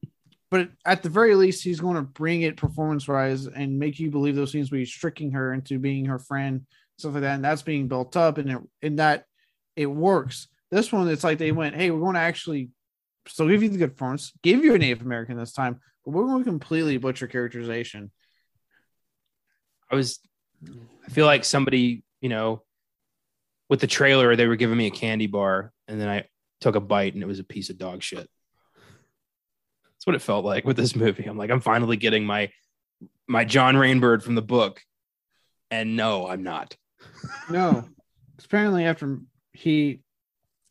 [0.52, 4.10] but at the very least, he's going to bring it performance wise and make you
[4.10, 6.66] believe those scenes where he's tricking her into being her friend
[7.00, 9.26] stuff like that, and that's being built up, and it, and that
[9.76, 10.48] it works.
[10.70, 12.70] This one, it's like they went, hey, we're going to actually
[13.28, 16.26] still give you the good performance, give you a Native American this time, but we're
[16.26, 18.12] going to completely butcher characterization.
[19.92, 20.20] I was,
[21.06, 22.64] I feel like somebody, you know,
[23.70, 26.26] with the trailer, they were giving me a candy bar, and then I
[26.60, 28.28] took a bite, and it was a piece of dog shit.
[30.00, 31.26] That's what it felt like with this movie.
[31.26, 32.52] I'm like, I'm finally getting my
[33.28, 34.82] my John Rainbird from the book,
[35.70, 36.76] and no, I'm not.
[37.50, 37.88] No,
[38.44, 39.20] apparently after
[39.54, 40.02] he,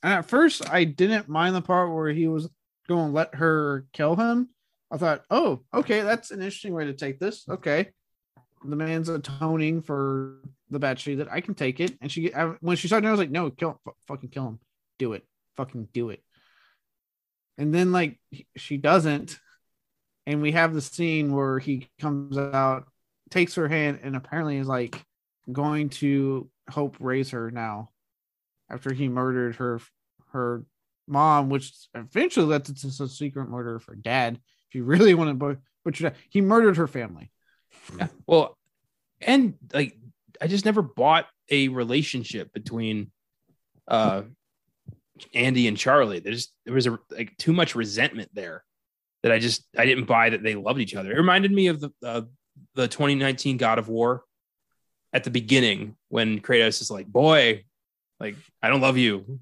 [0.02, 2.48] and at first I didn't mind the part where he was
[2.88, 4.48] going to let her kill him.
[4.90, 7.44] I thought, oh, okay, that's an interesting way to take this.
[7.48, 7.90] Okay,
[8.64, 10.36] the man's atoning for
[10.70, 11.96] the bad she that I can take it.
[12.00, 14.60] And she, I, when she started, I was like, no, kill, f- fucking kill him,
[14.98, 15.24] do it,
[15.56, 16.22] fucking do it.
[17.56, 18.18] And then like
[18.56, 19.38] she doesn't,
[20.26, 22.84] and we have the scene where he comes out,
[23.30, 25.02] takes her hand, and apparently is like
[25.50, 27.90] going to hope raise her now,
[28.70, 29.80] after he murdered her
[30.32, 30.64] her
[31.06, 34.38] mom, which eventually led to a secret murder for dad.
[34.68, 37.30] If you really want to butcher that, he murdered her family.
[37.96, 38.08] Yeah.
[38.26, 38.56] Well,
[39.20, 39.96] and like
[40.40, 43.10] I just never bought a relationship between
[43.86, 44.22] uh
[45.34, 46.20] Andy and Charlie.
[46.20, 46.34] There
[46.64, 48.64] there was a like too much resentment there
[49.22, 51.12] that I just I didn't buy that they loved each other.
[51.12, 52.22] It reminded me of the uh,
[52.74, 54.22] the 2019 God of War
[55.12, 57.64] at the beginning when Kratos is like, "Boy,
[58.20, 59.40] like I don't love you."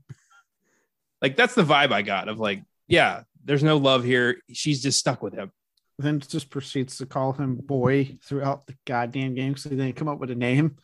[1.22, 4.40] like that's the vibe I got of like, yeah, there's no love here.
[4.52, 5.50] She's just stuck with him.
[5.98, 10.08] Then just proceeds to call him boy throughout the goddamn game so they didn't come
[10.08, 10.76] up with a name.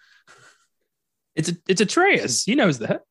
[1.34, 2.44] It's a it's Atreus.
[2.44, 3.02] He knows that.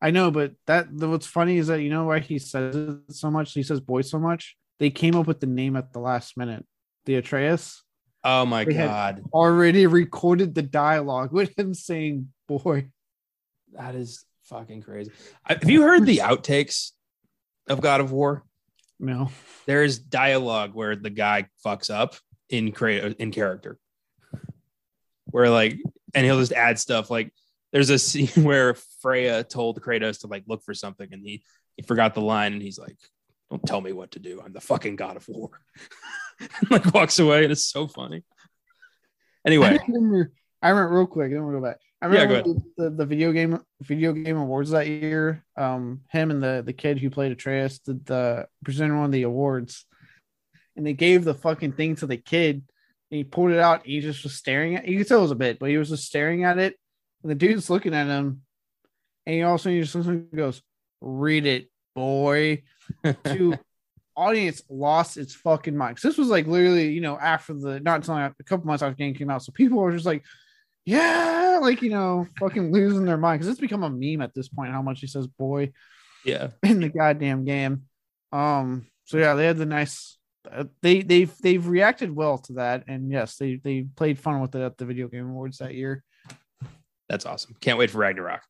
[0.00, 3.30] I know, but that what's funny is that you know why he says it so
[3.30, 3.52] much.
[3.52, 4.56] He says boy so much.
[4.78, 6.66] They came up with the name at the last minute.
[7.06, 7.82] The Atreus.
[8.24, 9.22] Oh my they god!
[9.32, 12.88] Already recorded the dialogue with him saying boy.
[13.72, 15.12] That is fucking crazy.
[15.44, 16.92] Have you heard the outtakes
[17.68, 18.44] of God of War?
[19.02, 19.30] No.
[19.66, 22.14] There's dialogue where the guy fucks up
[22.48, 23.76] in create in character.
[25.24, 25.76] Where like,
[26.14, 27.34] and he'll just add stuff like
[27.72, 31.42] there's a scene where Freya told Kratos to like look for something and he
[31.76, 32.96] he forgot the line and he's like,
[33.50, 34.40] Don't tell me what to do.
[34.42, 35.50] I'm the fucking god of war.
[36.70, 38.22] like walks away and it's so funny.
[39.44, 39.78] Anyway.
[39.80, 41.80] I remember, I remember real quick, then we'll go back.
[42.02, 45.44] I remember yeah, the, the, video game video game awards that year.
[45.56, 49.22] Um, him and the the kid who played Atreus did the presented one of the
[49.22, 49.86] awards,
[50.76, 53.86] and they gave the fucking thing to the kid, and he pulled it out.
[53.86, 54.88] he just was staring at.
[54.88, 56.76] You could tell it was a bit, but he was just staring at it,
[57.22, 58.42] and the dude's looking at him,
[59.24, 59.96] and he also just
[60.34, 60.60] goes,
[61.00, 62.64] "Read it, boy."
[63.24, 63.56] to
[64.16, 65.98] audience lost its fucking mind.
[66.02, 69.04] This was like literally, you know, after the not until a couple months after the
[69.04, 70.24] game came out, so people were just like,
[70.84, 74.48] "Yeah," like you know, fucking losing their mind because it's become a meme at this
[74.48, 74.72] point.
[74.72, 75.72] How much he says "boy,"
[76.24, 77.82] yeah, in the goddamn game.
[78.32, 78.86] Um.
[79.04, 80.18] So yeah, they had the nice.
[80.50, 84.54] Uh, they they've they've reacted well to that, and yes, they they played fun with
[84.54, 86.02] it at the video game awards that year.
[87.08, 87.54] That's awesome.
[87.60, 88.42] Can't wait for Ragnarok.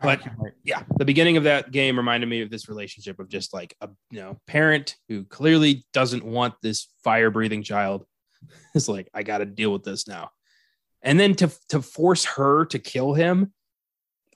[0.00, 0.20] But
[0.62, 3.88] yeah, the beginning of that game reminded me of this relationship of just like a
[4.10, 8.04] you know parent who clearly doesn't want this fire breathing child.
[8.74, 10.30] Is like, I got to deal with this now,
[11.06, 13.52] and then to to force her to kill him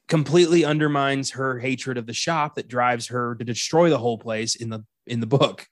[0.08, 4.54] completely undermines her hatred of the shop that drives her to destroy the whole place
[4.54, 5.66] in the in the book.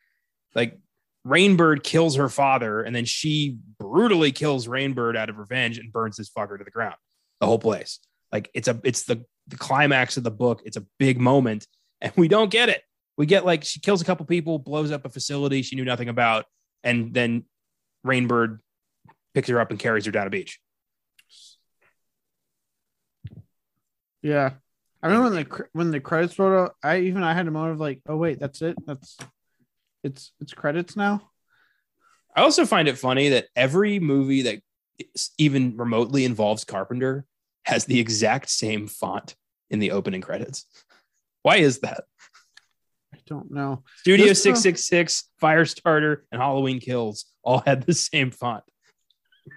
[0.54, 0.78] Like
[1.26, 6.16] Rainbird kills her father, and then she brutally kills Rainbird out of revenge and burns
[6.16, 6.96] this fucker to the ground
[7.40, 8.00] the whole place.
[8.32, 10.62] Like it's a it's the the climax of the book.
[10.64, 11.66] It's a big moment,
[12.00, 12.82] and we don't get it.
[13.16, 16.08] We get like she kills a couple people, blows up a facility she knew nothing
[16.08, 16.46] about,
[16.82, 17.44] and then
[18.04, 18.58] Rainbird
[19.32, 20.58] picks her up and carries her down a beach.
[24.22, 24.52] Yeah,
[25.02, 26.74] I remember when the when the credits rolled out.
[26.82, 28.76] I even I had a moment of like, oh wait, that's it.
[28.86, 29.16] That's
[30.02, 31.30] it's it's credits now.
[32.34, 34.60] I also find it funny that every movie that
[35.38, 37.24] even remotely involves Carpenter
[37.64, 39.34] has the exact same font
[39.70, 40.64] in the opening credits.
[41.42, 42.04] Why is that?
[43.14, 43.82] I don't know.
[43.98, 48.64] Studio 666, uh, Firestarter, and Halloween Kills all had the same font.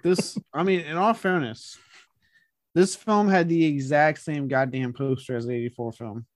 [0.02, 1.78] This, I mean, in all fairness,
[2.74, 6.26] this film had the exact same goddamn poster as the 84 film.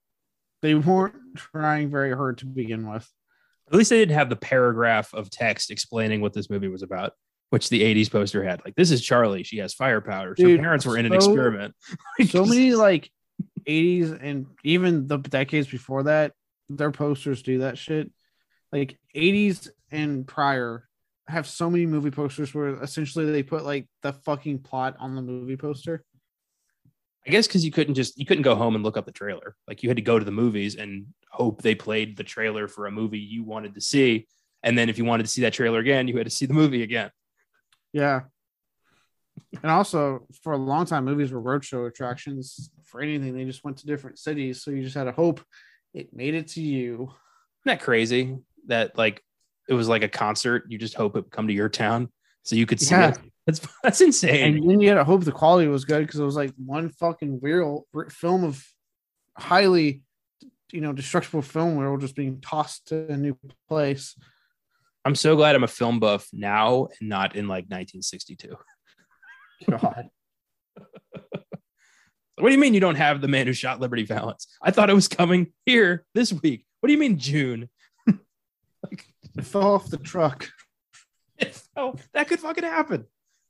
[0.61, 3.07] They weren't trying very hard to begin with.
[3.67, 7.13] At least they didn't have the paragraph of text explaining what this movie was about
[7.49, 8.61] which the 80s poster had.
[8.65, 9.43] Like, this is Charlie.
[9.43, 10.35] She has firepower.
[10.37, 11.73] Her parents were in an experiment.
[12.27, 13.09] so many like
[13.67, 16.33] 80s and even the decades before that,
[16.69, 18.11] their posters do that shit.
[18.71, 20.87] Like 80s and prior
[21.27, 25.21] have so many movie posters where essentially they put like the fucking plot on the
[25.21, 26.03] movie poster.
[27.27, 29.55] I guess because you couldn't just you couldn't go home and look up the trailer.
[29.67, 32.87] Like you had to go to the movies and hope they played the trailer for
[32.87, 34.27] a movie you wanted to see.
[34.63, 36.53] And then if you wanted to see that trailer again, you had to see the
[36.53, 37.11] movie again.
[37.91, 38.21] Yeah.
[39.61, 42.69] And also, for a long time, movies were roadshow attractions.
[42.85, 44.63] For anything, they just went to different cities.
[44.63, 45.43] So you just had to hope
[45.93, 47.03] it made it to you.
[47.03, 47.11] Isn't
[47.65, 48.37] that crazy?
[48.67, 49.21] That like
[49.67, 50.63] it was like a concert.
[50.69, 52.09] You just hope it would come to your town
[52.43, 53.09] so you could see Yeah.
[53.09, 53.19] it.
[53.47, 54.57] That's that's insane.
[54.57, 56.89] And then you had to hope the quality was good because it was like one
[56.89, 58.63] fucking real film of
[59.35, 60.03] highly,
[60.71, 63.35] you know, destructible film where we're just being tossed to a new
[63.67, 64.15] place.
[65.05, 68.55] I'm so glad I'm a film buff now and not in like 1962.
[69.69, 70.09] God.
[72.39, 74.45] What do you mean you don't have the man who shot Liberty Valance?
[74.61, 76.65] I thought it was coming here this week.
[76.79, 77.69] What do you mean June?
[79.37, 80.49] It fell off the truck.
[81.75, 83.05] oh, that could fucking happen.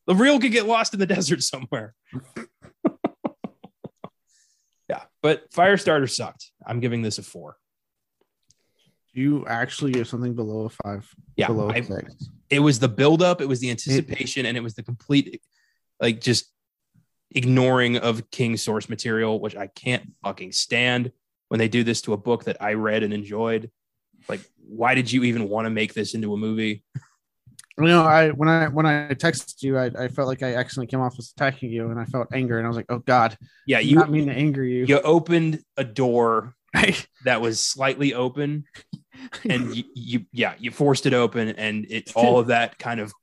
[0.07, 1.93] The reel could get lost in the desert somewhere.
[4.89, 6.51] yeah, but Firestarter sucked.
[6.65, 7.57] I'm giving this a four.
[9.13, 11.09] You actually give something below a five.
[11.35, 12.29] Yeah, below I- a six.
[12.49, 15.41] it was the buildup, it was the anticipation, and it was the complete,
[15.99, 16.51] like, just
[17.31, 21.11] ignoring of King's source material, which I can't fucking stand
[21.49, 23.71] when they do this to a book that I read and enjoyed.
[24.29, 26.83] Like, why did you even want to make this into a movie?
[27.79, 30.87] You know, I when I when I texted you, I, I felt like I accidentally
[30.87, 33.37] came off as attacking you, and I felt anger, and I was like, "Oh God,
[33.67, 36.55] Yeah, you not mean to anger you." you opened a door
[37.25, 38.65] that was slightly open,
[39.47, 43.13] and you, you yeah, you forced it open, and it all of that kind of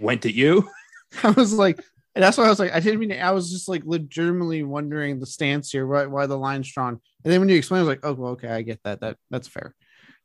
[0.00, 0.68] went at you.
[1.22, 1.78] I was like,
[2.14, 4.62] and that's why I was like, I didn't mean to, I was just like legitimately
[4.62, 7.00] wondering the stance here, why, why the line's drawn.
[7.24, 9.00] And then when you explained, I was like, oh, well, okay, I get that.
[9.00, 9.74] That that's fair.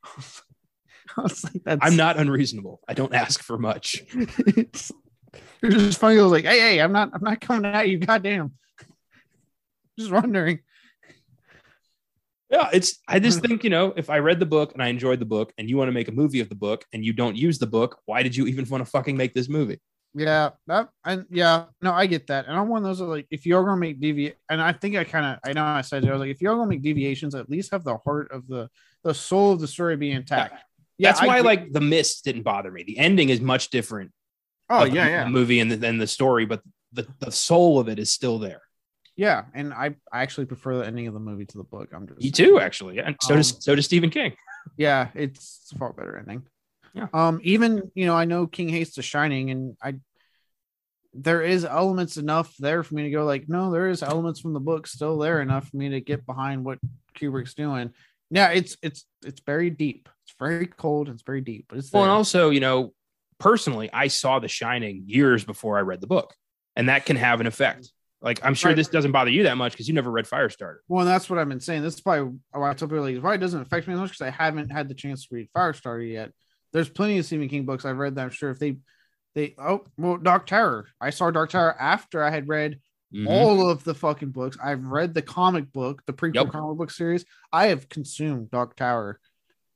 [1.24, 2.80] Was like, that's I'm not unreasonable.
[2.88, 4.04] I don't ask for much.
[4.14, 4.92] it's,
[5.64, 6.20] it's just funny.
[6.20, 7.98] I was like, hey, hey, I'm not, I'm not coming at you.
[7.98, 8.54] Goddamn.
[10.00, 10.60] Just wondering.
[12.50, 13.00] Yeah, it's.
[13.08, 13.48] I just hmm.
[13.48, 15.76] think you know, if I read the book and I enjoyed the book, and you
[15.76, 18.24] want to make a movie of the book, and you don't use the book, why
[18.24, 19.82] did you even want to fucking make this movie?
[20.14, 22.48] Yeah, that and yeah, no, I get that.
[22.48, 25.04] And I'm one of those like if you're gonna make devi and I think I
[25.04, 27.36] kind of I know I said it, I was like, if you're gonna make deviations,
[27.36, 28.70] at least have the heart of the
[29.04, 30.64] the soul of the story be intact.
[30.98, 31.48] Yeah, That's I why, agree.
[31.48, 32.84] like, the mist didn't bother me.
[32.84, 34.12] The ending is much different.
[34.70, 36.62] oh yeah, the, yeah, the movie and the, and the story, but
[36.94, 38.62] the the soul of it is still there.
[39.16, 39.44] yeah.
[39.54, 41.90] And I I actually prefer the ending of the movie to the book.
[41.94, 43.00] I'm just you too, actually.
[43.00, 44.34] And so does Um, so does Stephen King.
[44.78, 46.44] yeah, it's a far better ending.
[46.94, 47.08] Yeah.
[47.14, 49.96] Um, even you know, I know King hates The Shining, and I
[51.14, 54.54] there is elements enough there for me to go like, no, there is elements from
[54.54, 56.80] the book still there enough for me to get behind what
[57.18, 57.92] Kubrick's doing.
[58.30, 60.10] Yeah, it's it's it's very deep.
[60.26, 61.10] It's very cold.
[61.10, 62.10] It's very deep, but it's Well, there.
[62.10, 62.94] and also, you know,
[63.40, 66.34] personally, I saw The Shining years before I read the book,
[66.76, 67.92] and that can have an effect.
[68.22, 68.76] Like, I'm sure Right.
[68.76, 70.78] this doesn't bother you that much because you never read Firestarter.
[70.88, 71.84] Well, that's what I've been saying.
[71.84, 74.10] This is probably why I tell people like it probably doesn't affect me as much
[74.10, 76.32] because I haven't had the chance to read Firestarter yet.
[76.74, 78.78] There's plenty of Stephen King books I've read that I'm sure if they
[79.36, 80.88] they oh well Dark Tower.
[81.00, 82.80] I saw Dark Tower after I had read
[83.14, 83.28] Mhm.
[83.28, 84.58] all of the fucking books.
[84.62, 86.50] I've read the comic book, the prequel Yep.
[86.50, 87.24] comic book series.
[87.54, 89.20] I have consumed Dark Tower.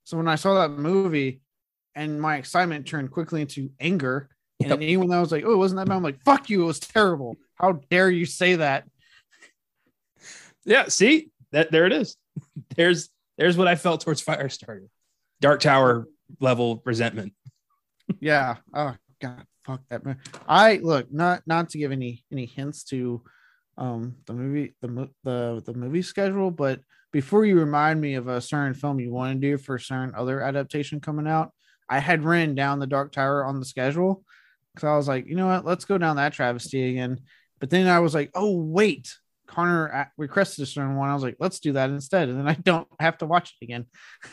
[0.03, 1.41] So when I saw that movie
[1.95, 4.29] and my excitement turned quickly into anger,
[4.59, 4.77] and Yep.
[4.81, 6.79] anyone that was like, oh, it wasn't that bad, I'm like, fuck you, it was
[6.79, 7.37] terrible.
[7.55, 8.87] How dare you say that?
[10.65, 12.17] Yeah, see that there it is.
[12.75, 14.87] There's there's what I felt towards Firestarter.
[15.39, 16.07] Dark Tower
[16.39, 17.33] level resentment.
[18.19, 18.57] yeah.
[18.73, 20.17] Oh god, fuck that man.
[20.47, 23.21] I look not not to give any any hints to
[23.77, 26.79] um the movie the the the movie schedule, but
[27.11, 30.15] before you remind me of a certain film you want to do for a certain
[30.15, 31.51] other adaptation coming out,
[31.89, 34.23] I had ran down the Dark Tower on the schedule
[34.73, 37.19] because I was like, you know what, let's go down that travesty again.
[37.59, 39.13] But then I was like, oh wait,
[39.45, 41.09] Connor requested a certain one.
[41.09, 43.65] I was like, let's do that instead, and then I don't have to watch it
[43.65, 43.85] again.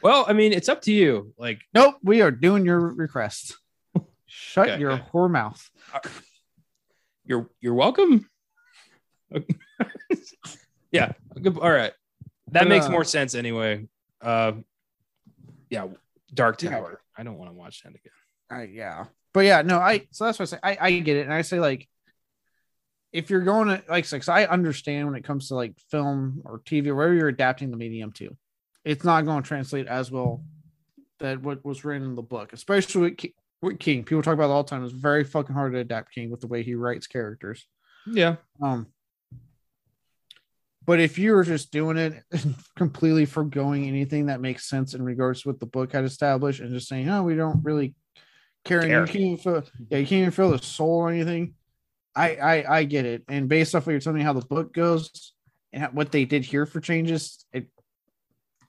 [0.00, 1.34] Well, I mean, it's up to you.
[1.38, 3.56] Like, Nope, we are doing your request.
[4.28, 5.04] Shut Okay, your okay.
[5.12, 5.70] whore mouth.
[7.24, 8.28] you're you're welcome.
[10.92, 11.12] yeah.
[11.60, 11.92] All right.
[12.52, 13.88] That But, makes uh, more sense anyway.
[14.20, 14.52] Uh,
[15.70, 15.88] yeah.
[16.32, 16.70] Dark Yeah.
[16.70, 17.00] Tower.
[17.16, 18.12] I don't want to watch that again.
[18.50, 20.58] I yeah, but yeah, no, I so that's what I say.
[20.62, 21.86] I, I get it, and I say like,
[23.12, 26.60] if you're going to like six, I understand when it comes to like film or
[26.60, 28.36] TV or wherever you're adapting the medium to,
[28.84, 30.42] it's not going to translate as well
[31.18, 33.16] that what was written in the book, especially
[33.62, 34.04] with, King.
[34.04, 34.84] People talk about it all the time.
[34.84, 37.66] It's very fucking hard to adapt King with the way he writes characters.
[38.06, 38.36] Yeah.
[38.62, 38.86] Um,
[40.88, 42.14] but if you were just doing it
[42.76, 46.72] completely foregoing anything that makes sense in regards to what the book had established and
[46.72, 47.94] just saying, "No, we don't really
[48.64, 51.52] care," and you can't even feel, yeah, you can't even feel the soul or anything.
[52.16, 54.72] I, I I get it, and based off what you're telling me how the book
[54.72, 55.34] goes
[55.74, 57.68] and what they did here for changes, it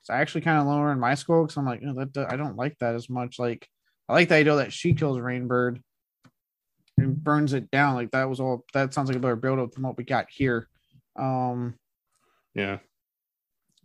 [0.02, 2.57] it's actually kind of lower in my score because I'm like, oh, that I don't
[2.57, 3.40] like that as much.
[3.40, 3.66] Like
[4.10, 5.81] I like the idea that she kills Rainbird
[6.98, 7.94] and burns it down.
[7.94, 8.65] Like that was all.
[8.73, 10.68] That sounds like a better build up than what we got here.
[11.15, 11.76] Um.
[12.56, 12.80] Yeah.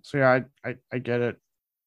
[0.03, 0.31] So yeah,
[0.65, 1.37] I I, I get it.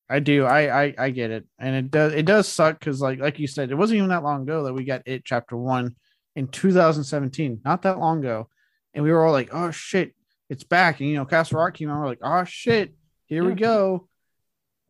[0.10, 0.46] I do.
[0.46, 3.48] I, I I get it, and it does it does suck because like like you
[3.48, 5.96] said, it wasn't even that long ago that we got it chapter one
[6.36, 8.48] in 2017, not that long ago,
[8.94, 10.14] and we were all like, oh shit,
[10.50, 12.94] it's back, and you know, Castle Rock came out, we're like, oh shit,
[13.26, 14.08] here we go,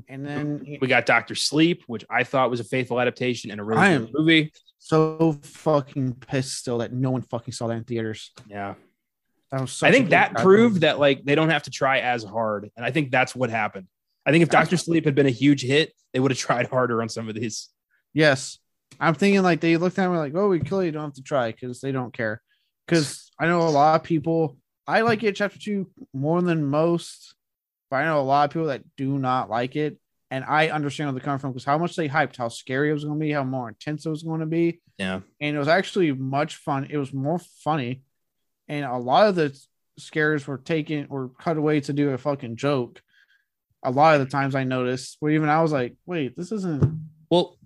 [0.07, 3.63] and then We got Doctor Sleep, which I thought was a faithful adaptation and a
[3.63, 4.51] really I good am- movie.
[4.79, 8.31] so fucking pissed still that no one fucking saw that in theaters.
[8.47, 8.75] Yeah.
[9.51, 9.81] That was.
[9.81, 12.69] I think that proved that like they don't have to try as hard.
[12.75, 13.87] And I think that's what happened.
[14.25, 17.01] I think if Doctor Sleep had been a huge hit, they would have tried harder
[17.01, 17.69] on some of these.
[18.13, 18.59] Yes.
[18.99, 21.21] I'm thinking like they looked at me like, oh, we kill you, don't have to
[21.23, 22.41] try because they don't care.
[22.85, 27.35] Because I know a lot of people, I like it chapter two more than most,
[27.89, 29.97] but I know a lot of people that do not like it.
[30.29, 32.93] And I understand where they come from because how much they hyped how scary it
[32.93, 34.81] was going to be, how more intense it was going to be.
[34.97, 35.21] Yeah.
[35.39, 36.87] And it was actually much fun.
[36.89, 38.01] It was more funny.
[38.67, 39.57] And a lot of the
[39.97, 43.01] scares were taken or cut away to do a fucking joke.
[43.83, 46.83] A lot of the times I noticed, where even I was like, wait, this isn't
[47.29, 47.57] Well,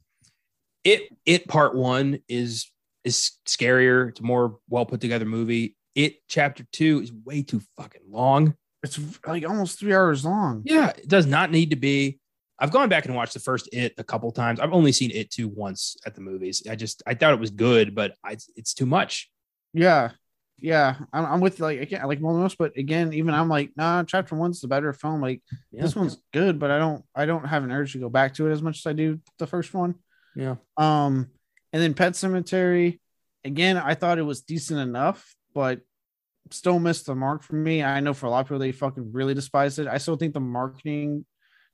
[0.83, 2.71] it it part one is
[3.03, 4.09] is scarier.
[4.09, 5.75] It's a more well put together movie.
[5.95, 8.55] It chapter two is way too fucking long.
[8.83, 10.63] It's like almost three hours long.
[10.65, 12.19] Yeah, it does not need to be.
[12.59, 14.59] I've gone back and watched the first It a couple times.
[14.59, 16.63] I've only seen It two once at the movies.
[16.69, 19.29] I just I thought it was good, but I, it's too much.
[19.73, 20.11] Yeah,
[20.59, 24.03] yeah, I'm, I'm with like again, I like most, but again, even I'm like, nah,
[24.03, 25.21] chapter one's the better film.
[25.21, 25.41] Like
[25.71, 25.81] Yeah.
[25.81, 28.47] this one's good, but I don't, I don't have an urge to go back to
[28.47, 29.95] it as much as I do the first one.
[30.35, 30.55] Yeah.
[30.77, 31.27] Um,
[31.73, 32.99] and then Pet Sematary,
[33.43, 35.81] again, I thought it was decent enough, but
[36.49, 37.83] still missed the mark for me.
[37.83, 39.87] I know for a lot of people they fucking really despise it.
[39.87, 41.25] I still think the marketing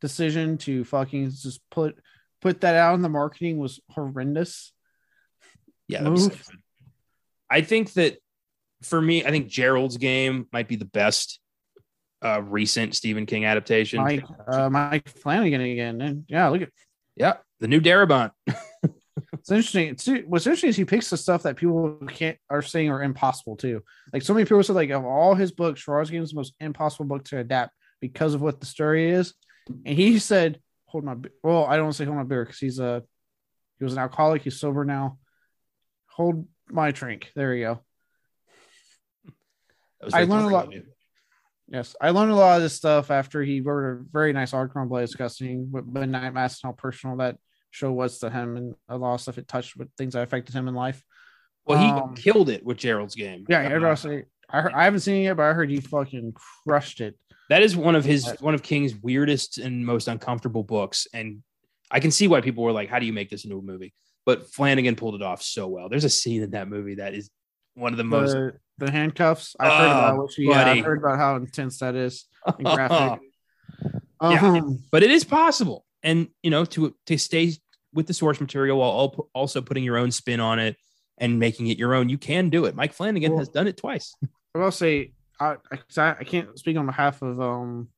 [0.01, 1.97] decision to fucking just put
[2.41, 4.73] put that out in the marketing was horrendous.
[5.87, 6.47] Yeah, that was so Move.
[6.47, 6.59] good.
[7.49, 8.17] I think that
[8.83, 11.39] for me, I think Gerald's game might be the best
[12.23, 14.03] uh, recent Stephen King adaptation.
[14.03, 16.69] Mike, uh, Mike Flanagan again, and yeah, look at
[17.15, 18.31] Yeah, the new Darabont.
[19.33, 19.89] it's interesting.
[19.89, 23.55] It's, what's interesting is he picks the stuff that people can't are saying are impossible
[23.55, 23.83] too.
[24.13, 26.53] Like so many people said, like of all his books, Gerald's Game is the most
[26.59, 29.33] impossible book to adapt because of what the story is.
[29.67, 32.45] And he said, "Hold my be- well, I don't want to say hold my beer
[32.45, 33.03] because he's a
[33.79, 34.43] he was an alcoholic.
[34.43, 35.19] He's sober now.
[36.07, 37.31] Hold my drink.
[37.35, 37.79] There you go.
[40.13, 40.83] I learned a lot- thoughtful of you.
[41.69, 44.81] Yes, I learned a lot of this stuff after he wrote a very nice article
[44.81, 47.37] on Blade discussing what Midnight Mass and how personal that
[47.77, 50.53] show was to him and a lot of stuff it touched with things that affected
[50.55, 51.03] him in life.
[51.65, 53.45] Well, he Um, killed it with Gerald's game.
[53.47, 56.33] Yeah, everybody say I heard, I haven't seen it yet, but I heard he fucking
[56.65, 57.15] crushed it.
[57.49, 61.43] that is one of his one of King's weirdest and most uncomfortable books, and
[61.91, 63.93] I can see why people were like, "How do you make this into a movie?"
[64.25, 65.87] But Flanagan pulled it off so well.
[65.89, 67.29] There's a scene in that movie that is
[67.75, 68.31] one of the most.
[68.33, 69.55] The, the handcuffs.
[69.59, 70.71] I've heard about which, yeah.
[70.71, 73.19] I've heard about how intense that is and graphic.
[74.21, 74.41] Yeah.
[74.57, 77.53] Um, but it is possible and you know to to stay
[77.97, 80.77] with the source material while also putting your own spin on it
[81.17, 83.75] and making it your own you can do it mike flanagan Well- has done it
[83.75, 84.15] twice
[84.55, 85.57] I will say I,
[85.97, 87.89] I I can't speak on behalf of um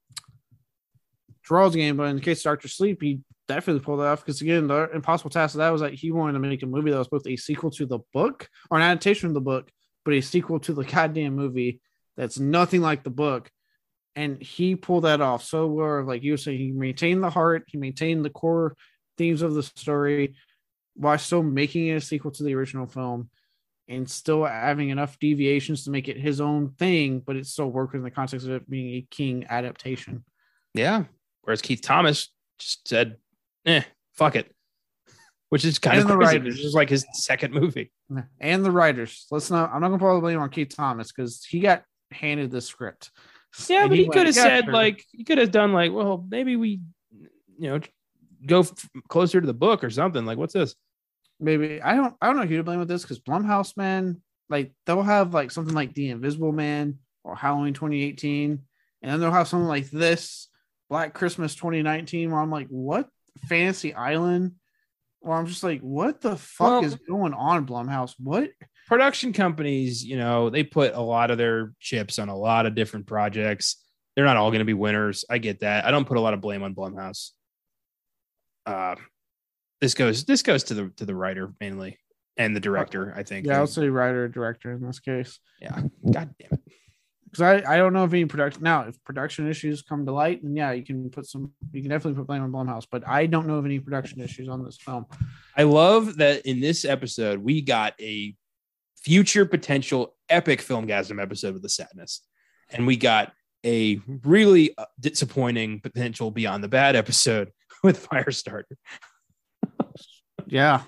[1.50, 4.40] Gerald's game, but in the case of Doctor Sleep, he definitely pulled it off because
[4.42, 6.98] again, the impossible task of that was that he wanted to make a movie that
[6.98, 9.72] was both a sequel to the book or an adaptation of the book,
[10.06, 11.82] but a sequel to the goddamn movie
[12.16, 13.50] that's nothing like the book.
[14.16, 16.04] And he pulled that off so well.
[16.04, 18.76] Like you were saying, he maintained the heart, he maintained the core
[19.20, 20.34] themes of the story
[20.96, 23.30] while still making it a sequel to the original film
[23.88, 27.96] and still having enough deviations to make it his own thing, but it still worked
[27.96, 30.24] in the context of it being a King adaptation.
[30.74, 31.04] yeah
[31.44, 32.30] whereas keith thomas
[32.60, 33.16] just said
[33.66, 33.82] eh
[34.14, 34.52] fuck it
[35.50, 36.38] which is kind And of the crazy.
[36.38, 36.56] writers.
[36.58, 37.92] This is like his second movie
[38.40, 39.26] And the writers.
[39.32, 39.72] Let's not.
[39.74, 42.62] I'm not gonna put all the blame on Keith Thomas because he got handed the
[42.62, 43.10] script.
[43.68, 45.92] yeah And but he, went, could have said sure." like he could have done like
[45.92, 46.82] well maybe we
[47.58, 47.80] you know
[48.46, 50.76] go f- closer to the book or something like what's this
[51.40, 52.16] maybe I don't.
[52.22, 55.52] I don't know who to blame with this because Blumhouse, man, like they'll have like
[55.52, 58.60] something like The Invisible Man or Halloween 2018,
[59.02, 60.50] and then they'll have something like this
[60.90, 63.08] Black Christmas 2019, where I'm like, what
[63.48, 64.54] Fantasy Island?
[65.22, 68.16] Where I'm just like, what the fuck Well- is going on, Blumhouse?
[68.20, 68.50] What?
[68.88, 72.74] production companies, you know, they put a lot of their chips on a lot of
[72.74, 73.86] different projects.
[74.16, 75.26] They're not all going to be winners.
[75.30, 75.86] I get that.
[75.86, 77.30] I don't put a lot of blame on Blumhouse.
[78.66, 78.96] Uh,
[79.82, 81.98] this goes this goes to the to the writer mainly.
[82.40, 83.14] and the director.
[83.16, 83.46] I think.
[83.46, 85.40] Yeah, I'll say writer director in this case.
[85.62, 85.82] Yeah.
[86.10, 86.60] God damn it.
[87.26, 90.42] Because I, I don't know if any production now if production issues come to light,
[90.42, 92.88] then yeah, you can put some you can definitely put blame on Blumhouse.
[92.90, 95.06] But I don't know of any production issues on this film.
[95.56, 98.34] I love that in this episode we got a
[98.98, 102.22] future potential epic Filmgazm episode with the sadness,
[102.72, 103.32] and we got
[103.66, 107.52] a really uh, disappointing potential beyond the bad episode
[107.84, 108.64] with Firestarter.
[110.46, 110.82] Yeah.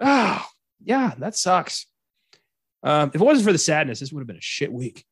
[0.00, 0.48] Ah,
[0.84, 1.86] yeah, that sucks.
[2.82, 5.04] Um, if it wasn't for the sadness, this would have been a shit week.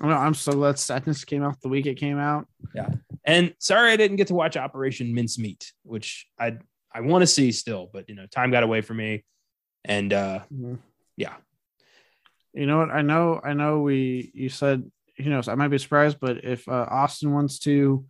[0.00, 2.46] I'm so glad Sadness came out the week it came out.
[2.74, 2.88] Yeah.
[3.24, 6.58] And sorry I didn't get to watch Operation Mincemeat, which I
[6.94, 9.24] I want to see still, but you know, time got away from me.
[9.84, 10.40] And uh
[11.16, 11.34] yeah.
[12.54, 12.90] You know what?
[12.90, 16.68] I know I know we you said you know, I might be surprised, but if
[16.68, 18.06] uh, Austin wants to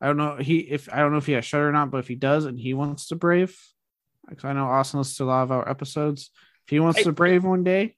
[0.00, 1.98] I don't know he if I don't know if he has Shudder or not, but
[1.98, 3.58] if he does and he wants to brave,
[4.28, 6.30] because I know Austin listens to a lot of our episodes.
[6.66, 7.96] If he wants I- to brave one day,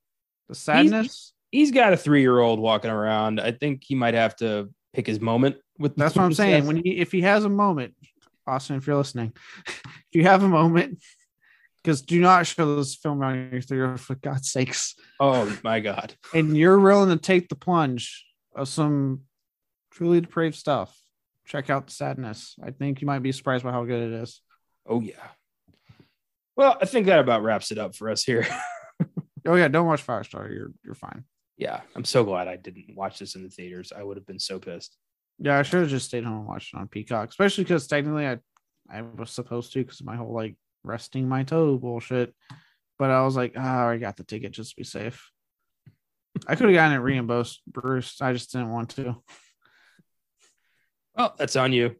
[0.48, 1.32] the sadness.
[1.50, 3.38] He's got a three year old walking around.
[3.38, 6.66] I think he might have to pick his moment with That's what I'm saying.
[6.66, 7.94] When he if he has a moment,
[8.46, 9.32] Austin, if you're listening,
[9.66, 11.02] if you have a moment,
[11.82, 14.94] because do not show this film around your three year old for God's sakes.
[15.20, 16.14] Oh my god.
[16.34, 18.24] And you're willing to take the plunge
[18.54, 19.22] of some
[19.92, 20.96] truly depraved stuff.
[21.46, 22.56] Check out Sadness.
[22.62, 24.40] I think you might be surprised by how good it is.
[24.88, 25.14] Oh yeah.
[26.56, 28.46] Well, I think that about wraps it up for us here.
[29.44, 30.54] Oh yeah, don't watch Firestar.
[30.54, 31.24] You're you're fine.
[31.56, 33.92] yeah, I'm so glad I didn't watch this in the theaters.
[33.92, 34.96] I would have been so pissed.
[35.40, 38.24] Yeah, I should have just stayed home and watched it on Peacock, especially because technically
[38.24, 38.38] I
[38.88, 40.54] I was supposed to because my whole like
[40.84, 42.32] resting my toe bullshit.
[43.00, 45.28] But I was like, oh, I got the ticket just to be safe.
[46.46, 48.20] I could have gotten it reimbursed, Bruce.
[48.20, 49.16] I just didn't want to.
[51.16, 51.96] Well, that's on you.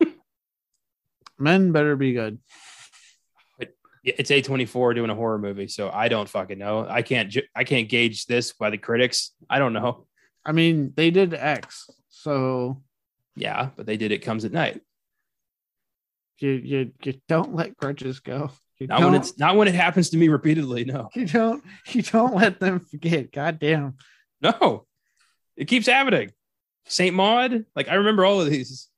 [1.38, 2.38] Men better be good.
[4.04, 6.86] It's A24 doing a horror movie, so I don't fucking know.
[6.88, 9.32] I can't ju- I can't gauge this by the critics.
[9.50, 10.06] I don't know.
[10.44, 12.82] I mean, they did X, so
[13.34, 14.80] Yeah, but they did it comes at night.
[16.38, 18.52] you you, you don't let grudges go.
[18.78, 20.84] You Not when it's not when it happens to me repeatedly.
[20.84, 21.08] No.
[21.14, 23.32] you don't you don't let them forget.
[23.32, 23.94] God damn.
[24.40, 24.86] No.
[25.56, 26.30] It keeps happening.
[26.86, 28.88] Saint Maud, like I remember all of these.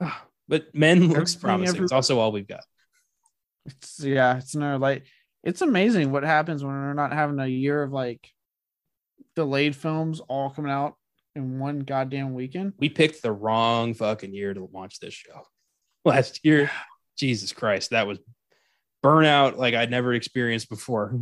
[0.00, 1.76] Ah, but men looks Everything promising.
[1.76, 2.64] every- It's also all we've got.
[3.66, 5.04] It's yeah, it's another like
[5.44, 8.26] it's amazing what happens when we're not having a year of like
[9.36, 10.94] delayed films all coming out
[11.36, 12.72] in one goddamn weekend.
[12.78, 15.42] We picked the wrong fucking year to launch this show.
[16.04, 16.70] Last year,
[17.16, 18.18] Jesus Christ, that was
[19.04, 21.14] burnout like I'd never experienced before.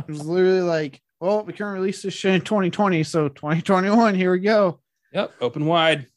[0.00, 4.32] It was literally like, well, we can't release this shit in 2020, so 2021, here
[4.32, 4.80] we go.
[5.12, 6.08] Yep, open wide.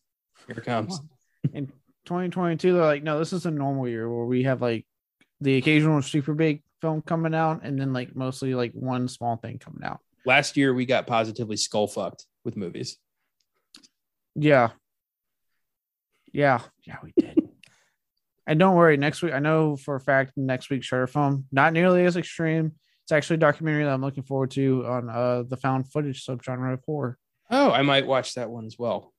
[0.48, 1.00] Here it comes.
[1.54, 1.68] In
[2.06, 4.84] 2022, they're like, no, this is a normal year where we have like
[5.42, 9.60] the occasional super big film coming out, and then like mostly like one small thing
[9.60, 10.00] coming out.
[10.26, 12.98] Last year, we got positively skull fucked with movies.
[14.34, 14.70] Yeah.
[16.34, 16.62] Yeah.
[16.84, 17.48] Yeah, we did.
[18.48, 21.74] and don't worry, next week, I know for a fact next week's shorter film, not
[21.74, 22.72] nearly as extreme.
[23.06, 26.74] It's actually a documentary that I'm looking forward to on uh the found footage subgenre
[26.74, 27.18] of horror.
[27.52, 29.14] Oh, I might watch that one as well.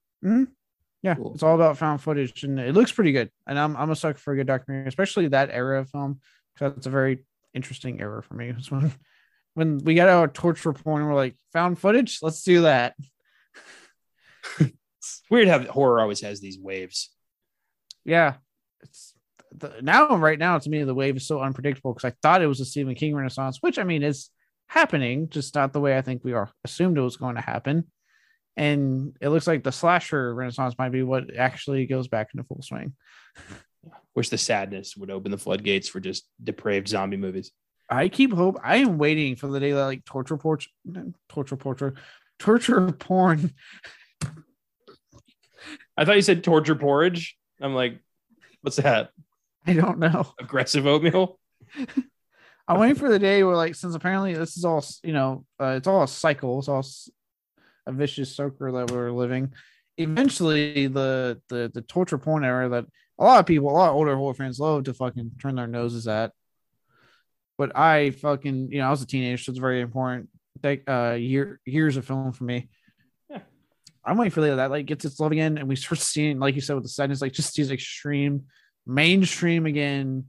[1.02, 1.34] Yeah, Cool.
[1.34, 3.30] it's all about found footage and it looks pretty good.
[3.46, 6.20] And I'm I'm a sucker for a good documentary, especially that era of film,
[6.54, 8.48] because it's a very interesting era for me.
[8.58, 8.92] It's when
[9.54, 12.94] when we got our torture porn and we're like, found footage, let's do that.
[14.58, 17.10] It's weird how horror always has these waves.
[18.04, 18.34] Yeah,
[18.82, 19.14] it's
[19.56, 22.46] the, now right now to me the wave is so unpredictable because I thought it
[22.46, 24.30] was a Stephen King renaissance, which I mean is
[24.68, 27.84] happening, just not the way I think we are assumed it was going to happen.
[28.56, 32.62] And it looks like the slasher renaissance might be what actually goes back into full
[32.62, 32.94] swing.
[34.14, 37.52] Wish the sadness would open the floodgates for just depraved zombie movies.
[37.88, 38.58] I keep hope.
[38.64, 40.70] I am waiting for the day that like torture porch,
[41.28, 41.94] torture torture,
[42.38, 43.52] torture porn.
[45.96, 47.36] I thought you said torture porridge.
[47.60, 48.00] I'm like,
[48.62, 49.10] what's that?
[49.66, 50.32] I don't know.
[50.38, 51.38] Aggressive oatmeal?
[52.68, 55.74] I'm waiting for the day where like since apparently this is all you know, uh,
[55.76, 56.58] it's all a cycle.
[56.58, 56.84] It's all
[57.86, 59.52] a vicious circle that we're living.
[59.98, 62.86] Eventually, the the the torture porn era that
[63.18, 65.66] a lot of people, a lot of older horror fans love to fucking turn their
[65.66, 66.32] noses at.
[67.56, 70.28] But I fucking you know I was a teenager, so it's very important.
[70.62, 72.68] Like uh year years of film for me.
[73.30, 73.40] Yeah.
[74.04, 76.56] I'm waiting for the, that like gets its love again, and we start seeing, like
[76.56, 78.44] you said, with the sadness, like just these extreme,
[78.86, 80.26] mainstream again,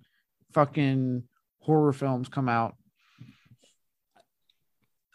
[0.54, 1.24] fucking
[1.60, 2.76] horror films come out.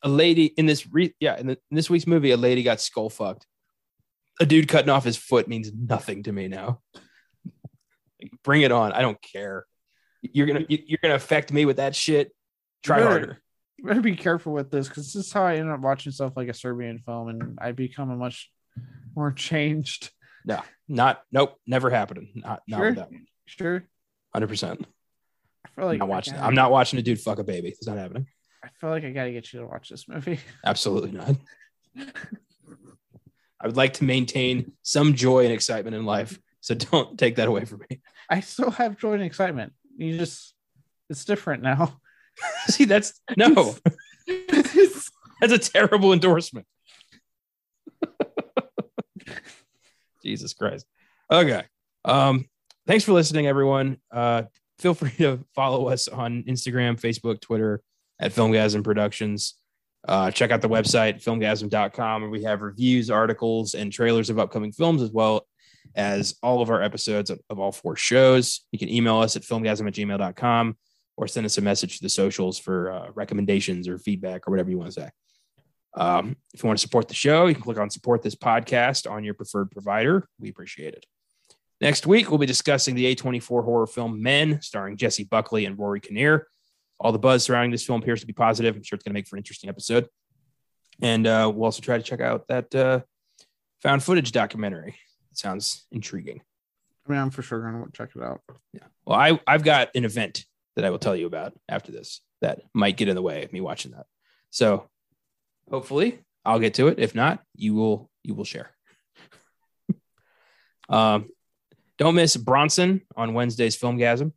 [0.05, 2.81] A lady in this, re- yeah, in, the, in this week's movie, a lady got
[2.81, 3.47] skull fucked.
[4.41, 6.81] A dude cutting off his foot means nothing to me now.
[8.21, 8.93] Like, bring it on.
[8.93, 9.65] I don't care.
[10.23, 12.33] You're gonna you're gonna affect me with that shit.
[12.83, 13.09] Try Sure.
[13.09, 13.43] harder.
[13.77, 16.33] You better be careful with this because this is how I end up watching stuff
[16.37, 18.51] like a Serbian film, and I become a much
[19.17, 20.11] more changed.
[20.45, 22.31] No, not nope, never happening.
[22.37, 22.87] Not not Sure.
[22.87, 23.27] with that one.
[23.59, 23.85] Sure,
[24.33, 24.87] Hundred percent.
[25.65, 26.35] I feel like not I watching.
[26.35, 27.69] I'm not watching a dude fuck a baby.
[27.69, 28.27] It's not happening.
[28.65, 30.41] I feel like I gotta get you to watch this movie.
[30.65, 31.37] Absolutely not.
[33.61, 36.39] I would like to maintain some joy and excitement in life.
[36.61, 38.01] So don't take that away from me.
[38.31, 39.73] I still have joy and excitement.
[39.97, 40.55] You just,
[41.11, 42.01] it's different now.
[42.69, 43.77] See, that's no,
[44.49, 46.67] that's a terrible endorsement.
[50.23, 50.87] Jesus Christ.
[51.31, 51.65] Okay.
[52.05, 52.49] Um,
[52.87, 53.99] thanks for listening, everyone.
[54.11, 54.45] Uh,
[54.79, 57.83] feel free to follow us on Instagram, Facebook, Twitter
[58.21, 59.55] at Filmgazm Productions.
[60.07, 64.73] Uh, check out the website, filmgazm.com, where we have reviews, articles, and trailers of upcoming
[64.73, 65.47] films, as well
[65.95, 68.63] as all of our episodes of, of all four shows.
[68.73, 70.77] You can email us at filmgazm at gmail.com
[71.17, 74.71] or send us a message to the socials for uh, recommendations or feedback or whatever
[74.71, 75.11] you want to say.
[75.95, 79.11] Um, if you want to support the show, you can click on support this podcast
[79.11, 80.27] on your preferred provider.
[80.41, 81.05] We appreciate it.
[81.83, 85.99] Next week, we'll be discussing the A24 horror film Men, starring Jessie Buckley and Rory
[85.99, 86.47] Kinnear.
[87.01, 88.77] All the buzz surrounding this film appears to be positive.
[88.77, 90.07] I'm sure it's going to make for an interesting episode.
[91.01, 93.01] And uh, we'll also try to check out that uh,
[93.83, 94.95] found footage documentary.
[95.33, 96.41] It sounds intriguing.
[97.05, 98.43] I mean, I'm for sure gonna check it out.
[98.73, 98.85] Yeah.
[99.05, 100.45] Well, I, I've got an event
[100.77, 103.53] that I will tell you about after this that might get in the way of
[103.53, 104.07] me watching that.
[104.51, 104.89] So
[105.69, 107.01] hopefully I'll get to it.
[107.01, 108.71] If not, you will you will share.
[110.89, 111.29] um,
[112.03, 114.33] don't miss Bronson on Wednesday's Filmgazm,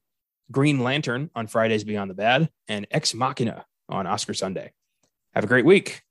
[0.51, 4.71] Green Lantern on Fridays Beyond the Bad, and Ex Machina on Oscar Sunday.
[5.33, 6.03] Have a great week.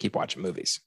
[0.00, 0.80] Keep watching movies.